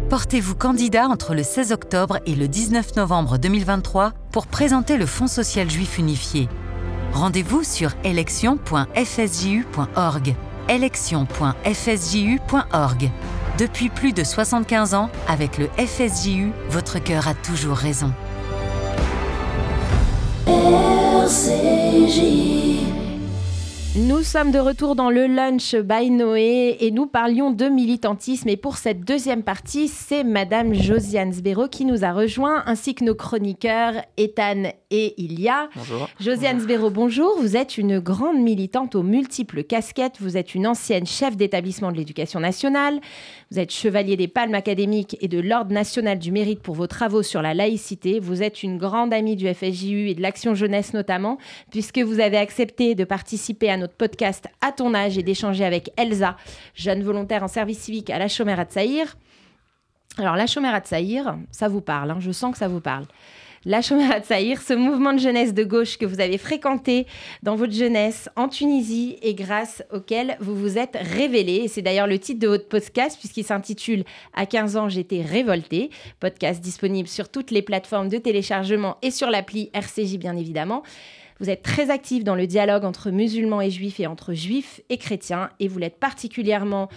Portez-vous 0.08 0.54
candidat 0.54 1.06
entre 1.06 1.34
le 1.34 1.42
16 1.42 1.72
octobre 1.72 2.18
et 2.24 2.34
le 2.34 2.48
19 2.48 2.96
novembre 2.96 3.36
2023 3.36 4.14
pour 4.32 4.46
présenter 4.46 4.96
le 4.96 5.04
Fonds 5.04 5.26
social 5.26 5.68
juif 5.68 5.98
unifié. 5.98 6.48
Rendez-vous 7.12 7.62
sur 7.62 7.90
élection.fsju.org. 8.04 10.34
élection.fsju.org. 10.70 13.10
Depuis 13.58 13.90
plus 13.90 14.14
de 14.14 14.24
75 14.24 14.94
ans, 14.94 15.10
avec 15.28 15.58
le 15.58 15.68
FSJU, 15.76 16.52
votre 16.70 17.00
cœur 17.00 17.28
a 17.28 17.34
toujours 17.34 17.76
raison. 17.76 18.10
Nous 24.06 24.22
sommes 24.22 24.52
de 24.52 24.60
retour 24.60 24.94
dans 24.94 25.10
le 25.10 25.26
lunch 25.26 25.74
by 25.74 26.12
Noé 26.12 26.76
et 26.78 26.92
nous 26.92 27.06
parlions 27.06 27.50
de 27.50 27.64
militantisme. 27.64 28.48
Et 28.48 28.56
pour 28.56 28.76
cette 28.76 29.00
deuxième 29.00 29.42
partie, 29.42 29.88
c'est 29.88 30.22
Madame 30.22 30.72
Josiane 30.72 31.32
Sbero 31.32 31.66
qui 31.66 31.84
nous 31.84 32.04
a 32.04 32.12
rejoint, 32.12 32.62
ainsi 32.66 32.94
que 32.94 33.02
nos 33.02 33.16
chroniqueurs 33.16 33.94
Ethan 34.16 34.70
et 34.92 35.20
Ilia. 35.20 35.68
Bonjour. 35.74 36.08
Josiane 36.20 36.60
Sbero, 36.60 36.90
bonjour. 36.90 37.34
Vous 37.40 37.56
êtes 37.56 37.76
une 37.76 37.98
grande 37.98 38.38
militante 38.38 38.94
aux 38.94 39.02
multiples 39.02 39.64
casquettes. 39.64 40.18
Vous 40.20 40.36
êtes 40.36 40.54
une 40.54 40.68
ancienne 40.68 41.06
chef 41.06 41.36
d'établissement 41.36 41.90
de 41.90 41.96
l'éducation 41.96 42.38
nationale. 42.38 43.00
Vous 43.50 43.58
êtes 43.58 43.72
chevalier 43.72 44.16
des 44.16 44.28
palmes 44.28 44.54
académiques 44.54 45.16
et 45.20 45.28
de 45.28 45.40
l'Ordre 45.40 45.72
national 45.72 46.20
du 46.20 46.30
mérite 46.30 46.60
pour 46.60 46.76
vos 46.76 46.86
travaux 46.86 47.24
sur 47.24 47.42
la 47.42 47.52
laïcité. 47.52 48.20
Vous 48.20 48.44
êtes 48.44 48.62
une 48.62 48.78
grande 48.78 49.12
amie 49.12 49.34
du 49.34 49.52
FSJU 49.52 50.08
et 50.08 50.14
de 50.14 50.22
l'Action 50.22 50.54
Jeunesse 50.54 50.94
notamment, 50.94 51.36
puisque 51.72 51.98
vous 51.98 52.20
avez 52.20 52.36
accepté 52.36 52.94
de 52.94 53.02
participer 53.02 53.68
à 53.68 53.76
notre 53.76 53.87
podcast 53.88 54.46
À 54.60 54.72
ton 54.72 54.94
âge 54.94 55.18
et 55.18 55.22
d'échanger 55.22 55.64
avec 55.64 55.90
Elsa, 55.96 56.36
jeune 56.74 57.02
volontaire 57.02 57.42
en 57.42 57.48
service 57.48 57.78
civique 57.78 58.10
à 58.10 58.18
La 58.18 58.28
Chomère 58.28 58.60
à 58.60 58.64
Tsaïr. 58.64 59.16
Alors, 60.18 60.36
La 60.36 60.46
Chomère 60.46 60.74
à 60.74 60.80
Tsaïr, 60.80 61.36
ça 61.50 61.68
vous 61.68 61.80
parle, 61.80 62.10
hein, 62.10 62.18
je 62.20 62.32
sens 62.32 62.52
que 62.52 62.58
ça 62.58 62.68
vous 62.68 62.80
parle. 62.80 63.06
La 63.64 63.82
Chomère 63.82 64.12
à 64.12 64.20
Tsaïr, 64.20 64.62
ce 64.62 64.72
mouvement 64.72 65.12
de 65.12 65.18
jeunesse 65.18 65.52
de 65.52 65.64
gauche 65.64 65.98
que 65.98 66.06
vous 66.06 66.20
avez 66.20 66.38
fréquenté 66.38 67.06
dans 67.42 67.56
votre 67.56 67.72
jeunesse 67.72 68.28
en 68.36 68.48
Tunisie 68.48 69.18
et 69.20 69.34
grâce 69.34 69.82
auquel 69.92 70.36
vous 70.40 70.54
vous 70.54 70.78
êtes 70.78 70.96
révélé. 71.00 71.66
C'est 71.68 71.82
d'ailleurs 71.82 72.06
le 72.06 72.18
titre 72.18 72.40
de 72.40 72.48
votre 72.48 72.68
podcast 72.68 73.18
puisqu'il 73.18 73.44
s'intitule 73.44 74.04
À 74.34 74.46
15 74.46 74.76
ans, 74.76 74.88
j'étais 74.88 75.22
révoltée. 75.22 75.90
Podcast 76.20 76.60
disponible 76.60 77.08
sur 77.08 77.28
toutes 77.28 77.50
les 77.50 77.62
plateformes 77.62 78.08
de 78.08 78.18
téléchargement 78.18 78.96
et 79.02 79.10
sur 79.10 79.28
l'appli 79.28 79.70
RCJ 79.74 80.18
bien 80.18 80.36
évidemment. 80.36 80.82
Vous 81.40 81.50
êtes 81.50 81.62
très 81.62 81.90
actif 81.90 82.24
dans 82.24 82.34
le 82.34 82.46
dialogue 82.46 82.84
entre 82.84 83.10
musulmans 83.10 83.60
et 83.60 83.70
juifs 83.70 84.00
et 84.00 84.06
entre 84.06 84.34
juifs 84.34 84.80
et 84.88 84.98
chrétiens. 84.98 85.50
Et 85.60 85.68
vous 85.68 85.78
l'êtes 85.78 85.98
particulièrement 85.98 86.88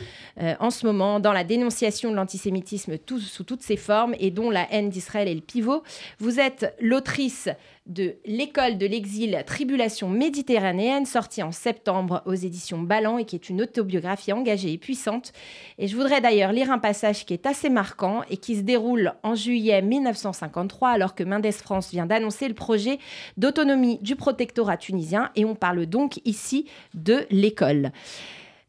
euh, 0.41 0.55
en 0.59 0.71
ce 0.71 0.85
moment 0.85 1.19
dans 1.19 1.33
la 1.33 1.43
dénonciation 1.43 2.09
de 2.09 2.15
l'antisémitisme 2.15 2.97
sous 3.19 3.43
toutes 3.43 3.61
ses 3.61 3.77
formes 3.77 4.15
et 4.19 4.31
dont 4.31 4.49
la 4.49 4.71
haine 4.71 4.89
d'Israël 4.89 5.27
est 5.27 5.35
le 5.35 5.41
pivot. 5.41 5.83
Vous 6.19 6.39
êtes 6.39 6.75
l'autrice 6.79 7.49
de 7.87 8.15
L'école 8.25 8.77
de 8.77 8.85
l'exil, 8.85 9.43
Tribulation 9.45 10.09
méditerranéenne, 10.09 11.05
sortie 11.05 11.43
en 11.43 11.51
septembre 11.51 12.21
aux 12.25 12.33
éditions 12.33 12.79
Ballant 12.79 13.17
et 13.17 13.25
qui 13.25 13.35
est 13.35 13.49
une 13.49 13.61
autobiographie 13.61 14.33
engagée 14.33 14.71
et 14.71 14.77
puissante. 14.77 15.33
Et 15.77 15.87
je 15.87 15.95
voudrais 15.95 16.21
d'ailleurs 16.21 16.51
lire 16.51 16.71
un 16.71 16.79
passage 16.79 17.25
qui 17.25 17.33
est 17.33 17.45
assez 17.45 17.69
marquant 17.69 18.21
et 18.29 18.37
qui 18.37 18.55
se 18.55 18.61
déroule 18.61 19.13
en 19.23 19.35
juillet 19.35 19.81
1953 19.81 20.89
alors 20.89 21.15
que 21.15 21.23
Mendes 21.23 21.51
France 21.51 21.91
vient 21.91 22.05
d'annoncer 22.05 22.47
le 22.47 22.53
projet 22.53 22.99
d'autonomie 23.37 23.99
du 24.01 24.15
protectorat 24.15 24.77
tunisien 24.77 25.31
et 25.35 25.45
on 25.45 25.55
parle 25.55 25.85
donc 25.85 26.19
ici 26.25 26.67
de 26.93 27.25
l'école. 27.29 27.91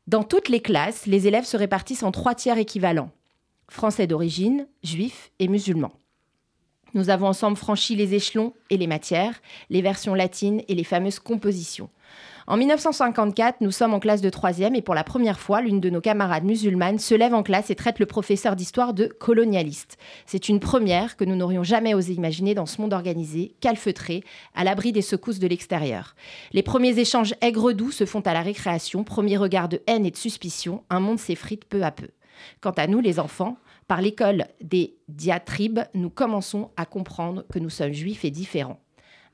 Dans 0.06 0.24
toutes 0.24 0.48
les 0.48 0.60
classes, 0.60 1.06
les 1.06 1.28
élèves 1.28 1.44
se 1.44 1.56
répartissent 1.56 2.02
en 2.02 2.10
trois 2.10 2.34
tiers 2.34 2.58
équivalents. 2.58 3.10
Français 3.68 4.06
d'origine, 4.06 4.66
juifs 4.82 5.30
et 5.38 5.48
musulmans. 5.48 5.92
Nous 6.94 7.10
avons 7.10 7.26
ensemble 7.26 7.56
franchi 7.56 7.96
les 7.96 8.14
échelons 8.14 8.52
et 8.68 8.76
les 8.76 8.86
matières, 8.86 9.40
les 9.70 9.82
versions 9.82 10.14
latines 10.14 10.62
et 10.68 10.74
les 10.74 10.84
fameuses 10.84 11.18
compositions. 11.18 11.88
En 12.46 12.56
1954, 12.56 13.60
nous 13.60 13.70
sommes 13.70 13.94
en 13.94 14.00
classe 14.00 14.20
de 14.20 14.28
troisième 14.28 14.74
et 14.74 14.82
pour 14.82 14.94
la 14.94 15.04
première 15.04 15.38
fois, 15.38 15.60
l'une 15.60 15.80
de 15.80 15.90
nos 15.90 16.00
camarades 16.00 16.44
musulmanes 16.44 16.98
se 16.98 17.14
lève 17.14 17.34
en 17.34 17.42
classe 17.42 17.70
et 17.70 17.76
traite 17.76 18.00
le 18.00 18.06
professeur 18.06 18.56
d'histoire 18.56 18.94
de 18.94 19.06
colonialiste. 19.06 19.96
C'est 20.26 20.48
une 20.48 20.58
première 20.58 21.16
que 21.16 21.24
nous 21.24 21.36
n'aurions 21.36 21.62
jamais 21.62 21.94
osé 21.94 22.12
imaginer 22.14 22.54
dans 22.54 22.66
ce 22.66 22.80
monde 22.80 22.92
organisé, 22.92 23.54
calfeutré, 23.60 24.24
à 24.54 24.64
l'abri 24.64 24.92
des 24.92 25.02
secousses 25.02 25.38
de 25.38 25.46
l'extérieur. 25.46 26.16
Les 26.52 26.62
premiers 26.62 26.98
échanges 26.98 27.34
aigres-doux 27.40 27.92
se 27.92 28.06
font 28.06 28.20
à 28.20 28.34
la 28.34 28.42
récréation, 28.42 29.04
premier 29.04 29.36
regard 29.36 29.68
de 29.68 29.80
haine 29.86 30.04
et 30.04 30.10
de 30.10 30.16
suspicion, 30.16 30.82
un 30.90 31.00
monde 31.00 31.20
s'effrite 31.20 31.64
peu 31.64 31.82
à 31.84 31.92
peu. 31.92 32.08
Quant 32.60 32.70
à 32.72 32.88
nous, 32.88 33.00
les 33.00 33.20
enfants, 33.20 33.56
par 33.92 34.00
l'école 34.00 34.46
des 34.62 34.96
diatribes, 35.08 35.80
nous 35.92 36.08
commençons 36.08 36.70
à 36.78 36.86
comprendre 36.86 37.44
que 37.52 37.58
nous 37.58 37.68
sommes 37.68 37.92
juifs 37.92 38.24
et 38.24 38.30
différents. 38.30 38.80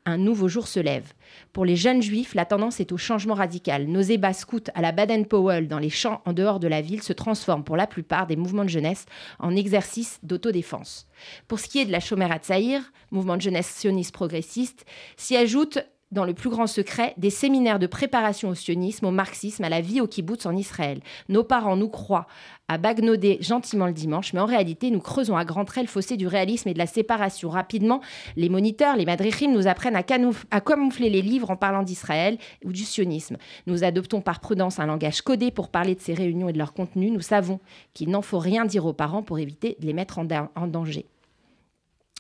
Un 0.05 0.19
nouveau 0.19 0.49
jour 0.49 0.67
se 0.67 0.81
lève. 0.81 1.13
Pour 1.53 1.65
les 1.65 1.77
jeunes 1.77 2.03
juifs, 2.03 2.35
la 2.35 2.45
tendance 2.45 2.81
est 2.81 2.91
au 2.91 2.97
changement 2.97 3.35
radical. 3.35 3.87
Nos 3.87 4.01
ébats 4.01 4.33
scouts 4.33 4.69
à 4.75 4.83
la 4.83 4.91
Baden-Powell 4.91 5.69
dans 5.69 5.79
les 5.79 5.91
champs 5.91 6.23
en 6.25 6.33
dehors 6.33 6.59
de 6.59 6.67
la 6.67 6.81
ville 6.81 7.05
se 7.05 7.13
transforment 7.13 7.63
pour 7.63 7.77
la 7.77 7.87
plupart 7.87 8.27
des 8.27 8.35
mouvements 8.35 8.65
de 8.65 8.69
jeunesse 8.69 9.07
en 9.39 9.55
exercice 9.55 10.19
d'autodéfense. 10.25 11.07
Pour 11.47 11.61
ce 11.61 11.69
qui 11.69 11.79
est 11.79 11.87
de 11.87 11.93
la 11.93 12.01
Chomère 12.01 12.33
à 12.33 12.39
Tsaïr, 12.39 12.83
mouvement 13.13 13.37
de 13.37 13.43
jeunesse 13.43 13.69
sioniste 13.69 14.13
progressiste, 14.13 14.87
s'y 15.17 15.37
ajoute 15.37 15.79
dans 16.11 16.25
le 16.25 16.35
plus 16.35 16.49
grand 16.49 16.67
secret, 16.67 17.15
des 17.19 17.31
séminaires 17.31 17.79
de 17.79 17.87
préparation 17.87 18.49
au 18.49 18.55
sionisme, 18.55 19.07
au 19.07 19.11
marxisme, 19.11 19.65
à 19.65 19.69
la 19.69 19.81
vie 19.81 20.01
au 20.01 20.07
kibbutz 20.07 20.47
en 20.47 20.57
Israël. 20.57 21.01
Nos 21.29 21.45
parents 21.45 21.77
nous 21.77 21.89
croient 21.89 22.27
à 22.69 22.79
bagnoder 22.79 23.39
gentiment 23.41 23.87
le 23.87 23.93
dimanche, 23.93 24.33
mais 24.33 24.41
en 24.41 24.47
réalité, 24.47 24.91
nous 24.91 25.01
creusons 25.01 25.37
à 25.37 25.45
grands 25.45 25.65
traits 25.65 25.85
le 25.85 25.91
fossé 25.91 26.17
du 26.17 26.27
réalisme 26.27 26.69
et 26.69 26.75
de 26.75 26.79
la 26.79 26.87
séparation. 26.87 27.51
Rapidement, 27.51 28.01
les 28.37 28.49
moniteurs, 28.49 28.97
les 28.97 29.07
madrichim 29.07 29.53
nous 29.53 29.67
apprennent 29.67 29.97
à, 29.97 30.03
camoufler 30.03 31.11
les 31.11 31.23
livres 31.23 31.51
en 31.51 31.57
parlant 31.57 31.83
d'Israël 31.83 32.39
ou 32.65 32.73
du 32.73 32.85
sionisme. 32.85 33.37
Nous 33.67 33.85
adoptons 33.85 34.21
par 34.21 34.41
prudence 34.41 34.79
un 34.79 34.87
langage 34.87 35.23
codé 35.23 35.51
pour 35.51 35.69
parler 35.69 35.95
de 35.95 36.01
ces 36.01 36.15
réunions 36.15 36.49
et 36.49 36.53
de 36.53 36.59
leur 36.59 36.73
contenu. 36.73 37.11
Nous 37.11 37.21
savons 37.21 37.61
qu'il 37.95 38.11
n'en 38.11 38.23
faut 38.23 38.39
rien 38.39 38.65
dire 38.65 38.87
aux 38.87 38.93
parents 38.93 39.23
pour 39.23 39.39
éviter 39.39 39.77
de 39.81 39.87
les 39.87 39.93
mettre 39.93 40.19
en 40.19 40.67
danger. 40.67 41.07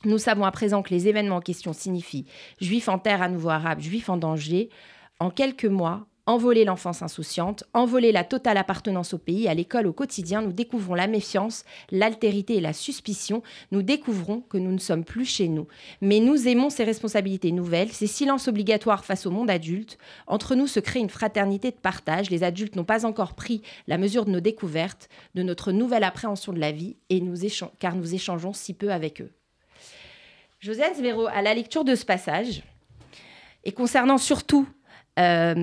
Nous 0.04 0.18
savons 0.18 0.44
à 0.44 0.52
présent 0.52 0.82
que 0.82 0.94
les 0.94 1.08
événements 1.08 1.36
en 1.36 1.40
question 1.40 1.72
signifient 1.72 2.26
juifs 2.60 2.88
en 2.88 2.98
terre 2.98 3.20
à 3.20 3.28
nouveau 3.28 3.48
arabe, 3.48 3.80
juifs 3.80 4.08
en 4.08 4.16
danger. 4.16 4.68
En 5.18 5.30
quelques 5.30 5.64
mois, 5.64 6.06
envoler 6.28 6.64
l'enfance 6.64 7.02
insouciante, 7.02 7.64
envoler 7.72 8.12
la 8.12 8.22
totale 8.22 8.58
appartenance 8.58 9.14
au 9.14 9.18
pays, 9.18 9.48
à 9.48 9.54
l'école, 9.54 9.86
au 9.86 9.94
quotidien, 9.94 10.42
nous 10.42 10.52
découvrons 10.52 10.94
la 10.94 11.06
méfiance, 11.06 11.64
l'altérité 11.90 12.56
et 12.56 12.60
la 12.60 12.74
suspicion. 12.74 13.42
Nous 13.72 13.82
découvrons 13.82 14.42
que 14.42 14.58
nous 14.58 14.70
ne 14.70 14.78
sommes 14.78 15.04
plus 15.04 15.24
chez 15.24 15.48
nous. 15.48 15.66
Mais 16.02 16.20
nous 16.20 16.46
aimons 16.46 16.70
ces 16.70 16.84
responsabilités 16.84 17.50
nouvelles, 17.50 17.90
ces 17.90 18.06
silences 18.06 18.46
obligatoires 18.46 19.06
face 19.06 19.26
au 19.26 19.30
monde 19.30 19.50
adulte. 19.50 19.98
Entre 20.26 20.54
nous 20.54 20.66
se 20.66 20.80
crée 20.80 21.00
une 21.00 21.10
fraternité 21.10 21.70
de 21.70 21.76
partage. 21.76 22.30
Les 22.30 22.44
adultes 22.44 22.76
n'ont 22.76 22.84
pas 22.84 23.06
encore 23.06 23.34
pris 23.34 23.62
la 23.86 23.98
mesure 23.98 24.26
de 24.26 24.30
nos 24.30 24.40
découvertes, 24.40 25.08
de 25.34 25.42
notre 25.42 25.72
nouvelle 25.72 26.04
appréhension 26.04 26.52
de 26.52 26.60
la 26.60 26.72
vie, 26.72 26.98
et 27.08 27.20
nous 27.20 27.36
car 27.80 27.96
nous 27.96 28.14
échangeons 28.14 28.52
si 28.52 28.74
peu 28.74 28.92
avec 28.92 29.22
eux. 29.22 29.32
Josiane 30.60 30.94
Zvero, 30.94 31.26
à 31.26 31.42
la 31.42 31.54
lecture 31.54 31.84
de 31.84 31.94
ce 31.94 32.04
passage, 32.04 32.62
et 33.64 33.72
concernant 33.72 34.18
surtout 34.18 34.66
euh, 35.18 35.54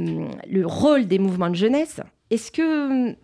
le 0.50 0.66
rôle 0.66 1.08
des 1.08 1.20
mouvements 1.20 1.50
de 1.50 1.56
jeunesse, 1.56 2.00
est-ce 2.30 2.52
que 2.52 3.16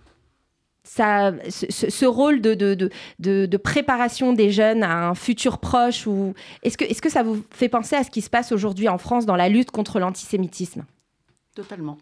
ça, 0.83 1.31
ce, 1.49 2.05
rôle 2.05 2.41
de, 2.41 3.57
préparation 3.57 4.33
des 4.33 4.51
jeunes 4.51 4.83
à 4.83 5.09
un 5.09 5.15
futur 5.15 5.59
proche 5.59 6.07
ou 6.07 6.33
est-ce 6.63 6.77
que, 6.77 6.99
que 6.99 7.09
ça 7.09 7.23
vous 7.23 7.43
fait 7.51 7.69
penser 7.69 7.95
à 7.95 8.03
ce 8.03 8.09
qui 8.09 8.21
se 8.21 8.29
passe 8.29 8.51
aujourd'hui 8.51 8.89
en 8.89 8.97
France 8.97 9.25
dans 9.25 9.35
la 9.35 9.47
lutte 9.47 9.71
contre 9.71 9.99
l'antisémitisme? 9.99 10.83
Totalement. 11.55 11.97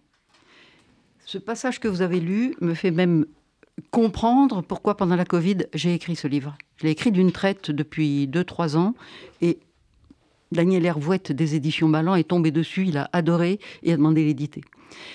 Ce 1.26 1.38
passage 1.38 1.80
que 1.80 1.88
vous 1.88 2.02
avez 2.02 2.20
lu 2.20 2.56
me 2.62 2.74
fait 2.74 2.92
même 2.92 3.26
comprendre 3.92 4.62
pourquoi 4.62 4.96
pendant 4.96 5.16
la 5.16 5.26
Covid 5.26 5.58
j'ai 5.74 5.94
écrit 5.94 6.16
ce 6.16 6.28
livre. 6.28 6.58
Je 6.78 6.86
l'ai 6.86 6.92
écrit 6.92 7.12
d'une 7.12 7.32
traite 7.32 7.72
depuis 7.72 8.28
2-3 8.28 8.78
ans 8.78 8.96
et 9.42 9.60
Daniel 10.52 10.86
Hervouette 10.86 11.32
des 11.32 11.56
éditions 11.56 11.90
Ballant 11.90 12.16
est 12.16 12.28
tombé 12.28 12.52
dessus, 12.52 12.88
il 12.88 12.98
a 12.98 13.10
adoré 13.14 13.60
et 13.84 13.94
a 13.94 13.98
demandé 13.98 14.26
l'éditer. 14.26 14.62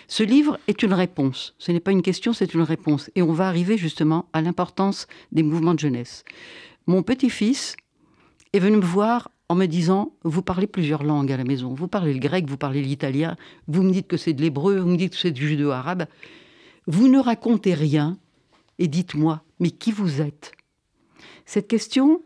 Ce 0.07 0.23
livre 0.23 0.59
est 0.69 0.83
une 0.83 0.93
réponse. 0.93 1.55
Ce 1.59 1.73
n'est 1.73 1.81
pas 1.81 1.91
une 1.91 2.03
question, 2.03 2.33
c'est 2.33 2.55
une 2.55 2.63
réponse. 2.63 3.11
Et 3.17 3.23
on 3.23 3.33
va 3.33 3.49
arriver 3.49 3.77
justement 3.77 4.29
à 4.33 4.41
l'importance 4.41 5.09
des 5.33 5.43
mouvements 5.43 5.75
de 5.75 5.81
jeunesse. 5.81 6.25
Mon 6.87 7.03
petit-fils 7.03 7.77
est 8.53 8.61
venu 8.61 8.77
me 8.77 8.83
voir 8.83 9.31
en 9.49 9.57
me 9.57 9.67
disant 9.67 10.13
Vous 10.23 10.43
parlez 10.43 10.69
plusieurs 10.69 11.03
langues 11.03 11.33
à 11.33 11.37
la 11.37 11.45
maison. 11.45 11.75
Vous 11.75 11.89
parlez 11.89 12.15
le 12.15 12.21
grec, 12.21 12.47
vous 12.49 12.57
parlez 12.57 12.83
l'italien, 12.83 13.37
vous 13.67 13.83
me 13.83 13.91
dites 13.91 14.07
que 14.07 14.17
c'est 14.17 14.33
de 14.33 14.43
l'hébreu, 14.43 14.79
vous 14.79 14.89
me 14.89 14.97
dites 14.97 15.13
que 15.13 15.19
c'est 15.19 15.33
du 15.33 15.49
judéo-arabe. 15.49 16.07
Vous 16.87 17.09
ne 17.09 17.19
racontez 17.19 17.75
rien 17.75 18.19
et 18.79 18.89
dites-moi, 18.89 19.43
mais 19.61 19.71
qui 19.71 19.93
vous 19.93 20.21
êtes? 20.21 20.53
Cette 21.47 21.69
question 21.69 22.23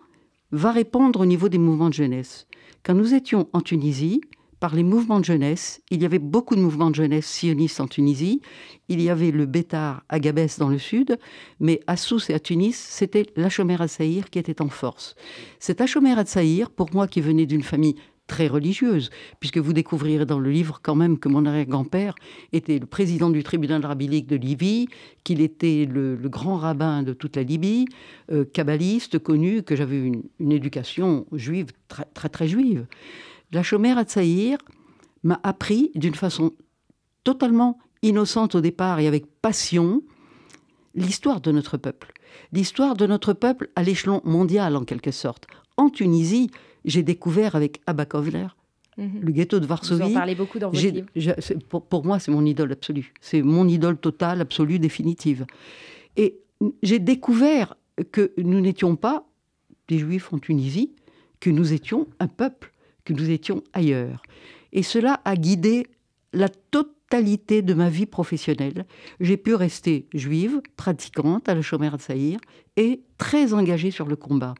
va 0.51 0.72
répondre 0.72 1.20
au 1.20 1.26
niveau 1.26 1.49
des 1.49 1.59
mouvements 1.59 1.88
de 1.88 1.94
jeunesse. 1.94 2.46
Quand 2.82 2.94
nous 2.94 3.14
étions 3.14 3.49
en 3.53 3.61
Tunisie, 3.61 4.20
par 4.61 4.74
les 4.74 4.82
mouvements 4.82 5.20
de 5.20 5.24
jeunesse. 5.24 5.80
Il 5.90 6.03
y 6.03 6.05
avait 6.05 6.18
beaucoup 6.18 6.57
de 6.57 6.61
mouvements 6.61 6.90
de 6.90 6.96
jeunesse 6.96 7.26
sionistes 7.26 7.80
en 7.80 7.86
Tunisie. 7.86 8.40
Il 8.88 9.01
y 9.01 9.11
avait 9.11 9.30
le 9.30 9.46
Bétar 9.46 10.05
à 10.09 10.18
Gabès 10.18 10.59
dans 10.59 10.68
le 10.68 10.78
sud, 10.78 11.18
mais 11.61 11.80
à 11.86 11.96
Sousse 11.96 12.30
et 12.30 12.34
à 12.34 12.40
Tunis, 12.40 12.76
c'était 12.76 13.26
l'Achomer 13.36 13.80
al-Saïr 13.80 14.30
qui 14.30 14.38
était 14.38 14.61
en 14.61 14.68
force. 14.68 15.14
Cet 15.59 15.80
Achomer 15.80 16.18
al-Saïr, 16.18 16.70
pour 16.70 16.92
moi 16.92 17.07
qui 17.07 17.20
venais 17.20 17.46
d'une 17.46 17.62
famille 17.62 17.96
très 18.29 18.47
religieuse, 18.47 19.11
puisque 19.41 19.59
vous 19.59 19.72
découvrirez 19.72 20.24
dans 20.24 20.39
le 20.39 20.51
livre 20.51 20.79
quand 20.81 20.95
même 20.95 21.18
que 21.18 21.29
mon 21.29 21.45
arrière-grand-père 21.45 22.14
était 22.53 22.79
le 22.79 22.87
président 22.87 23.31
du 23.31 23.43
tribunal 23.43 23.85
rabbinique 23.85 24.29
de 24.29 24.37
Libye, 24.37 24.89
qu'il 25.24 25.41
était 25.41 25.89
le, 25.91 26.16
grand 26.29 26.57
rabbin 26.57 27.03
de 27.03 27.14
toute 27.14 27.35
la 27.35 27.43
Libye, 27.43 27.87
euh, 28.31 28.45
kabbaliste 28.45 29.18
connu, 29.18 29.64
que 29.64 29.74
j'avais 29.74 29.99
une, 29.99 30.53
éducation 30.53 31.26
juive 31.33 31.68
très 31.89 32.05
très, 32.14 32.29
très 32.29 32.47
juive. 32.47 32.87
La 33.51 33.62
chômère 33.62 33.99
à 33.99 34.05
Tsaïr 34.05 34.59
m'a 35.24 35.41
appris 35.43 35.91
d'une 35.95 36.14
façon 36.14 36.53
totalement 37.24 37.79
innocente 38.03 38.55
au 38.55 38.61
départ 38.61 39.01
et 39.01 39.07
avec 39.07 39.26
passion 39.41 40.03
l'histoire 40.95 41.41
de 41.41 41.51
notre 41.51 41.76
peuple. 41.76 42.12
L'histoire 42.53 42.95
de 42.95 43.07
notre 43.07 43.33
peuple 43.33 43.70
à 43.74 43.83
l'échelon 43.83 44.20
mondial 44.24 44.76
en 44.76 44.85
quelque 44.85 45.11
sorte. 45.11 45.47
En 45.76 45.91
Tunisie, 45.91 46.51
j'ai 46.85 47.03
découvert 47.03 47.57
avec 47.57 47.81
Abba 47.87 48.07
Kovler 48.07 48.47
mhm. 48.97 49.20
le 49.20 49.33
ghetto 49.33 49.61
de 49.61 49.66
Varsovie. 49.66 50.03
Vous 50.03 50.11
en 50.11 50.14
parlez 50.14 50.35
beaucoup 50.35 50.59
dans 50.59 50.70
votre 50.70 50.87
livre. 50.87 51.07
pour, 51.68 51.87
pour, 51.87 52.05
moi, 52.05 52.18
c'est 52.18 52.31
mon 52.31 52.45
idole 52.45 52.72
absolue. 52.72 53.12
C'est 53.20 53.43
mon 53.43 53.68
idole 53.68 53.99
totale, 53.99 54.41
absolue, 54.41 54.79
définitive. 54.79 55.47
Et 56.16 56.41
j'ai 56.83 56.99
découvert 56.99 57.76
que 58.12 58.33
nous 58.39 58.61
n'étions 58.61 58.97
pas 58.97 59.26
des 59.89 59.99
juifs 59.99 60.33
en 60.33 60.39
Tunisie, 60.39 60.93
que 61.41 61.51
nous 61.51 61.72
étions 61.72 62.07
un 62.20 62.29
peuple 62.29 62.72
que 63.05 63.12
nous 63.12 63.31
étions 63.31 63.62
ailleurs. 63.72 64.22
Et 64.72 64.83
cela 64.83 65.20
a 65.24 65.35
guidé 65.37 65.87
la 66.33 66.49
totalité 66.49 67.62
de 67.62 67.74
ma 67.74 67.89
vie 67.89 68.07
professionnelle. 68.07 68.85
J'ai 69.20 69.37
pu 69.37 69.55
rester 69.55 70.07
juive, 70.12 70.61
pratiquante 70.76 71.49
à 71.49 71.55
la 71.55 71.62
Chomère 71.62 71.97
de 71.97 72.03
Saïr 72.03 72.39
et 72.76 73.01
très 73.16 73.55
engagée 73.55 73.91
sur 73.91 74.07
le 74.07 74.16
combat. 74.16 74.55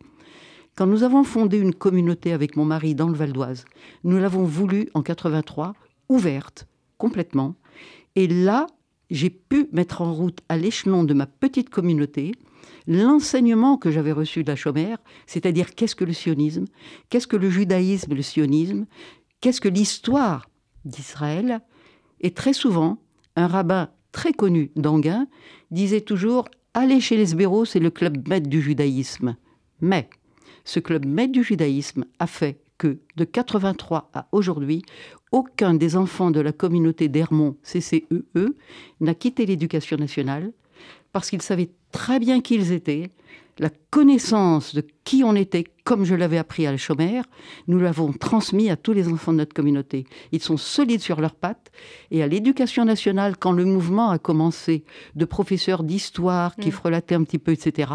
Quand 0.79 0.87
nous 0.87 1.03
avons 1.03 1.25
fondé 1.25 1.59
une 1.59 1.75
communauté 1.75 2.33
avec 2.33 2.55
mon 2.55 2.65
mari 2.65 2.95
dans 2.95 3.09
le 3.09 3.17
Val 3.17 3.33
d'Oise, 3.33 3.65
nous 4.05 4.17
l'avons 4.17 4.45
voulu 4.45 4.89
en 4.95 5.03
83 5.03 5.75
ouverte 6.09 6.69
complètement. 6.99 7.57
Et 8.15 8.29
là, 8.29 8.69
j'ai 9.11 9.29
pu 9.29 9.69
mettre 9.73 10.03
en 10.03 10.15
route 10.15 10.39
à 10.49 10.57
l'échelon 10.57 11.03
de 11.03 11.15
ma 11.15 11.27
petite 11.27 11.69
communauté 11.69 12.31
l'enseignement 12.87 13.77
que 13.77 13.91
j'avais 13.91 14.13
reçu 14.13 14.45
de 14.45 14.51
la 14.53 14.55
chômère, 14.55 14.99
c'est-à-dire 15.27 15.75
qu'est-ce 15.75 15.97
que 15.97 16.05
le 16.05 16.13
sionisme, 16.13 16.67
qu'est-ce 17.09 17.27
que 17.27 17.37
le 17.37 17.51
judaïsme, 17.51 18.15
le 18.15 18.23
sionisme, 18.23 18.87
qu'est-ce 19.41 19.61
que 19.61 19.69
l'histoire 19.69 20.49
d'Israël. 20.85 21.61
Et 22.21 22.31
très 22.31 22.53
souvent, 22.53 23.03
un 23.35 23.49
rabbin 23.49 23.91
très 24.13 24.33
connu 24.33 24.71
d'Anguin 24.77 25.27
disait 25.73 26.03
toujours 26.03 26.45
Allez 26.73 27.01
chez 27.01 27.17
les 27.17 27.27
Sbéros, 27.27 27.65
c'est 27.65 27.81
le 27.81 27.91
club 27.91 28.29
maître 28.29 28.49
du 28.49 28.63
judaïsme. 28.63 29.35
Mais 29.81 30.09
ce 30.69 30.81
club 30.81 31.07
maître 31.07 31.33
du 31.33 31.43
judaïsme 31.43 32.05
a 32.19 32.27
fait 32.27 32.61
que 32.77 32.99
de 33.17 33.25
83 33.25 34.11
à 34.13 34.29
aujourd'hui, 34.33 34.83
aucun 35.33 35.73
des 35.73 35.97
enfants 35.97 36.31
de 36.31 36.41
la 36.41 36.53
communauté 36.53 37.09
d'Hermont 37.09 37.57
CCEE 37.63 38.07
e 38.37 38.55
n'a 39.01 39.15
quitté 39.15 39.47
l'éducation 39.47 39.97
nationale 39.97 40.53
parce 41.11 41.31
qu'ils 41.31 41.41
savaient 41.41 41.71
très 41.91 42.19
bien 42.19 42.43
qui 42.43 42.57
ils 42.57 42.73
étaient, 42.73 43.11
la 43.59 43.71
connaissance 43.91 44.75
de 44.75 44.85
qui 45.05 45.25
on 45.25 45.35
était, 45.35 45.65
comme 45.85 46.05
je 46.05 46.15
l'avais 46.15 46.37
appris 46.37 46.67
à 46.67 46.71
la 46.71 46.77
chômère, 46.77 47.25
nous 47.67 47.79
l'avons 47.79 48.13
transmis 48.13 48.69
à 48.69 48.77
tous 48.77 48.93
les 48.93 49.09
enfants 49.09 49.33
de 49.33 49.39
notre 49.39 49.55
communauté. 49.55 50.05
Ils 50.33 50.43
sont 50.43 50.59
solides 50.59 51.01
sur 51.01 51.21
leurs 51.21 51.35
pattes. 51.35 51.73
Et 52.11 52.23
à 52.23 52.29
l'éducation 52.29 52.85
nationale, 52.85 53.37
quand 53.39 53.53
le 53.53 53.65
mouvement 53.65 54.11
a 54.11 54.19
commencé, 54.19 54.85
de 55.17 55.25
professeurs 55.25 55.83
d'histoire 55.83 56.55
qui 56.57 56.69
mm. 56.69 56.73
frelataient 56.73 57.15
un 57.15 57.25
petit 57.25 57.39
peu, 57.39 57.53
etc., 57.53 57.91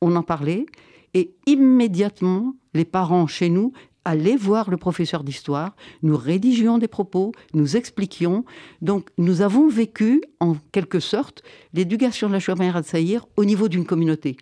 on 0.00 0.16
en 0.16 0.22
parlait. 0.22 0.66
Et 1.14 1.34
immédiatement, 1.46 2.54
les 2.74 2.84
parents 2.84 3.26
chez 3.26 3.48
nous 3.48 3.72
allaient 4.04 4.36
voir 4.36 4.70
le 4.70 4.76
professeur 4.76 5.22
d'histoire, 5.22 5.76
nous 6.02 6.16
rédigions 6.16 6.78
des 6.78 6.88
propos, 6.88 7.32
nous 7.54 7.76
expliquions. 7.76 8.44
Donc 8.80 9.10
nous 9.18 9.42
avons 9.42 9.68
vécu, 9.68 10.22
en 10.40 10.56
quelque 10.72 11.00
sorte, 11.00 11.42
l'éducation 11.72 12.28
de 12.28 12.32
la 12.32 12.40
chômère 12.40 12.76
à 12.76 12.82
Saïr 12.82 13.26
au 13.36 13.44
niveau 13.44 13.68
d'une 13.68 13.86
communauté. 13.86 14.36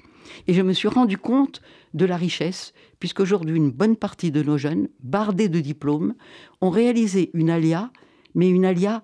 Et 0.46 0.54
je 0.54 0.62
me 0.62 0.72
suis 0.72 0.88
rendu 0.88 1.18
compte 1.18 1.60
de 1.92 2.04
la 2.04 2.16
richesse, 2.16 2.72
puisqu'aujourd'hui, 3.00 3.56
une 3.56 3.70
bonne 3.70 3.96
partie 3.96 4.30
de 4.30 4.42
nos 4.42 4.58
jeunes, 4.58 4.88
bardés 5.02 5.48
de 5.48 5.60
diplômes, 5.60 6.14
ont 6.60 6.70
réalisé 6.70 7.30
une 7.34 7.50
alia, 7.50 7.90
mais 8.34 8.48
une 8.48 8.64
alia 8.64 9.00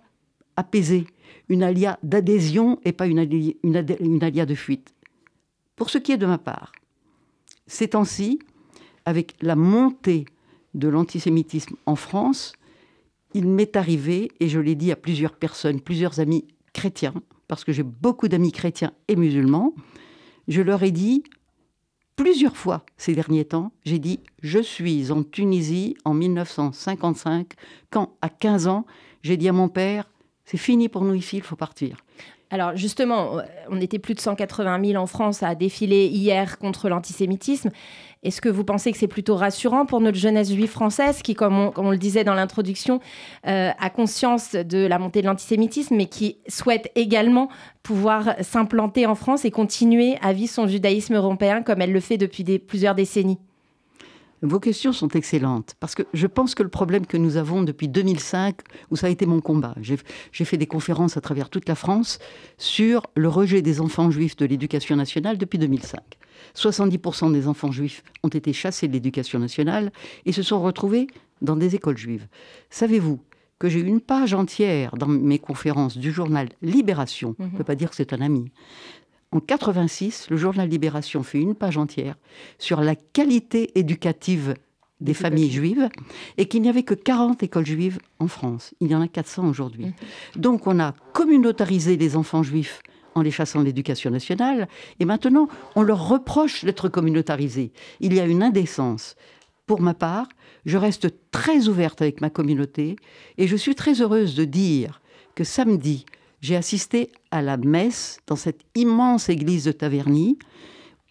apaisée, 0.57 1.07
une 1.49 1.63
alia 1.63 1.99
d'adhésion 2.03 2.79
et 2.85 2.93
pas 2.93 3.07
une 3.07 3.19
une 3.61 4.25
alia 4.25 4.47
de 4.47 4.55
fuite. 4.55 4.95
Pour 5.75 5.91
ce 5.91 5.99
qui 5.99 6.13
est 6.13 6.17
de 6.17 6.27
ma 6.27 6.39
part, 6.39 6.73
ces 7.67 7.89
temps-ci, 7.89 8.39
avec 9.05 9.35
la 9.41 9.57
montée 9.57 10.27
de 10.75 10.89
l'antisémitisme 10.89 11.77
en 11.87 11.97
France, 11.97 12.53
il 13.35 13.47
m'est 13.47 13.77
arrivé, 13.77 14.31
et 14.41 14.49
je 14.49 14.61
l'ai 14.61 14.75
dit 14.75 14.93
à 14.93 14.97
plusieurs 14.97 15.37
personnes, 15.37 15.81
plusieurs 15.81 16.21
amis 16.21 16.47
chrétiens, 16.73 17.15
parce 17.49 17.65
que 17.65 17.73
j'ai 17.73 17.83
beaucoup 17.83 18.29
d'amis 18.29 18.53
chrétiens 18.53 18.93
et 19.09 19.17
musulmans, 19.17 19.75
je 20.49 20.63
leur 20.63 20.83
ai 20.83 20.91
dit 20.91 21.23
plusieurs 22.15 22.57
fois 22.57 22.85
ces 22.97 23.15
derniers 23.15 23.45
temps, 23.45 23.73
j'ai 23.85 23.99
dit, 23.99 24.21
je 24.43 24.59
suis 24.59 25.13
en 25.13 25.23
Tunisie 25.23 25.97
en 26.05 26.15
1955, 26.15 27.53
quand 27.91 28.17
à 28.23 28.29
15 28.29 28.67
ans, 28.69 28.87
j'ai 29.23 29.37
dit 29.37 29.49
à 29.49 29.53
mon 29.53 29.69
père, 29.69 30.11
c'est 30.45 30.57
fini 30.57 30.89
pour 30.89 31.05
nous 31.05 31.15
ici, 31.15 31.37
il 31.37 31.43
faut 31.43 31.57
partir. 31.57 31.99
Alors 32.51 32.77
justement, 32.77 33.39
on 33.69 33.81
était 33.81 33.99
plus 33.99 34.15
de 34.15 34.21
180 34.21 34.85
000 34.93 35.03
en 35.03 35.07
France 35.07 35.43
à 35.43 35.55
défiler 35.57 36.07
hier 36.07 36.59
contre 36.59 36.89
l'antisémitisme. 36.89 37.71
Est-ce 38.23 38.41
que 38.41 38.49
vous 38.49 38.65
pensez 38.65 38.93
que 38.93 38.99
c'est 38.99 39.09
plutôt 39.09 39.37
rassurant 39.37 39.85
pour 39.85 40.01
notre 40.01 40.17
jeunesse 40.17 40.53
juive 40.53 40.71
française 40.71 41.23
qui, 41.23 41.35
comme 41.35 41.71
on, 41.77 41.91
le 41.91 41.99
disait 41.99 42.25
dans 42.25 42.35
l'introduction, 42.35 43.01
euh, 43.47 43.71
a 43.79 43.91
conscience 43.91 44.53
de 44.53 44.87
la 44.87 44.99
montée 44.99 45.23
de 45.23 45.27
l'antisémitisme, 45.27 45.97
mais 45.97 46.07
qui 46.07 46.39
souhaite 46.49 46.91
également 46.95 47.49
pouvoir 47.83 48.35
s'implanter 48.41 49.07
en 49.07 49.15
France 49.15 49.45
et 49.45 49.51
continuer 49.51 50.17
à 50.23 50.33
vivre 50.33 50.53
son 50.53 50.67
judaïsme 50.67 51.15
européen 51.15 51.63
comme 51.63 51.83
elle 51.83 51.93
le 51.93 52.01
fait 52.01 52.17
depuis 52.17 52.45
plusieurs 52.59 52.95
décennies? 52.95 53.39
Vos 54.47 54.61
questions 54.61 54.93
sont 54.93 55.09
excellentes 55.09 55.75
parce 55.81 55.95
que 55.95 56.03
je 56.13 56.27
pense 56.27 56.55
que 56.55 56.63
le 56.63 56.69
problème 56.69 57.07
que 57.07 57.17
nous 57.17 57.37
avons 57.37 57.63
depuis 57.63 57.89
2005, 57.89 58.57
où 58.91 58.97
ça 58.97 59.07
a 59.07 59.11
été 59.11 59.27
mon 59.27 59.41
combat, 59.41 59.75
j'ai 59.81 60.45
fait 60.45 60.57
des 60.57 60.67
conférences 60.67 61.17
à 61.17 61.21
travers 61.21 61.51
toute 61.51 61.69
la 61.69 61.75
France 61.75 62.19
sur 62.59 63.03
le 63.15 63.29
rejet 63.29 63.63
des 63.63 63.81
enfants 63.81 64.11
juifs 64.11 64.37
de 64.37 64.47
l'éducation 64.47 64.97
nationale 64.97 65.39
depuis 65.39 65.59
2005. 65.59 66.01
70% 66.55 67.33
des 67.33 67.49
enfants 67.49 67.73
juifs 67.73 68.03
ont 68.23 68.29
été 68.29 68.53
chassés 68.53 68.89
de 68.89 68.93
l'éducation 68.93 69.39
nationale 69.39 69.93
et 70.25 70.33
se 70.33 70.43
sont 70.43 70.61
retrouvés 70.61 71.07
dans 71.43 71.57
des 71.57 71.75
écoles 71.75 71.99
juives. 71.99 72.27
Savez-vous 72.71 73.21
que 73.59 73.69
j'ai 73.69 73.81
une 73.81 74.01
page 74.01 74.35
entière 74.35 74.97
dans 74.97 75.07
mes 75.07 75.39
conférences 75.39 75.97
du 75.97 76.13
journal 76.13 76.49
Libération, 76.61 77.35
je 77.39 77.45
ne 77.45 77.51
peux 77.51 77.65
pas 77.65 77.75
dire 77.75 77.91
que 77.91 77.97
c'est 77.97 78.13
un 78.13 78.21
ami, 78.21 78.51
en 79.37 79.41
86, 79.41 80.29
le 80.31 80.39
journal 80.39 80.67
Libération 80.67 81.23
fait 81.23 81.39
une 81.39 81.55
page 81.55 81.77
entière 81.77 82.17
sur 82.59 82.81
la 82.81 82.95
qualité 82.95 83.79
éducative 83.79 84.55
des 85.01 85.13
familles 85.13 85.51
juives 85.51 85.91
et 86.39 86.47
qu'il 86.47 86.63
n'y 86.63 86.71
avait 86.71 86.85
que 86.85 86.95
40 86.95 87.43
écoles 87.43 87.67
juives 87.67 87.99
en 88.19 88.29
France. 88.29 88.73
Il 88.81 88.89
y 88.89 88.95
en 88.95 89.03
a 89.03 89.09
400 89.09 89.47
aujourd'hui. 89.47 89.87
Mhm. 89.87 89.93
Donc 90.37 90.67
on 90.67 90.81
a 90.81 90.95
communautarisé 91.13 91.99
les 91.99 92.17
enfants 92.17 92.43
juifs 92.43 92.81
en 93.15 93.21
les 93.21 93.31
chassant 93.31 93.61
de 93.61 93.67
l'éducation 93.67 94.11
nationale. 94.11 94.69
Et 95.01 95.05
maintenant, 95.05 95.49
on 95.75 95.83
leur 95.83 96.09
reproche 96.09 96.65
d'être 96.65 96.89
communautarisés. 96.89 97.73
Il 98.01 98.15
y 98.15 98.21
a 98.21 98.25
une 98.25 98.43
indécence. 98.43 99.17
Pour 99.67 99.83
ma 99.83 99.93
part, 99.93 100.29
je 100.65 100.79
reste 100.79 101.09
très 101.31 101.69
ouverte 101.69 102.01
avec 102.01 102.23
ma 102.23 102.31
communauté 102.31 102.97
et 103.37 103.47
je 103.47 103.57
suis 103.57 103.75
très 103.75 104.01
heureuse 104.01 104.35
de 104.35 104.47
dire 104.47 105.03
que 105.35 105.45
samedi, 105.45 106.07
j'ai 106.47 106.55
assisté 106.55 107.11
à 107.33 107.43
la 107.43 107.57
messe 107.57 108.21
dans 108.29 108.37
cette 108.37 108.61
immense 108.77 109.29
église 109.29 109.65
de 109.65 109.73
Taverny 109.73 110.39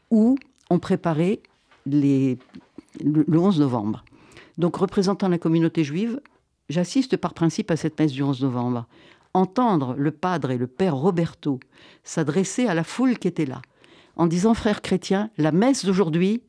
où 0.10 0.38
on 0.70 0.80
préparait 0.80 1.42
le 1.86 2.38
11 3.04 3.60
novembre. 3.60 4.06
Donc, 4.58 4.78
représentant 4.78 5.28
la 5.28 5.38
communauté 5.38 5.84
juive, 5.84 6.22
j'assiste 6.70 7.18
par 7.18 7.34
principe 7.34 7.70
à 7.70 7.76
cette 7.76 8.00
messe 8.00 8.14
du 8.14 8.24
11 8.24 8.44
novembre. 8.44 8.88
Entendre 9.34 9.94
le 9.98 10.12
padre 10.12 10.52
et 10.52 10.58
le 10.58 10.68
père 10.68 10.96
Roberto 10.96 11.60
s'adresser 12.06 12.68
à 12.68 12.74
la 12.74 12.86
foule 12.86 13.18
qui 13.18 13.28
était 13.28 13.46
là, 13.46 13.62
en 14.16 14.28
disant, 14.28 14.54
frères 14.54 14.82
chrétiens, 14.82 15.32
la 15.38 15.52
messe 15.52 15.84
d'aujourd'hui 15.84 16.44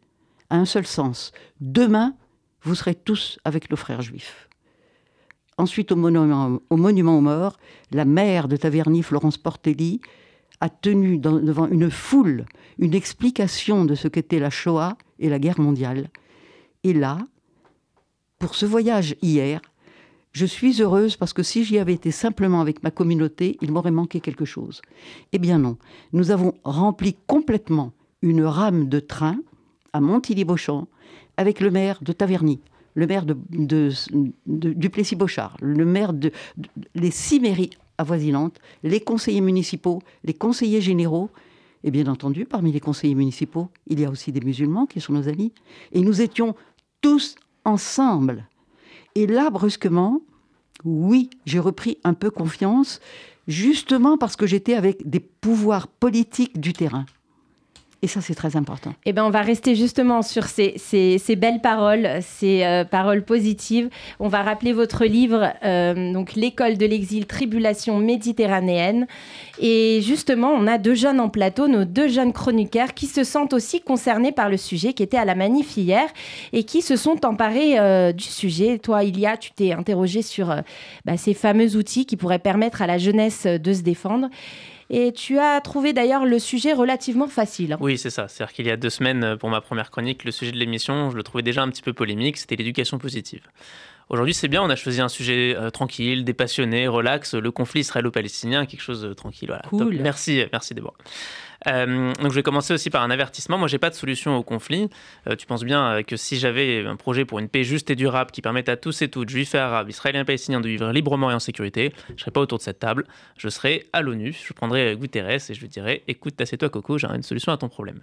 a 0.49 0.59
un 0.59 0.65
seul 0.65 0.87
sens. 0.87 1.33
Demain, 1.61 2.15
vous 2.63 2.77
serez 2.77 2.95
tous 2.95 3.41
avec 3.45 3.69
nos 3.69 3.77
frères 3.77 4.03
juifs. 4.03 4.46
Ensuite, 5.59 5.93
au 5.93 5.97
monument, 5.97 6.61
au 6.69 6.77
monument 6.77 7.17
aux 7.19 7.23
morts, 7.23 7.57
la 7.91 8.05
mère 8.05 8.49
de 8.49 8.57
Taverny, 8.57 9.03
Florence 9.03 9.39
Portelli, 9.39 10.01
a 10.61 10.69
tenu 10.69 11.19
devant 11.19 11.67
une 11.67 11.91
foule 11.91 12.47
une 12.79 12.95
explication 12.95 13.85
de 13.85 13.95
ce 13.95 14.09
qu'était 14.09 14.39
la 14.39 14.51
Shoah 14.51 14.97
et 15.19 15.29
la 15.29 15.39
guerre 15.39 15.61
mondiale. 15.61 16.09
Et 16.85 16.93
là, 16.93 17.19
pour 18.39 18.55
ce 18.55 18.67
voyage 18.67 19.17
hier, 19.23 19.61
je 20.33 20.45
suis 20.45 20.83
heureuse 20.83 21.17
parce 21.17 21.33
que 21.33 21.43
si 21.43 21.65
j'y 21.65 21.79
avais 21.79 21.95
été 21.95 22.11
simplement 22.11 22.61
avec 22.61 22.83
ma 22.83 22.91
communauté, 22.91 23.57
il 23.63 23.73
m'aurait 23.73 23.91
manqué 23.91 24.21
quelque 24.21 24.45
chose. 24.45 24.83
Eh 25.33 25.39
bien 25.39 25.59
non, 25.59 25.79
nous 26.13 26.31
avons 26.31 26.53
rempli 26.65 27.17
complètement 27.27 27.93
une 28.21 28.45
rame 28.45 28.89
de 28.89 29.01
train 29.01 29.39
à 29.95 30.01
Montilly-Beauchamp 30.01 30.89
avec 31.39 31.61
le 31.61 31.71
maire 31.71 32.01
de 32.03 32.13
Taverny, 32.13 32.61
le 32.97 33.07
maire 33.07 33.27
de, 33.27 33.37
du 34.47 34.91
Plessis-Beauchard, 34.91 35.57
le 35.61 35.85
maire 35.85 36.13
de, 36.13 36.33
les 36.95 37.11
six 37.11 37.39
mairies 37.39 37.71
avoisinantes, 37.99 38.59
les 38.83 39.01
conseillers 39.01 39.43
municipaux, 39.43 40.01
les 40.25 40.35
conseillers 40.35 40.81
généraux, 40.81 41.31
et 41.85 41.91
bien 41.91 42.07
entendu, 42.07 42.47
parmi 42.47 42.73
les 42.73 42.81
conseillers 42.81 43.15
municipaux, 43.15 43.69
il 43.87 44.01
y 44.01 44.07
a 44.07 44.11
aussi 44.11 44.33
des 44.33 44.41
musulmans 44.41 44.87
qui 44.87 45.01
sont 45.01 45.13
nos 45.13 45.29
amis. 45.29 45.53
Et 45.93 46.01
nous 46.01 46.21
étions 46.21 46.57
tous 47.03 47.37
ensemble. 47.65 48.49
Et 49.15 49.27
là, 49.27 49.51
brusquement, 49.51 50.23
oui, 50.85 51.31
j'ai 51.45 51.59
repris 51.61 51.99
un 52.03 52.15
peu 52.15 52.31
confiance, 52.31 53.01
justement 53.47 54.17
parce 54.17 54.37
que 54.37 54.47
j'étais 54.47 54.75
avec 54.75 55.09
des 55.09 55.21
pouvoirs 55.21 55.87
politiques 55.87 56.59
du 56.59 56.73
terrain. 56.73 57.05
Et 58.07 58.09
ça, 58.09 58.21
c'est 58.21 58.37
très 58.37 58.55
important. 58.55 58.95
Eh 59.05 59.13
bien, 59.13 59.27
on 59.27 59.31
va 59.31 59.41
rester 59.41 59.75
justement 59.75 60.23
sur 60.23 60.45
ces, 60.45 60.77
belles 61.37 61.61
paroles, 61.61 62.21
ces 62.21 62.63
euh, 62.63 62.85
paroles 62.85 63.25
positives. 63.25 63.91
On 64.21 64.29
va 64.29 64.45
rappeler 64.45 64.73
votre 64.73 65.05
livre, 65.05 65.53
euh, 65.65 66.13
donc 66.13 66.35
L'école 66.37 66.79
de 66.79 66.87
l'exil, 66.87 67.27
tribulation 67.27 67.99
méditerranéenne. 67.99 69.09
Et 69.61 70.03
justement, 70.03 70.53
on 70.53 70.69
a 70.69 70.79
deux 70.79 70.95
jeunes 70.95 71.19
en 71.19 71.29
plateau, 71.29 71.67
nos 71.67 71.85
deux 71.85 72.07
jeunes 72.07 72.33
chroniqueurs, 72.33 72.95
qui 72.95 73.07
se 73.07 73.25
sentent 73.25 73.55
aussi 73.55 73.81
concernés 73.81 74.31
par 74.31 74.51
le 74.51 74.57
sujet, 74.57 74.93
qui 74.93 75.03
étaient 75.03 75.17
à 75.17 75.25
la 75.25 75.35
manif 75.35 75.77
hier 75.77 76.07
et 76.53 76.63
qui 76.63 76.83
se 76.83 76.95
sont 76.95 77.27
emparés 77.27 77.77
euh, 77.81 78.13
du 78.13 78.23
sujet. 78.23 78.79
Toi, 78.79 79.03
Ilia, 79.03 79.37
tu 79.37 79.51
t'es 79.51 79.73
interrogé 79.73 80.23
sur 80.23 80.55
bah, 81.05 81.17
ces 81.17 81.35
fameux 81.35 81.75
outils 81.75 82.07
qui 82.07 82.17
pourraient 82.17 82.39
permettre 82.39 82.83
à 82.83 82.87
la 82.87 82.99
jeunesse 82.99 83.49
de 83.49 83.73
se 83.73 83.83
défendre. 83.83 84.29
Et 84.91 85.13
tu 85.13 85.39
as 85.39 85.61
trouvé 85.61 85.93
d'ailleurs 85.93 86.25
le 86.25 86.39
sujet 86.39 86.73
relativement 86.73 87.27
facile. 87.27 87.77
Oui, 87.81 87.99
c'est 87.99 88.11
ça. 88.11 88.29
C'est-à-dire 88.29 88.55
qu'il 88.55 88.67
y 88.67 88.71
a 88.71 88.77
deux 88.77 88.91
semaines, 88.91 89.25
euh, 89.25 89.37
pour 89.37 89.49
ma 89.49 89.61
première 89.61 89.91
chronique, 89.91 90.25
le 90.25 90.31
sujet 90.31 90.53
de 90.53 90.59
l'émission, 90.59 91.11
je 91.11 91.17
le 91.17 91.23
trouvais 91.23 91.43
déjà 91.43 91.63
un 91.63 91.69
petit 91.69 91.83
peu 91.83 91.93
polémique, 91.93 92.37
c'était 92.37 92.57
l'éducation 92.57 92.99
positive. 92.99 93.43
Aujourd'hui, 94.09 94.35
c'est 94.35 94.49
bien, 94.49 94.63
on 94.63 94.71
a 94.71 94.77
choisi 94.77 95.01
un 95.01 95.09
sujet 95.09 95.57
euh, 95.57 95.71
tranquille, 95.71 96.25
dépassionné, 96.25 96.87
relax, 96.87 97.35
le 97.35 97.51
conflit 97.51 97.81
israélo-palestinien, 97.81 98.67
quelque 98.67 98.83
chose 98.83 99.03
de 99.03 99.13
tranquille. 99.13 99.49
Voilà. 99.49 99.65
Cool. 99.69 99.99
Merci, 100.01 100.45
merci 100.53 100.75
Déborah. 100.75 100.95
Euh, 101.67 102.13
donc 102.15 102.31
je 102.31 102.35
vais 102.35 102.43
commencer 102.43 102.73
aussi 102.75 102.91
par 102.91 103.03
un 103.03 103.11
avertissement. 103.11 103.59
Moi, 103.59 103.69
j'ai 103.69 103.79
pas 103.79 103.91
de 103.91 103.95
solution 103.95 104.37
au 104.37 104.43
conflit. 104.43 104.89
Euh, 105.27 105.37
tu 105.37 105.47
penses 105.47 105.65
bien 105.65 105.85
euh, 105.87 106.03
que 106.03 106.17
si 106.17 106.39
j'avais 106.39 106.85
un 106.87 106.97
projet 106.97 107.25
pour 107.25 107.39
une 107.39 107.49
paix 107.49 107.65
juste 107.65 107.91
et 107.91 107.97
durable 107.97 108.31
qui 108.31 108.43
permette 108.43 108.69
à 108.69 108.77
tous 108.77 109.03
et 109.03 109.09
toutes, 109.09 109.29
juifs 109.29 109.55
et 109.55 109.59
arabes, 109.59 109.89
israéliens 109.89 110.21
et 110.21 110.25
palestiniens, 110.25 110.61
de 110.61 110.69
vivre 110.69 110.91
librement 110.93 111.31
et 111.31 111.35
en 111.35 111.41
sécurité, 111.41 111.93
je 112.17 112.21
serais 112.21 112.31
pas 112.31 112.41
autour 112.41 112.59
de 112.59 112.63
cette 112.63 112.79
table. 112.79 113.05
Je 113.37 113.49
serais 113.49 113.87
à 113.93 114.03
l'ONU. 114.03 114.37
Je 114.47 114.53
prendrais 114.53 114.97
Guterres 114.97 115.51
et 115.51 115.55
je 115.55 115.61
lui 115.61 115.69
dirais 115.69 116.03
"Écoute, 116.09 116.41
assieds-toi, 116.41 116.69
Coco, 116.69 116.99
j'ai 116.99 117.09
une 117.09 117.23
solution 117.23 117.53
à 117.53 117.57
ton 117.57 117.69
problème." 117.69 118.03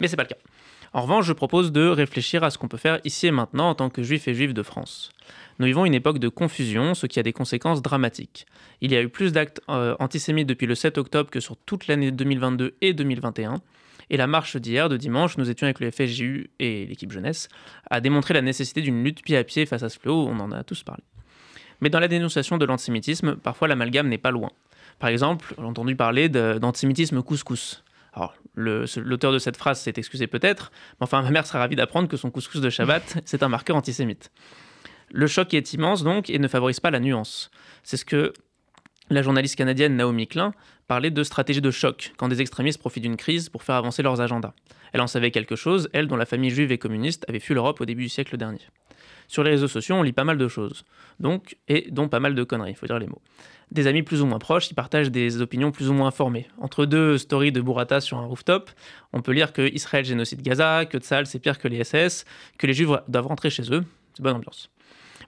Mais 0.00 0.08
c'est 0.08 0.16
pas 0.16 0.22
le 0.24 0.28
cas. 0.28 0.36
En 0.92 1.02
revanche, 1.02 1.26
je 1.26 1.32
propose 1.32 1.72
de 1.72 1.88
réfléchir 1.88 2.44
à 2.44 2.50
ce 2.50 2.58
qu'on 2.58 2.68
peut 2.68 2.76
faire 2.76 3.00
ici 3.04 3.26
et 3.26 3.32
maintenant 3.32 3.68
en 3.68 3.74
tant 3.74 3.90
que 3.90 4.02
juifs 4.02 4.28
et 4.28 4.34
juifs 4.34 4.54
de 4.54 4.62
France. 4.62 5.10
Nous 5.58 5.66
vivons 5.66 5.84
une 5.84 5.94
époque 5.94 6.18
de 6.18 6.28
confusion, 6.28 6.94
ce 6.94 7.06
qui 7.06 7.20
a 7.20 7.22
des 7.22 7.32
conséquences 7.32 7.80
dramatiques. 7.80 8.46
Il 8.80 8.92
y 8.92 8.96
a 8.96 9.02
eu 9.02 9.08
plus 9.08 9.32
d'actes 9.32 9.60
euh, 9.68 9.94
antisémites 10.00 10.48
depuis 10.48 10.66
le 10.66 10.74
7 10.74 10.98
octobre 10.98 11.30
que 11.30 11.40
sur 11.40 11.56
toute 11.56 11.86
l'année 11.86 12.10
2022 12.10 12.74
et 12.80 12.92
2021. 12.92 13.56
Et 14.10 14.16
la 14.16 14.26
marche 14.26 14.56
d'hier, 14.56 14.88
de 14.88 14.96
dimanche, 14.96 15.38
nous 15.38 15.48
étions 15.48 15.66
avec 15.66 15.80
le 15.80 15.90
FSJU 15.90 16.50
et 16.58 16.86
l'équipe 16.86 17.10
jeunesse, 17.10 17.48
à 17.90 18.00
démontrer 18.00 18.34
la 18.34 18.42
nécessité 18.42 18.82
d'une 18.82 19.02
lutte 19.02 19.22
pied 19.22 19.36
à 19.36 19.44
pied 19.44 19.64
face 19.64 19.82
à 19.82 19.88
ce 19.88 19.98
fléau, 19.98 20.26
on 20.28 20.38
en 20.40 20.52
a 20.52 20.62
tous 20.64 20.82
parlé. 20.82 21.02
Mais 21.80 21.88
dans 21.88 22.00
la 22.00 22.08
dénonciation 22.08 22.58
de 22.58 22.64
l'antisémitisme, 22.64 23.36
parfois 23.36 23.68
l'amalgame 23.68 24.08
n'est 24.08 24.18
pas 24.18 24.30
loin. 24.30 24.50
Par 24.98 25.08
exemple, 25.08 25.54
j'ai 25.56 25.64
entendu 25.64 25.96
parler 25.96 26.28
d'antisémitisme 26.28 27.22
couscous. 27.22 27.82
Alors, 28.12 28.34
l'auteur 28.54 29.32
de 29.32 29.38
cette 29.38 29.56
phrase 29.56 29.80
s'est 29.80 29.94
excusé 29.96 30.26
peut-être, 30.26 30.70
mais 31.00 31.04
enfin, 31.04 31.22
ma 31.22 31.30
mère 31.30 31.46
sera 31.46 31.58
ravie 31.60 31.76
d'apprendre 31.76 32.08
que 32.08 32.16
son 32.16 32.30
couscous 32.30 32.60
de 32.60 32.70
Shabbat, 32.70 33.22
c'est 33.24 33.42
un 33.42 33.48
marqueur 33.48 33.76
antisémite. 33.76 34.30
Le 35.16 35.28
choc 35.28 35.54
est 35.54 35.72
immense 35.72 36.02
donc 36.02 36.28
et 36.28 36.40
ne 36.40 36.48
favorise 36.48 36.80
pas 36.80 36.90
la 36.90 36.98
nuance. 36.98 37.52
C'est 37.84 37.96
ce 37.96 38.04
que 38.04 38.32
la 39.10 39.22
journaliste 39.22 39.54
canadienne 39.54 39.94
Naomi 39.94 40.26
Klein 40.26 40.52
parlait 40.88 41.12
de 41.12 41.22
stratégie 41.22 41.60
de 41.60 41.70
choc, 41.70 42.12
quand 42.16 42.26
des 42.26 42.40
extrémistes 42.40 42.80
profitent 42.80 43.04
d'une 43.04 43.16
crise 43.16 43.48
pour 43.48 43.62
faire 43.62 43.76
avancer 43.76 44.02
leurs 44.02 44.20
agendas. 44.20 44.54
Elle 44.92 45.00
en 45.00 45.06
savait 45.06 45.30
quelque 45.30 45.54
chose, 45.54 45.88
elle 45.92 46.08
dont 46.08 46.16
la 46.16 46.26
famille 46.26 46.50
juive 46.50 46.72
et 46.72 46.78
communiste 46.78 47.24
avait 47.28 47.38
fui 47.38 47.54
l'Europe 47.54 47.80
au 47.80 47.84
début 47.84 48.02
du 48.02 48.08
siècle 48.08 48.36
dernier. 48.36 48.58
Sur 49.28 49.44
les 49.44 49.52
réseaux 49.52 49.68
sociaux, 49.68 49.94
on 49.94 50.02
lit 50.02 50.12
pas 50.12 50.24
mal 50.24 50.36
de 50.36 50.48
choses, 50.48 50.84
donc, 51.20 51.58
et 51.68 51.86
dont 51.92 52.08
pas 52.08 52.18
mal 52.18 52.34
de 52.34 52.42
conneries, 52.42 52.72
il 52.72 52.76
faut 52.76 52.86
dire 52.86 52.98
les 52.98 53.06
mots. 53.06 53.22
Des 53.70 53.86
amis 53.86 54.02
plus 54.02 54.20
ou 54.20 54.26
moins 54.26 54.40
proches, 54.40 54.68
ils 54.72 54.74
partagent 54.74 55.12
des 55.12 55.40
opinions 55.40 55.70
plus 55.70 55.90
ou 55.90 55.92
moins 55.92 56.08
informées. 56.08 56.48
Entre 56.58 56.86
deux 56.86 57.18
stories 57.18 57.52
de 57.52 57.60
burrata 57.60 58.00
sur 58.00 58.18
un 58.18 58.26
rooftop, 58.26 58.68
on 59.12 59.22
peut 59.22 59.32
lire 59.32 59.52
que 59.52 59.72
Israël 59.72 60.04
génocide 60.04 60.42
Gaza, 60.42 60.86
que 60.86 60.98
Tzal 60.98 61.26
c'est 61.26 61.38
pire 61.38 61.60
que 61.60 61.68
les 61.68 61.84
SS, 61.84 62.24
que 62.58 62.66
les 62.66 62.72
juifs 62.72 62.90
doivent 63.06 63.28
rentrer 63.28 63.50
chez 63.50 63.72
eux. 63.72 63.84
C'est 64.12 64.22
bonne 64.22 64.34
ambiance. 64.34 64.73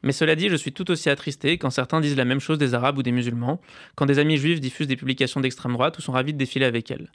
Mais 0.03 0.12
cela 0.12 0.34
dit, 0.34 0.49
je 0.49 0.57
suis 0.57 0.72
tout 0.72 0.90
aussi 0.90 1.11
attristé 1.11 1.59
quand 1.59 1.70
certains 1.70 2.01
disent 2.01 2.16
la 2.16 2.24
même 2.24 2.40
chose 2.40 2.59
des 2.59 2.74
Arabes 2.74 2.99
ou 2.99 3.03
des 3.03 3.12
musulmans, 3.12 3.61
quand 3.94 4.07
des 4.07 4.18
amis 4.18 4.36
juifs 4.36 4.61
diffusent 4.61 4.88
des 4.88 4.97
publications 4.97 5.40
d'extrême 5.40 5.72
droite 5.72 5.99
ou 5.99 6.03
sont 6.03 6.12
ravis 6.12 6.32
de 6.32 6.38
défiler 6.38 6.66
avec 6.66 6.90
elles. 6.90 7.11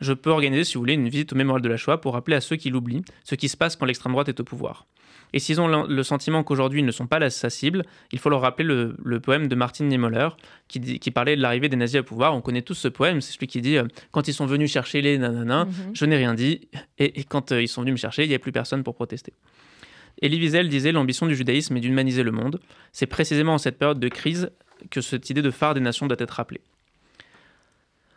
Je 0.00 0.12
peux 0.12 0.30
organiser, 0.30 0.64
si 0.64 0.74
vous 0.74 0.80
voulez, 0.80 0.94
une 0.94 1.08
visite 1.08 1.32
au 1.32 1.36
mémorial 1.36 1.62
de 1.62 1.68
la 1.68 1.76
Shoah 1.76 2.00
pour 2.00 2.14
rappeler 2.14 2.36
à 2.36 2.40
ceux 2.40 2.56
qui 2.56 2.70
l'oublient 2.70 3.02
ce 3.24 3.34
qui 3.34 3.48
se 3.48 3.56
passe 3.56 3.76
quand 3.76 3.86
l'extrême 3.86 4.12
droite 4.12 4.28
est 4.28 4.40
au 4.40 4.44
pouvoir. 4.44 4.86
Et 5.32 5.38
s'ils 5.38 5.60
ont 5.60 5.86
le 5.86 6.02
sentiment 6.02 6.42
qu'aujourd'hui 6.42 6.80
ils 6.80 6.86
ne 6.86 6.90
sont 6.90 7.06
pas 7.06 7.18
la, 7.18 7.30
sa 7.30 7.50
cible, 7.50 7.84
il 8.12 8.18
faut 8.18 8.30
leur 8.30 8.40
rappeler 8.40 8.64
le, 8.64 9.20
poème 9.20 9.48
de 9.48 9.54
Martin 9.54 9.84
Niemöller 9.84 10.30
qui, 10.68 10.98
qui 10.98 11.10
parlait 11.10 11.36
de 11.36 11.42
l'arrivée 11.42 11.68
des 11.68 11.76
nazis 11.76 12.00
au 12.00 12.04
pouvoir. 12.04 12.34
On 12.34 12.40
connaît 12.40 12.62
tous 12.62 12.74
ce 12.74 12.88
poème, 12.88 13.20
c'est 13.20 13.32
celui 13.32 13.46
qui 13.46 13.60
dit 13.60 13.76
euh, 13.76 13.84
Quand 14.10 14.28
ils 14.28 14.34
sont 14.34 14.46
venus 14.46 14.72
chercher 14.72 15.02
les 15.02 15.18
nanana, 15.18 15.66
mhm. 15.66 15.72
je 15.94 16.04
n'ai 16.04 16.16
rien 16.16 16.34
dit, 16.34 16.68
et, 16.98 17.24
quand 17.24 17.52
euh, 17.52 17.62
ils 17.62 17.68
sont 17.68 17.82
venus 17.82 17.92
me 17.92 17.98
chercher, 17.98 18.24
il 18.24 18.28
n'y 18.28 18.34
a 18.34 18.38
plus 18.38 18.52
personne 18.52 18.82
pour 18.82 18.94
protester. 18.94 19.32
Elie 20.22 20.38
Wiesel 20.38 20.68
disait 20.68 20.92
l'ambition 20.92 21.26
du 21.26 21.34
judaïsme 21.34 21.76
est 21.76 21.80
d'humaniser 21.80 22.22
le 22.22 22.32
monde. 22.32 22.60
C'est 22.92 23.06
précisément 23.06 23.54
en 23.54 23.58
cette 23.58 23.78
période 23.78 24.00
de 24.00 24.08
crise 24.08 24.50
que 24.90 25.00
cette 25.00 25.30
idée 25.30 25.42
de 25.42 25.50
phare 25.50 25.74
des 25.74 25.80
nations 25.80 26.06
doit 26.06 26.16
être 26.18 26.30
rappelée. 26.30 26.60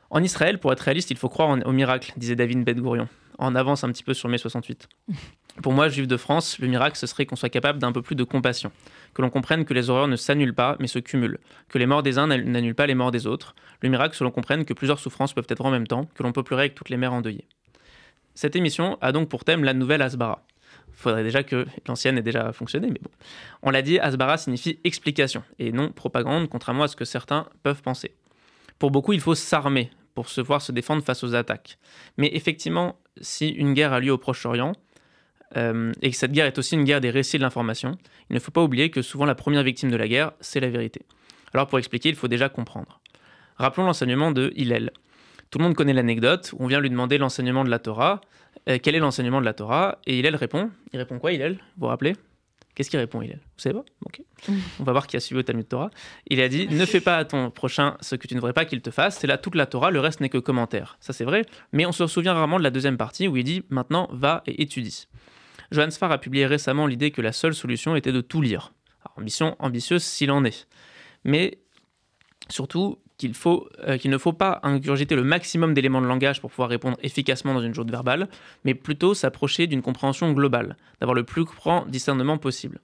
En 0.10 0.22
Israël, 0.22 0.60
pour 0.60 0.72
être 0.72 0.82
réaliste, 0.82 1.12
il 1.12 1.18
faut 1.18 1.30
croire 1.30 1.58
au 1.66 1.72
miracle, 1.72 2.14
disait 2.18 2.36
David 2.36 2.64
Ben 2.64 2.80
Gourion. 2.80 3.08
En 3.40 3.56
avance 3.56 3.84
un 3.84 3.92
petit 3.92 4.04
peu 4.04 4.14
sur 4.14 4.30
mai 4.30 4.38
68. 4.38 4.88
Pour 5.62 5.74
moi, 5.74 5.88
juif 5.88 6.08
de 6.08 6.18
France, 6.18 6.60
le 6.60 6.68
miracle, 6.68 6.98
ce 6.98 7.08
serait 7.08 7.26
qu'on 7.26 7.36
soit 7.36 7.50
capable 7.50 7.80
d'un 7.80 7.92
peu 7.92 8.02
plus 8.02 8.16
de 8.16 8.24
compassion, 8.24 8.72
que 9.14 9.22
l'on 9.22 9.30
comprenne 9.30 9.66
que 9.66 9.74
les 9.74 9.90
horreurs 9.90 10.08
ne 10.08 10.16
s'annulent 10.16 10.54
pas, 10.54 10.76
mais 10.80 10.88
se 10.88 11.00
cumulent, 11.00 11.40
que 11.70 11.78
les 11.78 11.86
morts 11.86 12.04
des 12.04 12.18
uns 12.18 12.28
n'annulent 12.28 12.76
pas 12.76 12.88
les 12.88 12.96
morts 12.96 13.12
des 13.12 13.28
autres. 13.28 13.56
Le 13.82 13.90
miracle, 13.90 14.18
que 14.18 14.24
l'on 14.24 14.32
comprenne 14.32 14.66
que 14.66 14.74
plusieurs 14.74 15.00
souffrances 15.00 15.34
peuvent 15.34 15.48
être 15.50 15.66
en 15.66 15.72
même 15.72 15.88
temps, 15.88 16.08
que 16.16 16.24
l'on 16.24 16.32
peut 16.32 16.44
pleurer 16.44 16.64
avec 16.64 16.76
toutes 16.76 16.90
les 16.90 16.98
mères 16.98 17.14
endeuillées. 17.14 17.48
Cette 18.36 18.56
émission 18.56 18.98
a 19.02 19.12
donc 19.12 19.30
pour 19.30 19.44
thème 19.44 19.64
la 19.64 19.74
nouvelle 19.74 20.02
Asbara. 20.02 20.44
Il 20.94 21.02
faudrait 21.04 21.24
déjà 21.24 21.44
que 21.44 21.66
l'ancienne 21.88 22.18
ait 22.18 22.24
déjà 22.24 22.54
fonctionné, 22.54 22.88
mais 22.88 23.00
bon. 23.02 23.10
On 23.62 23.72
l'a 23.72 23.82
dit, 23.82 24.00
Asbara 24.00 24.38
signifie 24.38 24.80
explication 24.84 25.44
et 25.60 25.72
non 25.72 25.92
propagande, 25.92 26.48
contrairement 26.50 26.84
à 26.84 26.88
ce 26.88 26.96
que 26.96 27.06
certains 27.06 27.48
peuvent 27.64 27.82
penser. 27.82 28.14
Pour 28.80 28.92
beaucoup, 28.92 29.14
il 29.14 29.20
faut 29.20 29.36
s'armer 29.36 29.92
pour 30.16 30.30
se 30.30 30.42
voir 30.42 30.62
se 30.62 30.72
défendre 30.72 31.04
face 31.04 31.24
aux 31.24 31.36
attaques. 31.36 31.78
Mais 32.18 32.30
effectivement, 32.34 33.00
si 33.22 33.50
une 33.50 33.74
guerre 33.74 33.94
a 33.94 34.00
lieu 34.00 34.12
au 34.12 34.18
Proche-Orient, 34.18 34.74
euh, 35.58 35.92
et 36.02 36.12
que 36.12 36.18
cette 36.18 36.32
guerre 36.32 36.46
est 36.46 36.58
aussi 36.58 36.76
une 36.76 36.84
guerre 36.84 37.02
des 37.02 37.10
récits 37.10 37.38
de 37.38 37.44
l'information, 37.44 37.98
il 38.30 38.34
ne 38.34 38.40
faut 38.40 38.52
pas 38.52 38.64
oublier 38.64 38.90
que 38.90 39.02
souvent 39.02 39.26
la 39.26 39.36
première 39.36 39.64
victime 39.64 39.92
de 39.92 39.98
la 39.98 40.08
guerre, 40.08 40.32
c'est 40.40 40.60
la 40.60 40.70
vérité. 40.70 41.02
Alors 41.54 41.68
pour 41.68 41.80
expliquer, 41.80 42.10
il 42.10 42.16
faut 42.16 42.28
déjà 42.28 42.50
comprendre. 42.50 43.00
Rappelons 43.58 43.86
l'enseignement 43.86 44.32
de 44.32 44.52
Hillel. 44.56 44.92
Tout 45.54 45.60
le 45.60 45.66
monde 45.66 45.76
connaît 45.76 45.94
l'anecdote 45.94 46.52
où 46.58 46.64
on 46.64 46.68
vient 46.68 46.80
lui 46.80 46.90
demander 46.90 47.20
l'enseignement 47.20 47.64
de 47.64 47.70
la 47.70 47.78
Torah. 47.78 48.22
Euh, 48.68 48.80
quel 48.82 48.96
est 48.96 49.00
l'enseignement 49.00 49.40
de 49.40 49.46
la 49.46 49.54
Torah? 49.54 50.00
Et 50.08 50.18
Hillel 50.18 50.36
répond. 50.36 50.72
Il 50.94 50.98
répond 50.98 51.20
quoi, 51.20 51.32
Hillel? 51.32 51.58
Vous 51.78 51.82
vous 51.82 51.86
rappelez? 51.86 52.16
Qu'est-ce 52.74 52.90
qu'il 52.90 52.98
répond, 52.98 53.22
Hillel? 53.22 53.38
Vous 53.38 53.62
savez 53.62 53.76
pas? 53.76 53.86
Ok. 54.04 54.24
On 54.80 54.84
va 54.84 54.94
voir 54.94 55.06
qui 55.06 55.16
a 55.16 55.20
suivi 55.20 55.42
au 55.42 55.44
Talmud 55.44 55.68
Torah. 55.68 55.92
Il 56.26 56.42
a 56.42 56.50
dit 56.50 56.68
Ne 56.70 56.84
fais 56.88 57.02
pas 57.02 57.18
à 57.18 57.26
ton 57.26 57.52
prochain 57.52 57.98
ce 58.02 58.16
que 58.16 58.28
tu 58.28 58.34
ne 58.34 58.40
voudrais 58.40 58.54
pas 58.54 58.66
qu'il 58.66 58.82
te 58.82 58.90
fasse. 58.90 59.20
C'est 59.20 59.28
là 59.28 59.38
toute 59.38 59.54
la 59.54 59.68
Torah, 59.68 59.92
le 59.92 60.00
reste 60.00 60.22
n'est 60.22 60.30
que 60.30 60.40
commentaire. 60.40 60.98
Ça, 61.00 61.14
c'est 61.14 61.24
vrai. 61.24 61.44
Mais 61.72 61.86
on 61.86 61.92
se 61.92 62.08
souvient 62.08 62.34
rarement 62.34 62.58
de 62.58 62.64
la 62.64 62.72
deuxième 62.72 62.98
partie 62.98 63.28
où 63.28 63.38
il 63.38 63.44
dit 63.44 63.64
Maintenant, 63.70 64.10
va 64.12 64.42
et 64.48 64.60
étudie. 64.64 65.08
Johannes 65.70 65.92
Farr 65.92 66.14
a 66.14 66.18
publié 66.18 66.48
récemment 66.48 66.88
l'idée 66.88 67.12
que 67.12 67.22
la 67.22 67.32
seule 67.32 67.54
solution 67.54 67.96
était 67.96 68.12
de 68.12 68.22
tout 68.22 68.42
lire. 68.42 68.74
ambition 69.18 69.56
ambitieuse 69.60 70.02
s'il 70.02 70.32
en 70.32 70.44
est. 70.46 70.68
Mais 71.24 71.60
surtout, 72.50 72.98
qu'il 73.18 73.34
faut, 73.34 73.70
euh, 73.88 73.98
qu'il 73.98 74.12
ne 74.12 74.18
faut 74.18 74.34
pas 74.34 74.60
ingurgiter 74.64 75.16
le 75.16 75.24
maximum 75.24 75.74
d'éléments 75.74 76.02
de 76.02 76.08
langage 76.08 76.42
pour 76.42 76.50
pouvoir 76.50 76.70
répondre 76.70 76.98
efficacement 77.04 77.54
dans 77.54 77.62
une 77.62 77.74
joute 77.74 77.90
verbale, 77.90 78.28
mais 78.64 78.74
plutôt 78.74 79.14
s'approcher 79.14 79.68
d'une 79.68 79.82
compréhension 79.82 80.32
globale, 80.32 80.78
d'avoir 81.00 81.16
le 81.16 81.24
plus 81.24 81.44
grand 81.44 81.86
discernement 81.86 82.38
possible. 82.38 82.80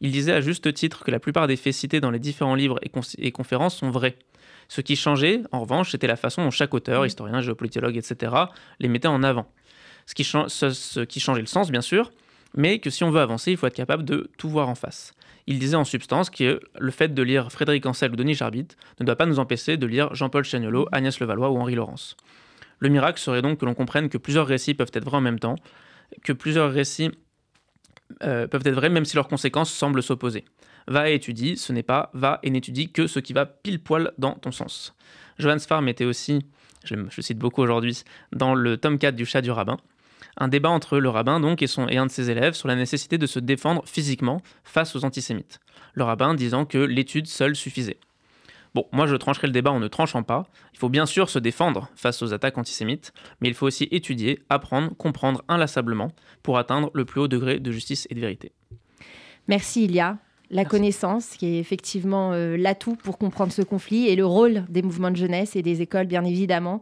Il 0.00 0.12
disait 0.12 0.32
à 0.32 0.40
juste 0.40 0.72
titre 0.74 1.04
que 1.04 1.10
la 1.10 1.18
plupart 1.18 1.46
des 1.46 1.56
faits 1.56 1.74
cités 1.74 2.00
dans 2.00 2.10
les 2.10 2.18
différents 2.18 2.54
livres 2.54 2.78
et, 3.18 3.32
conférences 3.32 3.76
sont 3.76 3.90
vrais. 3.90 4.16
Ce 4.68 4.80
qui 4.80 4.96
changeait, 4.96 5.42
en 5.50 5.60
revanche, 5.60 5.90
c'était 5.90 6.06
la 6.06 6.16
façon 6.16 6.44
dont 6.44 6.50
chaque 6.50 6.74
auteur, 6.74 7.04
historien, 7.04 7.40
géopolitologue, 7.40 7.96
etc., 7.96 8.32
les 8.78 8.88
mettait 8.88 9.08
en 9.08 9.22
avant. 9.22 9.50
Ce 10.06 10.14
qui, 10.14 10.24
ce 10.24 11.00
qui 11.04 11.20
changeait 11.20 11.40
le 11.40 11.46
sens, 11.46 11.70
bien 11.70 11.80
sûr, 11.80 12.12
mais 12.54 12.78
que 12.78 12.90
si 12.90 13.02
on 13.02 13.10
veut 13.10 13.20
avancer, 13.20 13.50
il 13.50 13.56
faut 13.56 13.66
être 13.66 13.74
capable 13.74 14.04
de 14.04 14.30
tout 14.38 14.48
voir 14.48 14.68
en 14.68 14.74
face 14.74 15.14
il 15.48 15.58
disait 15.58 15.76
en 15.76 15.84
substance 15.84 16.28
que 16.28 16.60
le 16.78 16.90
fait 16.90 17.14
de 17.14 17.22
lire 17.22 17.50
Frédéric 17.50 17.86
Ancel 17.86 18.12
ou 18.12 18.16
Denis 18.16 18.34
Jarbit 18.34 18.68
ne 19.00 19.06
doit 19.06 19.16
pas 19.16 19.24
nous 19.24 19.38
empêcher 19.38 19.78
de 19.78 19.86
lire 19.86 20.14
Jean-Paul 20.14 20.44
Chagnolo, 20.44 20.86
Agnès 20.92 21.18
Levallois 21.20 21.50
ou 21.50 21.56
Henri 21.56 21.74
Laurence. 21.74 22.18
Le 22.80 22.90
miracle 22.90 23.18
serait 23.18 23.40
donc 23.40 23.58
que 23.58 23.64
l'on 23.64 23.72
comprenne 23.74 24.10
que 24.10 24.18
plusieurs 24.18 24.46
récits 24.46 24.74
peuvent 24.74 24.90
être 24.92 25.06
vrais 25.06 25.16
en 25.16 25.22
même 25.22 25.38
temps, 25.38 25.56
que 26.22 26.34
plusieurs 26.34 26.70
récits 26.70 27.10
euh, 28.22 28.46
peuvent 28.46 28.66
être 28.66 28.74
vrais 28.74 28.90
même 28.90 29.06
si 29.06 29.16
leurs 29.16 29.26
conséquences 29.26 29.72
semblent 29.72 30.02
s'opposer. 30.02 30.44
Va 30.86 31.10
et 31.10 31.14
étudie, 31.14 31.56
ce 31.56 31.72
n'est 31.72 31.82
pas 31.82 32.10
va 32.12 32.40
et 32.42 32.50
n'étudie 32.50 32.92
que 32.92 33.06
ce 33.06 33.18
qui 33.18 33.32
va 33.32 33.46
pile 33.46 33.82
poil 33.82 34.12
dans 34.18 34.34
ton 34.34 34.52
sens. 34.52 34.94
Johannes 35.38 35.60
Farm 35.60 35.88
était 35.88 36.04
aussi, 36.04 36.40
je, 36.84 36.94
je 37.08 37.20
cite 37.22 37.38
beaucoup 37.38 37.62
aujourd'hui, 37.62 38.02
dans 38.32 38.54
le 38.54 38.76
tome 38.76 38.98
4 38.98 39.16
du 39.16 39.24
chat 39.24 39.40
du 39.40 39.50
rabbin, 39.50 39.78
un 40.38 40.48
débat 40.48 40.70
entre 40.70 40.98
le 40.98 41.08
rabbin 41.08 41.40
donc 41.40 41.62
et, 41.62 41.66
son, 41.66 41.88
et 41.88 41.96
un 41.96 42.06
de 42.06 42.10
ses 42.10 42.30
élèves 42.30 42.54
sur 42.54 42.68
la 42.68 42.76
nécessité 42.76 43.18
de 43.18 43.26
se 43.26 43.38
défendre 43.38 43.82
physiquement 43.86 44.40
face 44.64 44.96
aux 44.96 45.04
antisémites. 45.04 45.60
Le 45.94 46.04
rabbin 46.04 46.34
disant 46.34 46.64
que 46.64 46.78
l'étude 46.78 47.26
seule 47.26 47.56
suffisait. 47.56 47.98
Bon, 48.74 48.86
moi 48.92 49.06
je 49.06 49.16
trancherai 49.16 49.46
le 49.46 49.52
débat 49.52 49.72
en 49.72 49.80
ne 49.80 49.88
tranchant 49.88 50.22
pas. 50.22 50.46
Il 50.72 50.78
faut 50.78 50.88
bien 50.88 51.06
sûr 51.06 51.30
se 51.30 51.38
défendre 51.38 51.88
face 51.96 52.22
aux 52.22 52.32
attaques 52.32 52.58
antisémites, 52.58 53.12
mais 53.40 53.48
il 53.48 53.54
faut 53.54 53.66
aussi 53.66 53.88
étudier, 53.90 54.40
apprendre, 54.48 54.94
comprendre 54.96 55.42
inlassablement 55.48 56.12
pour 56.42 56.58
atteindre 56.58 56.90
le 56.94 57.04
plus 57.04 57.20
haut 57.20 57.28
degré 57.28 57.58
de 57.58 57.72
justice 57.72 58.06
et 58.10 58.14
de 58.14 58.20
vérité. 58.20 58.52
Merci 59.48 59.84
Ilia. 59.84 60.18
La 60.50 60.64
connaissance, 60.64 61.36
qui 61.36 61.46
est 61.46 61.58
effectivement 61.58 62.32
euh, 62.32 62.56
l'atout 62.56 62.96
pour 62.96 63.18
comprendre 63.18 63.52
ce 63.52 63.60
conflit, 63.60 64.08
et 64.08 64.16
le 64.16 64.24
rôle 64.24 64.64
des 64.70 64.80
mouvements 64.80 65.10
de 65.10 65.16
jeunesse 65.16 65.56
et 65.56 65.62
des 65.62 65.82
écoles, 65.82 66.06
bien 66.06 66.24
évidemment. 66.24 66.80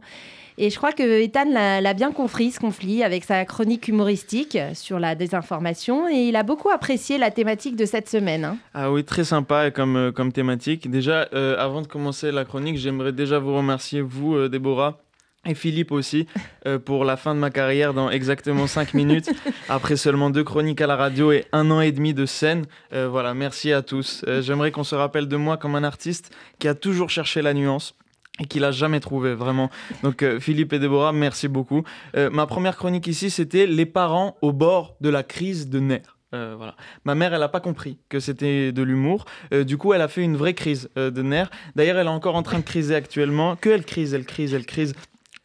Et 0.59 0.71
je 0.71 0.77
crois 0.77 0.91
que 0.91 1.21
Ethan 1.21 1.45
l'a 1.51 1.93
bien 1.93 2.11
compris, 2.11 2.49
ce 2.49 2.59
conflit, 2.59 3.03
avec 3.03 3.23
sa 3.23 3.45
chronique 3.45 3.87
humoristique 3.87 4.57
sur 4.73 4.97
la 4.97 5.13
désinformation. 5.13 6.09
Et 6.09 6.29
il 6.29 6.35
a 6.35 6.41
beaucoup 6.41 6.71
apprécié 6.71 7.19
la 7.19 7.29
thématique 7.29 7.75
de 7.75 7.85
cette 7.85 8.09
semaine. 8.09 8.43
Hein. 8.43 8.57
Ah 8.73 8.91
oui, 8.91 9.03
très 9.03 9.23
sympa 9.23 9.69
comme, 9.69 9.95
euh, 9.95 10.11
comme 10.11 10.31
thématique. 10.31 10.89
Déjà, 10.89 11.27
euh, 11.33 11.55
avant 11.59 11.83
de 11.83 11.87
commencer 11.87 12.31
la 12.31 12.43
chronique, 12.43 12.77
j'aimerais 12.77 13.11
déjà 13.11 13.37
vous 13.37 13.55
remercier, 13.55 14.01
vous, 14.01 14.35
euh, 14.35 14.49
Déborah, 14.49 14.97
et 15.45 15.53
Philippe 15.53 15.91
aussi, 15.91 16.25
pour 16.85 17.05
la 17.05 17.15
fin 17.17 17.35
de 17.35 17.39
ma 17.39 17.51
carrière 17.51 17.93
dans 17.93 18.09
exactement 18.09 18.65
5 18.65 18.95
minutes, 18.95 19.29
après 19.69 19.95
seulement 19.95 20.31
deux 20.31 20.43
chroniques 20.43 20.81
à 20.81 20.87
la 20.87 20.95
radio 20.95 21.31
et 21.31 21.45
un 21.51 21.69
an 21.69 21.81
et 21.81 21.91
demi 21.91 22.13
de 22.15 22.25
scène. 22.25 22.65
voilà, 22.91 23.33
merci 23.33 23.71
à 23.71 23.81
tous. 23.81 24.25
J'aimerais 24.41 24.71
qu'on 24.71 24.83
se 24.83 24.95
rappelle 24.95 25.29
de 25.29 25.37
moi 25.37 25.55
comme 25.55 25.75
un 25.75 25.85
artiste 25.85 26.35
qui 26.59 26.67
a 26.67 26.73
toujours 26.73 27.09
cherché 27.09 27.41
la 27.41 27.53
nuance 27.53 27.95
et 28.39 28.45
qu'il 28.45 28.63
a 28.63 28.71
jamais 28.71 28.99
trouvé 28.99 29.33
vraiment. 29.33 29.69
Donc 30.03 30.23
euh, 30.23 30.39
Philippe 30.39 30.73
et 30.73 30.79
Déborah, 30.79 31.13
merci 31.13 31.47
beaucoup. 31.47 31.83
Euh, 32.15 32.29
ma 32.29 32.45
première 32.45 32.77
chronique 32.77 33.07
ici, 33.07 33.29
c'était 33.29 33.65
les 33.65 33.85
parents 33.85 34.37
au 34.41 34.51
bord 34.51 34.95
de 35.01 35.09
la 35.09 35.23
crise 35.23 35.69
de 35.69 35.79
nerfs. 35.79 36.17
Euh, 36.33 36.55
voilà. 36.57 36.75
Ma 37.05 37.15
mère, 37.15 37.33
elle 37.33 37.39
n'a 37.39 37.47
pas 37.47 37.61
compris 37.61 37.99
que 38.09 38.19
c'était 38.19 38.71
de 38.71 38.83
l'humour. 38.83 39.25
du 39.65 39.77
coup, 39.77 39.93
elle 39.93 40.01
a 40.01 40.09
fait 40.09 40.23
une 40.23 40.35
vraie 40.35 40.53
crise 40.53 40.89
de 40.95 41.21
nerfs. 41.21 41.49
D'ailleurs, 41.75 41.97
elle 41.97 42.07
est 42.07 42.09
encore 42.09 42.35
en 42.35 42.43
train 42.43 42.59
de 42.59 42.65
criser 42.65 42.95
actuellement. 42.95 43.55
Que 43.55 43.69
elle 43.69 43.85
crise, 43.85 44.13
elle 44.13 44.25
crise, 44.25 44.53
elle 44.53 44.65
crise. 44.65 44.93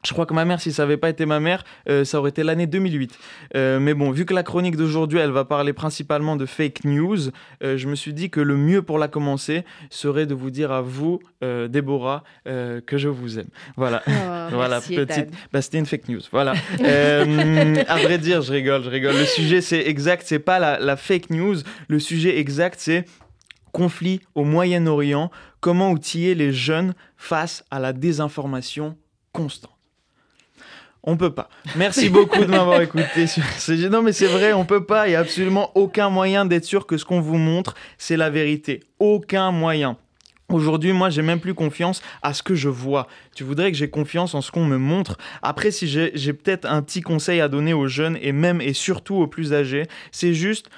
Je 0.05 0.13
crois 0.13 0.27
que 0.27 0.35
ma 0.35 0.45
mère, 0.45 0.61
si 0.61 0.73
ça 0.73 0.83
n'avait 0.83 0.97
pas 0.97 1.09
été 1.09 1.27
ma 1.27 1.39
mère, 1.39 1.63
euh, 1.89 2.05
ça 2.05 2.19
aurait 2.19 2.31
été 2.31 2.43
l'année 2.43 2.67
2008. 2.67 3.17
Euh, 3.55 3.79
mais 3.79 3.95
bon, 3.95 4.11
vu 4.11 4.25
que 4.25 4.35
la 4.35 4.43
chronique 4.43 4.77
d'aujourd'hui, 4.77 5.21
elle 5.21 5.31
va 5.31 5.45
parler 5.45 5.73
principalement 5.73 6.35
de 6.35 6.45
fake 6.45 6.85
news, 6.85 7.19
euh, 7.63 7.77
je 7.77 7.87
me 7.87 7.95
suis 7.95 8.13
dit 8.13 8.29
que 8.29 8.41
le 8.41 8.57
mieux 8.57 8.83
pour 8.83 8.99
la 8.99 9.07
commencer 9.07 9.65
serait 9.91 10.27
de 10.27 10.35
vous 10.35 10.51
dire 10.51 10.73
à 10.73 10.83
vous, 10.83 11.21
Déborah, 11.69 12.23
que 12.45 12.99
je 12.99 13.09
vous 13.09 13.39
aime. 13.39 13.49
Voilà. 13.77 14.03
Oh, 14.07 14.11
voilà, 14.53 14.81
petite. 14.81 15.31
Bah, 15.53 15.61
c'était 15.61 15.79
une 15.79 15.87
fake 15.87 16.09
news. 16.09 16.21
Voilà. 16.31 16.53
à 16.81 17.97
vrai 17.97 18.19
dire, 18.19 18.43
je 18.43 18.53
rigole, 18.53 18.85
je 18.85 18.91
rigole. 18.91 19.17
Le 19.17 19.25
sujet, 19.25 19.61
c'est 19.61 19.87
exact, 19.87 20.25
c'est 20.27 20.39
pas 20.39 20.59
la, 20.59 20.79
la 20.79 20.97
fake 20.97 21.31
news. 21.31 21.57
Le 21.89 21.99
sujet 21.99 22.39
exact, 22.39 22.79
c'est 22.79 23.05
conflit 23.73 24.21
au 24.35 24.45
Moyen-Orient. 24.45 25.31
Comment 25.61 25.91
outiller 25.91 26.35
les 26.35 26.53
jeunes 26.53 26.95
face 27.17 27.65
à 27.71 27.81
la 27.81 27.93
désinformation 27.93 28.97
constante? 29.33 29.82
On 31.05 31.17
peut 31.17 31.35
pas. 31.35 31.49
Merci 31.77 32.09
beaucoup 32.09 32.45
de 32.45 32.51
m'avoir 32.51 32.81
écouté. 32.83 33.27
Non, 33.91 34.03
mais 34.03 34.13
c'est 34.13 34.27
vrai, 34.27 34.53
on 34.53 34.65
peut 34.65 34.85
pas. 34.85 35.09
Il 35.09 35.11
n'y 35.11 35.17
a 35.17 35.21
absolument 35.21 35.73
aucun 35.75 36.11
moyen 36.11 36.45
d'être 36.45 36.65
sûr 36.65 36.87
que 36.87 36.97
ce 36.97 37.05
qu'on 37.05 37.21
vous 37.21 37.39
montre, 37.39 37.75
c'est 37.99 38.17
la 38.17 38.31
vérité. 38.31 38.81
Aucun 39.01 39.51
moyen. 39.51 39.97
Aujourd'hui, 40.49 40.93
moi, 40.93 41.09
j'ai 41.09 41.23
même 41.23 41.41
plus 41.41 41.55
confiance 41.55 42.03
à 42.23 42.35
ce 42.35 42.43
que 42.43 42.55
je 42.55 42.69
vois. 42.69 43.09
Tu 43.35 43.43
voudrais 43.43 43.73
que 43.73 43.79
j'ai 43.79 43.89
confiance 43.89 44.35
en 44.35 44.43
ce 44.43 44.51
qu'on 44.51 44.67
me 44.67 44.77
montre? 44.77 45.17
Après, 45.41 45.71
si 45.71 45.89
j'ai 45.89 46.33
peut-être 46.33 46.67
un 46.67 46.83
petit 46.83 47.01
conseil 47.01 47.41
à 47.41 47.49
donner 47.49 47.73
aux 47.73 47.89
jeunes 47.89 48.19
et 48.21 48.33
même 48.33 48.61
et 48.61 48.75
surtout 48.75 49.17
aux 49.17 49.27
plus 49.27 49.55
âgés, 49.55 49.87
c'est 50.13 50.35
juste 50.35 50.69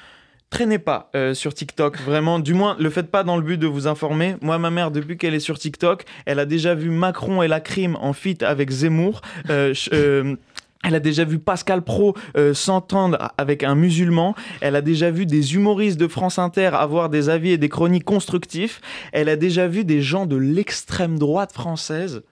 traînez 0.55 0.79
pas 0.79 1.11
euh, 1.17 1.35
sur 1.35 1.53
TikTok, 1.53 2.01
vraiment. 2.03 2.39
Du 2.39 2.55
moins, 2.55 2.77
le 2.79 2.89
faites 2.89 3.11
pas 3.11 3.25
dans 3.25 3.37
le 3.37 3.43
but 3.43 3.59
de 3.59 3.67
vous 3.67 3.89
informer. 3.89 4.37
Moi, 4.41 4.57
ma 4.59 4.71
mère, 4.71 4.93
depuis 4.93 5.19
qu'elle 5.19 5.35
est 5.35 5.41
sur 5.41 5.59
TikTok, 5.59 6.05
elle 6.27 6.39
a 6.39 6.47
déjà 6.47 6.77
vu 6.77 6.91
Macron 6.91 7.43
et 7.43 7.49
la 7.49 7.59
crime 7.59 7.97
en 8.01 8.13
fit 8.13 8.39
avec 8.41 8.71
Zemmour. 8.71 9.21
Euh, 9.51 9.75
euh, 9.93 10.37
elle 10.85 10.95
a 10.95 11.01
déjà 11.01 11.25
vu 11.25 11.41
Pascal 11.41 11.83
Pro 11.83 12.15
s'entendre 12.53 13.33
avec 13.39 13.65
un 13.65 13.75
musulman. 13.75 14.35
Elle 14.61 14.77
a 14.77 14.83
déjà 14.83 15.11
vu 15.11 15.25
des 15.25 15.55
humoristes 15.55 15.99
de 15.99 16.07
France 16.07 16.39
Inter 16.39 16.71
avoir 16.75 17.09
des 17.09 17.31
avis 17.31 17.53
et 17.53 17.59
des 17.59 17.71
chroniques 17.71 18.05
constructifs. 18.05 18.83
Elle 19.13 19.31
a 19.31 19.37
déjà 19.37 19.67
vu 19.67 19.85
des 19.85 20.03
gens 20.03 20.27
de 20.27 20.37
l'extrême 20.37 21.19
droite 21.19 21.53
française 21.53 22.23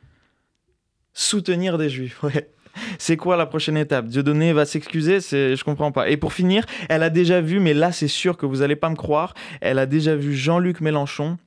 soutenir 1.14 1.78
des 1.78 1.88
juifs. 1.88 2.22
C'est 2.98 3.16
quoi 3.16 3.36
la 3.36 3.46
prochaine 3.46 3.76
étape? 3.76 4.06
Dieudonné 4.06 4.52
va 4.52 4.64
s'excuser 4.64 5.20
C'est, 5.20 5.56
je 5.56 5.64
comprends 5.64 5.92
pas. 5.92 6.08
Et 6.08 6.16
pour 6.16 6.32
finir, 6.32 6.64
elle 6.88 7.02
a 7.02 7.10
déjà 7.10 7.40
vu, 7.40 7.60
mais 7.60 7.74
là 7.74 7.92
c'est 7.92 8.08
sûr 8.08 8.36
que 8.36 8.46
vous 8.46 8.62
allez 8.62 8.76
pas 8.76 8.90
me 8.90 8.96
croire, 8.96 9.34
elle 9.60 9.78
a 9.78 9.86
déjà 9.86 10.16
vu 10.16 10.34
Jean-Luc 10.34 10.80
Mélenchon 10.80 11.38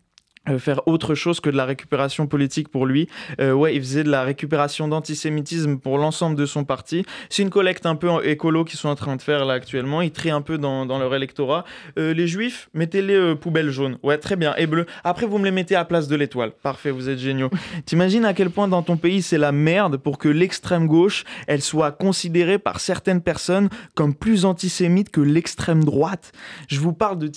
faire 0.59 0.87
autre 0.87 1.15
chose 1.15 1.39
que 1.39 1.49
de 1.49 1.57
la 1.57 1.65
récupération 1.65 2.27
politique 2.27 2.69
pour 2.69 2.85
lui. 2.85 3.07
Euh, 3.39 3.53
ouais, 3.53 3.75
il 3.75 3.81
faisait 3.81 4.03
de 4.03 4.09
la 4.09 4.23
récupération 4.23 4.87
d'antisémitisme 4.87 5.77
pour 5.77 5.97
l'ensemble 5.97 6.35
de 6.35 6.45
son 6.45 6.63
parti. 6.63 7.05
C'est 7.29 7.43
une 7.43 7.49
collecte 7.49 7.85
un 7.85 7.95
peu 7.95 8.25
écolo 8.25 8.63
qu'ils 8.63 8.79
sont 8.79 8.89
en 8.89 8.95
train 8.95 9.15
de 9.15 9.21
faire 9.21 9.45
là 9.45 9.53
actuellement. 9.53 10.01
Ils 10.01 10.11
trient 10.11 10.31
un 10.31 10.41
peu 10.41 10.57
dans, 10.57 10.85
dans 10.85 10.99
leur 10.99 11.13
électorat. 11.15 11.65
Euh, 11.97 12.13
les 12.13 12.27
juifs, 12.27 12.69
mettez-les 12.73 13.35
poubelles 13.35 13.71
jaunes. 13.71 13.97
Ouais, 14.03 14.17
très 14.17 14.35
bien. 14.35 14.55
Et 14.57 14.67
bleu. 14.67 14.85
Après, 15.03 15.25
vous 15.25 15.37
me 15.37 15.45
les 15.45 15.51
mettez 15.51 15.75
à 15.75 15.85
place 15.85 16.07
de 16.07 16.15
l'étoile. 16.15 16.51
Parfait, 16.51 16.91
vous 16.91 17.09
êtes 17.09 17.19
géniaux. 17.19 17.49
T'imagines 17.85 18.25
à 18.25 18.33
quel 18.33 18.49
point 18.49 18.67
dans 18.67 18.83
ton 18.83 18.97
pays 18.97 19.21
c'est 19.21 19.37
la 19.37 19.51
merde 19.51 19.97
pour 19.97 20.17
que 20.17 20.29
l'extrême 20.29 20.87
gauche, 20.87 21.23
elle 21.47 21.61
soit 21.61 21.91
considérée 21.91 22.59
par 22.59 22.79
certaines 22.79 23.21
personnes 23.21 23.69
comme 23.95 24.13
plus 24.13 24.45
antisémite 24.45 25.09
que 25.09 25.21
l'extrême 25.21 25.83
droite? 25.83 26.31
Je 26.67 26.79
vous 26.79 26.93
parle 26.93 27.17
de 27.17 27.27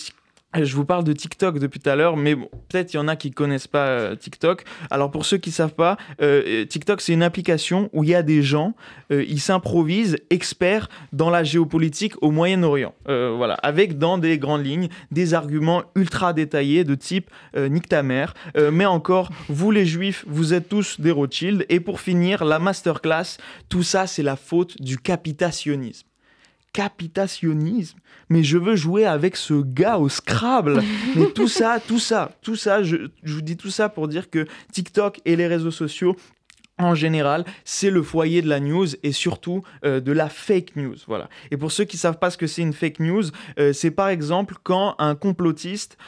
je 0.54 0.74
vous 0.74 0.84
parle 0.84 1.04
de 1.04 1.12
TikTok 1.12 1.58
depuis 1.58 1.78
tout 1.78 1.90
à 1.90 1.96
l'heure, 1.96 2.16
mais 2.16 2.34
bon, 2.34 2.48
peut-être 2.68 2.94
il 2.94 2.96
y 2.96 3.00
en 3.00 3.08
a 3.08 3.16
qui 3.16 3.30
connaissent 3.30 3.66
pas 3.66 3.86
euh, 3.86 4.16
TikTok. 4.16 4.64
Alors 4.90 5.10
pour 5.10 5.26
ceux 5.26 5.36
qui 5.36 5.50
savent 5.50 5.74
pas, 5.74 5.98
euh, 6.22 6.42
euh, 6.46 6.64
TikTok 6.64 7.02
c'est 7.02 7.12
une 7.12 7.22
application 7.22 7.90
où 7.92 8.02
il 8.02 8.10
y 8.10 8.14
a 8.14 8.22
des 8.22 8.42
gens, 8.42 8.74
ils 9.10 9.40
s'improvisent 9.40 10.16
experts 10.30 10.88
dans 11.12 11.30
la 11.30 11.44
géopolitique 11.44 12.14
au 12.22 12.30
Moyen-Orient. 12.30 12.94
voilà, 13.06 13.54
avec 13.62 13.98
dans 13.98 14.18
des 14.18 14.38
grandes 14.38 14.64
lignes 14.64 14.88
des 15.10 15.34
arguments 15.34 15.82
ultra 15.94 16.32
détaillés 16.32 16.84
de 16.84 16.94
type 16.94 17.30
nique 17.56 17.88
ta 17.88 18.02
mère, 18.02 18.34
mais 18.72 18.86
encore 18.86 19.30
vous 19.48 19.70
les 19.70 19.86
juifs, 19.86 20.24
vous 20.26 20.54
êtes 20.54 20.68
tous 20.68 21.00
des 21.00 21.10
Rothschild. 21.10 21.64
Et 21.68 21.80
pour 21.80 22.00
finir, 22.00 22.44
la 22.44 22.58
masterclass, 22.58 23.38
tout 23.68 23.82
ça 23.82 24.06
c'est 24.06 24.22
la 24.22 24.36
faute 24.36 24.80
du 24.80 24.98
capitationnisme 24.98 26.07
capitationnisme. 26.78 27.98
Mais 28.28 28.44
je 28.44 28.56
veux 28.56 28.76
jouer 28.76 29.04
avec 29.04 29.34
ce 29.34 29.54
gars 29.54 29.98
au 29.98 30.08
Scrabble. 30.08 30.80
Mais 31.16 31.26
tout 31.32 31.48
ça, 31.48 31.80
tout 31.84 31.98
ça, 31.98 32.30
tout 32.40 32.54
ça, 32.54 32.84
je, 32.84 33.08
vous 33.24 33.42
dis 33.42 33.56
tout 33.56 33.70
ça 33.70 33.88
pour 33.88 34.06
dire 34.06 34.30
que 34.30 34.46
TikTok 34.72 35.20
et 35.24 35.34
les 35.34 35.48
réseaux 35.48 35.72
sociaux 35.72 36.14
en 36.78 36.94
général, 36.94 37.44
c'est 37.64 37.90
le 37.90 38.04
foyer 38.04 38.42
de 38.42 38.48
la 38.48 38.60
news 38.60 38.86
et 39.02 39.10
surtout 39.10 39.64
euh, 39.84 39.98
de 39.98 40.12
la 40.12 40.28
fake 40.28 40.76
news. 40.76 40.94
Voilà. 41.08 41.28
Et 41.50 41.56
pour 41.56 41.72
ceux 41.72 41.82
qui 41.82 41.96
ne 41.96 42.00
savent 42.00 42.20
pas 42.20 42.30
ce 42.30 42.38
que 42.38 42.46
c'est 42.46 42.62
une 42.62 42.72
fake 42.72 43.00
news, 43.00 43.24
euh, 43.58 43.72
c'est 43.72 43.90
par 43.90 44.08
exemple 44.08 44.54
quand 44.62 44.94
un 45.00 45.16
complotiste 45.16 45.98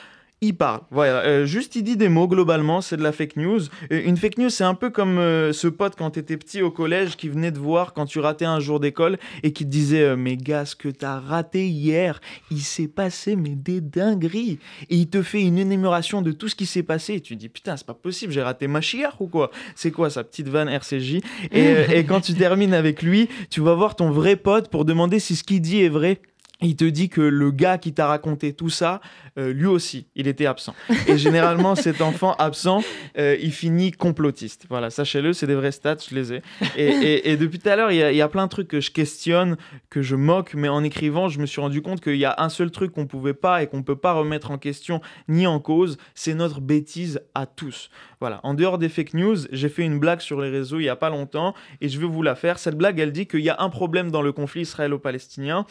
il 0.43 0.57
parle. 0.57 0.81
Voilà, 0.91 1.23
euh, 1.25 1.45
juste 1.45 1.77
il 1.77 1.83
dit 1.83 1.99
des 1.99 2.09
mots 2.09 2.27
globalement, 2.27 2.81
c'est 2.81 2.97
de 2.97 3.03
la 3.03 3.13
fake 3.13 3.37
news. 3.37 3.61
une 3.91 4.17
fake 4.17 4.39
news, 4.39 4.49
c'est 4.49 4.65
un 4.65 4.75
peu 4.75 4.89
comme 4.89 5.19
euh, 5.19 5.53
ce 5.53 5.69
pote 5.69 5.97
quand 5.97 6.11
t'étais 6.11 6.39
petit 6.39 6.63
au 6.63 6.71
collège 6.71 7.17
qui 7.17 7.29
venait 7.29 7.53
te 7.53 7.59
voir 7.59 7.93
quand 7.93 8.07
tu 8.07 8.21
ratais 8.21 8.47
un 8.47 8.59
jour 8.59 8.81
d'école 8.81 9.19
et 9.43 9.53
qui 9.53 9.65
te 9.65 9.71
disait 9.71 10.03
euh, 10.03 10.17
Mais 10.17 10.39
gars, 10.39 10.65
ce 10.65 10.77
que 10.77 10.89
t'as 10.89 11.21
raté 11.21 11.69
hier, 11.69 12.21
il 12.51 12.61
s'est 12.61 12.89
passé 12.89 13.37
mais 13.37 13.51
des 13.51 13.83
dingueries. 13.83 14.59
Et 14.89 14.97
il 14.97 15.09
te 15.09 15.23
fait 15.23 15.43
une 15.43 15.59
énumération 15.59 16.23
de 16.23 16.33
tout 16.33 16.49
ce 16.49 16.55
qui 16.55 16.67
s'est 16.67 16.83
passé 16.83 17.15
et 17.15 17.21
tu 17.21 17.37
dis 17.37 17.51
Putain, 17.51 17.77
c'est 17.77 17.87
pas 17.87 17.95
possible, 17.95 18.33
j'ai 18.33 18.43
raté 18.43 18.67
ma 18.67 18.81
chière 18.81 19.21
ou 19.21 19.27
quoi? 19.27 19.51
C'est 19.75 19.91
quoi 19.91 20.09
sa 20.09 20.25
petite 20.25 20.49
vanne 20.49 20.69
RCJ 20.69 21.21
et, 21.53 21.75
et 21.93 22.05
quand 22.05 22.23
tu 22.23 22.33
termines 22.33 22.73
avec 22.73 23.03
lui, 23.03 23.29
tu 23.51 23.61
vas 23.61 23.75
voir 23.75 23.95
ton 23.95 24.11
vrai 24.11 24.37
pote 24.37 24.71
pour 24.71 24.87
demander 24.87 25.19
si 25.19 25.37
ce 25.37 25.45
qu'il 25.45 25.61
dit 25.61 25.83
est 25.83 25.91
vrai 25.91 26.21
il 26.63 26.77
te 26.77 26.85
dit 26.85 27.09
que 27.09 27.21
le 27.21 27.51
gars 27.51 27.79
qui 27.79 27.93
t'a 27.93 28.07
raconté 28.07 28.53
tout 28.53 28.69
ça, 28.69 29.01
euh, 29.39 29.53
lui 29.53 29.67
aussi, 29.67 30.07
il 30.15 30.29
était 30.29 30.47
absent. 30.47 30.75
Et 31.07 31.17
généralement, 31.17 31.75
cet 31.77 32.01
enfant 32.01 32.35
absent, 32.35 32.83
euh, 33.19 33.37
il 33.41 33.53
finit 33.53 33.93
complotiste. 33.93 34.67
Voilà, 34.69 34.91
sachez-le, 34.91 35.33
c'est 35.33 35.47
des 35.47 35.55
vrais 35.55 35.73
stats, 35.73 35.97
je 36.09 36.15
les 36.15 36.33
ai. 36.35 36.43
Et, 36.77 37.37
depuis 37.37 37.59
tout 37.59 37.69
à 37.69 37.77
l'heure, 37.77 37.91
il 37.91 37.99
y, 37.99 38.23
a 38.23 38.29
plein 38.29 38.45
de 38.45 38.51
trucs 38.51 38.69
que 38.69 38.81
je 38.81 38.91
questionne, 38.91 39.57
que 39.89 40.03
je 40.03 40.17
moque, 40.17 40.55
mais 40.55 40.69
en 40.69 40.85
écrivant, 40.85 41.29
je 41.29 41.39
me 41.41 41.47
suis 41.47 41.61
rendu 41.61 41.83
compte 41.83 42.01
qu'il 42.01 42.17
y 42.17 42.25
a 42.25 42.35
un 42.39 42.49
seul 42.49 42.71
truc 42.71 42.93
qu'on 42.93 43.07
pouvait 43.07 43.35
pas 43.35 43.63
et 43.63 43.67
qu'on 43.67 43.83
peut 43.83 43.97
pas 43.97 44.13
remettre 44.13 44.51
en 44.51 44.59
question 44.59 45.01
ni 45.29 45.47
en 45.47 45.61
cause, 45.61 45.97
c'est 46.15 46.35
notre 46.35 46.61
bêtise 46.61 47.21
à 47.35 47.47
tous. 47.47 47.91
Voilà, 48.21 48.41
en 48.43 48.53
dehors 48.53 48.77
des 48.77 48.91
fake 48.91 49.15
news, 49.15 49.37
j'ai 49.51 49.69
fait 49.71 49.83
une 49.83 49.99
blague 49.99 50.21
sur 50.21 50.41
les 50.41 50.51
réseaux 50.51 50.79
il 50.79 50.85
y 50.85 50.89
a 50.91 50.97
pas 50.97 51.09
longtemps 51.09 51.55
et 51.81 51.89
je 51.89 51.99
vais 51.99 52.07
vous 52.07 52.23
la 52.23 52.35
faire. 52.35 52.59
Cette 52.59 52.77
blague, 52.77 52.99
elle 52.99 53.13
dit 53.13 53.27
qu'il 53.27 53.41
y 53.41 53.49
a 53.49 53.57
un 53.61 53.71
problème 53.71 54.11
dans 54.11 54.23
le 54.23 54.33
conflit 54.33 54.63
israélo-palestinien 54.63 55.65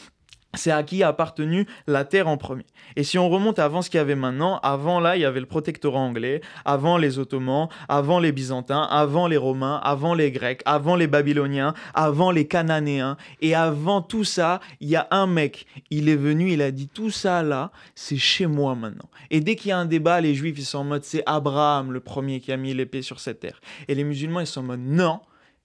c'est 0.56 0.72
à 0.72 0.84
qui 0.84 1.04
a 1.04 1.10
appartenu 1.10 1.68
la 1.88 2.06
terre 2.06 2.28
en 2.28 2.38
premier. 2.38 2.66
Et 2.96 3.04
si 3.04 3.18
on 3.20 3.30
remonte 3.30 3.60
avant 3.60 3.82
ce 3.82 3.90
qu'il 3.90 4.00
y 4.00 4.02
avait 4.02 4.16
maintenant, 4.16 4.60
avant 4.64 5.00
là, 5.00 5.16
il 5.16 5.22
y 5.22 5.26
avait 5.26 5.40
le 5.40 5.46
protectorat 5.46 6.00
anglais, 6.00 6.42
avant 6.66 6.98
les 6.98 7.20
Ottomans, 7.20 7.70
avant 7.88 8.20
les 8.20 8.32
Byzantins, 8.32 8.84
avant 8.84 9.28
les 9.28 9.38
Romains, 9.38 9.80
avant 9.84 10.14
les 10.14 10.32
Grecs, 10.32 10.62
avant 10.66 10.96
les 10.96 11.08
Babyloniens, 11.08 11.74
avant 11.94 12.32
les 12.32 12.48
Cananéens. 12.48 13.18
Et 13.42 13.54
avant 13.54 14.02
tout 14.02 14.24
ça, 14.24 14.60
il 14.80 14.90
y 14.90 14.96
a 14.96 15.08
un 15.12 15.28
mec, 15.28 15.68
il 15.92 16.10
est 16.10 16.16
venu, 16.16 16.52
il 16.52 16.62
a 16.62 16.72
dit 16.72 16.88
tout 16.88 17.12
ça 17.12 17.44
là, 17.44 17.72
c'est 17.94 18.18
chez 18.18 18.48
moi 18.48 18.76
maintenant. 18.76 19.10
Et 19.30 19.42
dès 19.42 19.56
qu'il 19.56 19.70
y 19.70 19.72
a 19.72 19.78
un 19.78 19.86
débat, 19.86 20.20
les 20.20 20.34
Juifs, 20.34 20.58
ils 20.58 20.66
sont 20.66 20.80
en 20.80 20.84
mode 20.84 21.04
c'est 21.04 21.24
Abraham 21.26 21.92
le 21.92 22.00
premier 22.00 22.40
qui 22.40 22.52
a 22.52 22.58
mis 22.58 22.74
l'épée 22.74 23.02
sur 23.02 23.20
cette 23.20 23.40
terre. 23.40 23.62
Et 23.88 23.96
les 23.96 24.04
musulmans, 24.04 24.40
ils 24.40 24.48
sont 24.48 24.62
en 24.62 24.64
mode 24.64 24.82
non, 24.82 25.20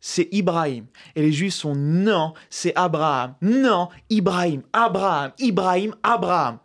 c'est 0.06 0.28
Ibrahim. 0.32 0.84
Et 1.16 1.22
les 1.22 1.32
Juifs 1.32 1.54
sont 1.54 1.74
non, 1.74 2.34
c'est 2.50 2.76
Abraham. 2.76 3.36
Non, 3.40 3.88
Ibrahim, 4.10 4.60
Abraham, 4.74 5.32
Ibrahim, 5.38 5.94
Abraham. 6.02 6.58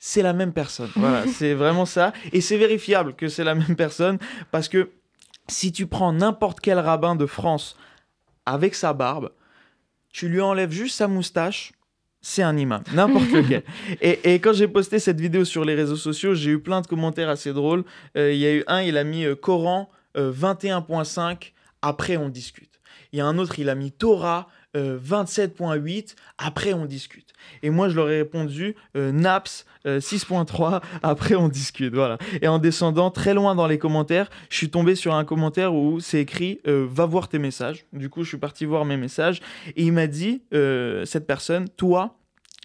C'est 0.00 0.22
la 0.22 0.32
même 0.32 0.52
personne. 0.52 0.90
Voilà, 0.96 1.24
c'est 1.28 1.54
vraiment 1.54 1.86
ça. 1.86 2.12
Et 2.32 2.40
c'est 2.40 2.56
vérifiable 2.56 3.14
que 3.14 3.28
c'est 3.28 3.44
la 3.44 3.54
même 3.54 3.76
personne 3.76 4.18
parce 4.50 4.68
que 4.68 4.90
si 5.46 5.70
tu 5.70 5.86
prends 5.86 6.12
n'importe 6.12 6.58
quel 6.58 6.80
rabbin 6.80 7.14
de 7.14 7.26
France 7.26 7.76
avec 8.44 8.74
sa 8.74 8.92
barbe, 8.92 9.30
tu 10.12 10.28
lui 10.28 10.40
enlèves 10.40 10.72
juste 10.72 10.96
sa 10.96 11.06
moustache, 11.06 11.74
c'est 12.22 12.42
un 12.42 12.56
imam, 12.56 12.82
n'importe 12.92 13.30
lequel. 13.32 13.62
Et, 14.00 14.40
quand 14.40 14.52
j'ai 14.52 14.66
posté 14.66 14.98
cette 14.98 15.20
vidéo 15.20 15.44
sur 15.44 15.64
les 15.64 15.76
réseaux 15.76 15.94
sociaux, 15.94 16.34
j'ai 16.34 16.50
eu 16.50 16.58
plein 16.58 16.80
de 16.80 16.88
commentaires 16.88 17.28
assez 17.28 17.52
drôles. 17.52 17.84
Euh, 18.16 18.32
il 18.32 18.40
y 18.40 18.46
a 18.46 18.52
eu 18.52 18.64
un, 18.66 18.82
il 18.82 18.96
a 18.96 19.04
mis 19.04 19.24
euh, 19.26 19.36
Coran 19.36 19.88
21.5 20.16 21.20
euh, 21.20 21.36
après 21.84 22.16
on 22.16 22.28
discute. 22.28 22.80
Il 23.12 23.18
y 23.18 23.20
a 23.20 23.26
un 23.26 23.38
autre, 23.38 23.58
il 23.58 23.68
a 23.68 23.74
mis 23.74 23.92
Torah 23.92 24.48
27.8, 24.74 26.12
euh, 26.12 26.14
après 26.38 26.72
on 26.72 26.84
discute. 26.84 27.32
Et 27.62 27.70
moi, 27.70 27.88
je 27.88 27.94
leur 27.94 28.10
ai 28.10 28.18
répondu 28.18 28.74
euh, 28.96 29.12
Naps 29.12 29.66
6.3, 29.84 30.74
euh, 30.74 30.80
après 31.02 31.36
on 31.36 31.48
discute. 31.48 31.94
Voilà. 31.94 32.18
Et 32.42 32.48
en 32.48 32.58
descendant 32.58 33.10
très 33.12 33.34
loin 33.34 33.54
dans 33.54 33.68
les 33.68 33.78
commentaires, 33.78 34.30
je 34.50 34.56
suis 34.56 34.70
tombé 34.70 34.96
sur 34.96 35.14
un 35.14 35.24
commentaire 35.24 35.74
où 35.74 36.00
c'est 36.00 36.20
écrit 36.20 36.60
Va 36.64 37.06
voir 37.06 37.28
tes 37.28 37.38
messages. 37.38 37.86
Du 37.92 38.08
coup, 38.08 38.24
je 38.24 38.30
suis 38.30 38.38
parti 38.38 38.64
voir 38.64 38.84
mes 38.84 38.96
messages. 38.96 39.40
Et 39.76 39.84
il 39.84 39.92
m'a 39.92 40.08
dit, 40.08 40.42
cette 40.50 41.26
personne, 41.26 41.68
toi, 41.68 42.18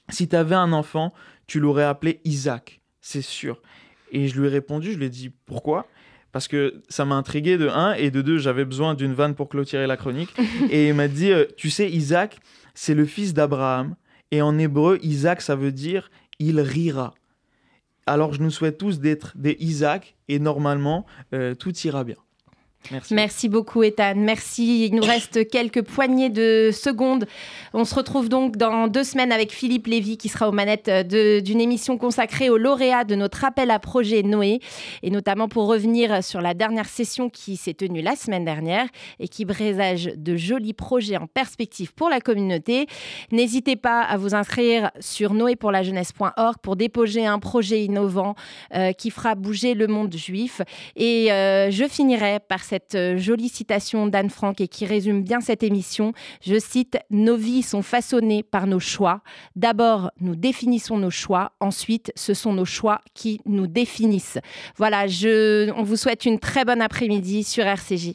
si 0.10 0.28
tu 0.28 0.36
avais 0.36 0.56
un 0.56 0.74
enfant, 0.74 1.14
tu 1.46 1.60
l'aurais 1.60 1.84
appelé 1.84 2.22
Isaac, 2.24 2.82
c'est 3.02 3.22
sûr. 3.22 3.62
Et 4.12 4.28
je 4.28 4.40
lui 4.40 4.48
ai 4.48 4.50
répondu, 4.50 4.94
je 4.94 4.98
lui 4.98 5.06
ai 5.06 5.10
dit 5.10 5.30
pourquoi? 5.46 5.86
Parce 6.32 6.48
que 6.48 6.82
ça 6.90 7.06
m'a 7.06 7.16
intrigué 7.16 7.58
de 7.58 7.68
un 7.68 7.94
et 7.94 8.12
de 8.12 8.22
deux 8.22 8.38
j'avais 8.38 8.66
besoin 8.66 8.94
d'une 8.94 9.14
vanne 9.14 9.36
pour 9.36 9.50
clôturer 9.50 9.88
la 9.88 9.98
chronique. 9.98 10.30
Et 10.70 10.90
il 10.90 10.94
m'a 10.94 11.08
dit 11.08 11.32
euh, 11.32 11.46
tu 11.58 11.70
sais 11.70 11.90
Isaac 11.90 12.40
c'est 12.74 12.94
le 12.94 13.06
fils 13.06 13.34
d'Abraham 13.34 13.96
et 14.32 14.42
en 14.42 14.58
hébreu 14.58 15.00
Isaac 15.02 15.42
ça 15.42 15.56
veut 15.56 15.72
dire 15.72 16.10
il 16.40 16.60
rira. 16.60 17.14
Alors 18.06 18.34
je 18.34 18.42
nous 18.42 18.52
souhaite 18.52 18.78
tous 18.78 19.00
d'être 19.00 19.34
des 19.36 19.58
Isaac 19.60 20.16
et 20.28 20.40
normalement 20.40 21.06
euh, 21.34 21.56
tout 21.56 21.76
ira 21.80 22.04
bien 22.04 22.18
Merci. 23.12 23.50
beaucoup, 23.50 23.84
Ethan. 23.84 24.14
Merci. 24.16 24.86
Il 24.86 24.96
nous 24.96 25.04
reste 25.04 25.48
quelques 25.52 25.84
poignées 25.84 26.30
de 26.30 26.72
secondes. 26.74 27.26
On 27.74 27.86
se 27.86 27.94
retrouve 27.94 28.30
donc 28.30 28.58
dans 28.58 28.88
deux 28.88 29.04
semaines 29.04 29.32
avec 29.32 29.52
Philippe 29.52 29.88
Lévy, 29.88 30.18
qui 30.18 30.30
sera 30.30 30.50
aux 30.50 30.52
manettes 30.52 30.90
d'une 30.90 31.62
émission 31.62 31.98
consacrée 31.98 32.50
aux 32.50 32.58
lauréats 32.58 33.04
de 33.04 33.16
notre 33.16 33.46
appel 33.46 33.70
à 33.70 33.80
projet 33.80 34.24
Noé, 34.24 34.60
et 35.04 35.12
notamment 35.12 35.48
pour 35.48 35.68
revenir 35.68 36.24
sur 36.24 36.42
la 36.42 36.54
dernière 36.54 36.88
session 36.88 37.30
qui 37.30 37.58
s'est 37.58 37.74
tenue 37.74 38.02
la 38.02 38.16
semaine 38.16 38.46
dernière 38.46 38.88
et 39.20 39.28
qui 39.28 39.46
présage 39.46 40.12
de 40.16 40.36
jolis 40.36 40.74
projets 40.74 41.18
en 41.18 41.28
perspective 41.28 41.94
pour 41.94 42.10
la 42.10 42.22
communauté. 42.22 42.88
N'hésitez 43.32 43.76
pas 43.76 44.02
à 44.02 44.18
vous 44.18 44.34
inscrire 44.34 44.92
sur 45.00 45.34
noépourlajeunesse.org 45.34 46.56
pour 46.62 46.76
déposer 46.76 47.26
un 47.26 47.40
projet 47.40 47.84
innovant 47.84 48.36
euh, 48.74 48.94
qui 48.94 49.12
fera 49.12 49.36
bouger 49.36 49.74
le 49.74 49.88
monde 49.88 50.16
juif. 50.16 50.62
Et 50.96 51.32
euh, 51.32 51.70
je 51.70 51.86
finirai 51.88 52.40
par 52.40 52.64
cette 52.70 52.94
euh, 52.94 53.18
jolie 53.18 53.50
citation 53.50 54.06
d'Anne 54.06 54.30
Frank 54.30 54.62
et 54.62 54.68
qui 54.68 54.86
résume 54.86 55.24
bien 55.24 55.42
cette 55.42 55.64
émission. 55.64 56.14
Je 56.46 56.60
cite 56.60 57.00
Nos 57.10 57.36
vies 57.36 57.64
sont 57.64 57.82
façonnées 57.82 58.44
par 58.44 58.68
nos 58.68 58.80
choix. 58.80 59.22
D'abord, 59.56 60.12
nous 60.22 60.36
définissons 60.36 60.98
nos 61.00 61.10
choix. 61.10 61.54
Ensuite, 61.60 62.12
ce 62.16 62.36
sont 62.36 62.54
nos 62.54 62.66
choix 62.66 63.02
qui 63.16 63.42
nous 63.46 63.66
définissent. 63.66 64.38
Voilà, 64.78 65.08
je, 65.08 65.72
on 65.72 65.84
vous 65.84 65.96
souhaite 65.96 66.26
une 66.26 66.40
très 66.40 66.64
bonne 66.64 66.82
après-midi 66.82 67.44
sur 67.44 67.66
RCJ. 67.66 68.14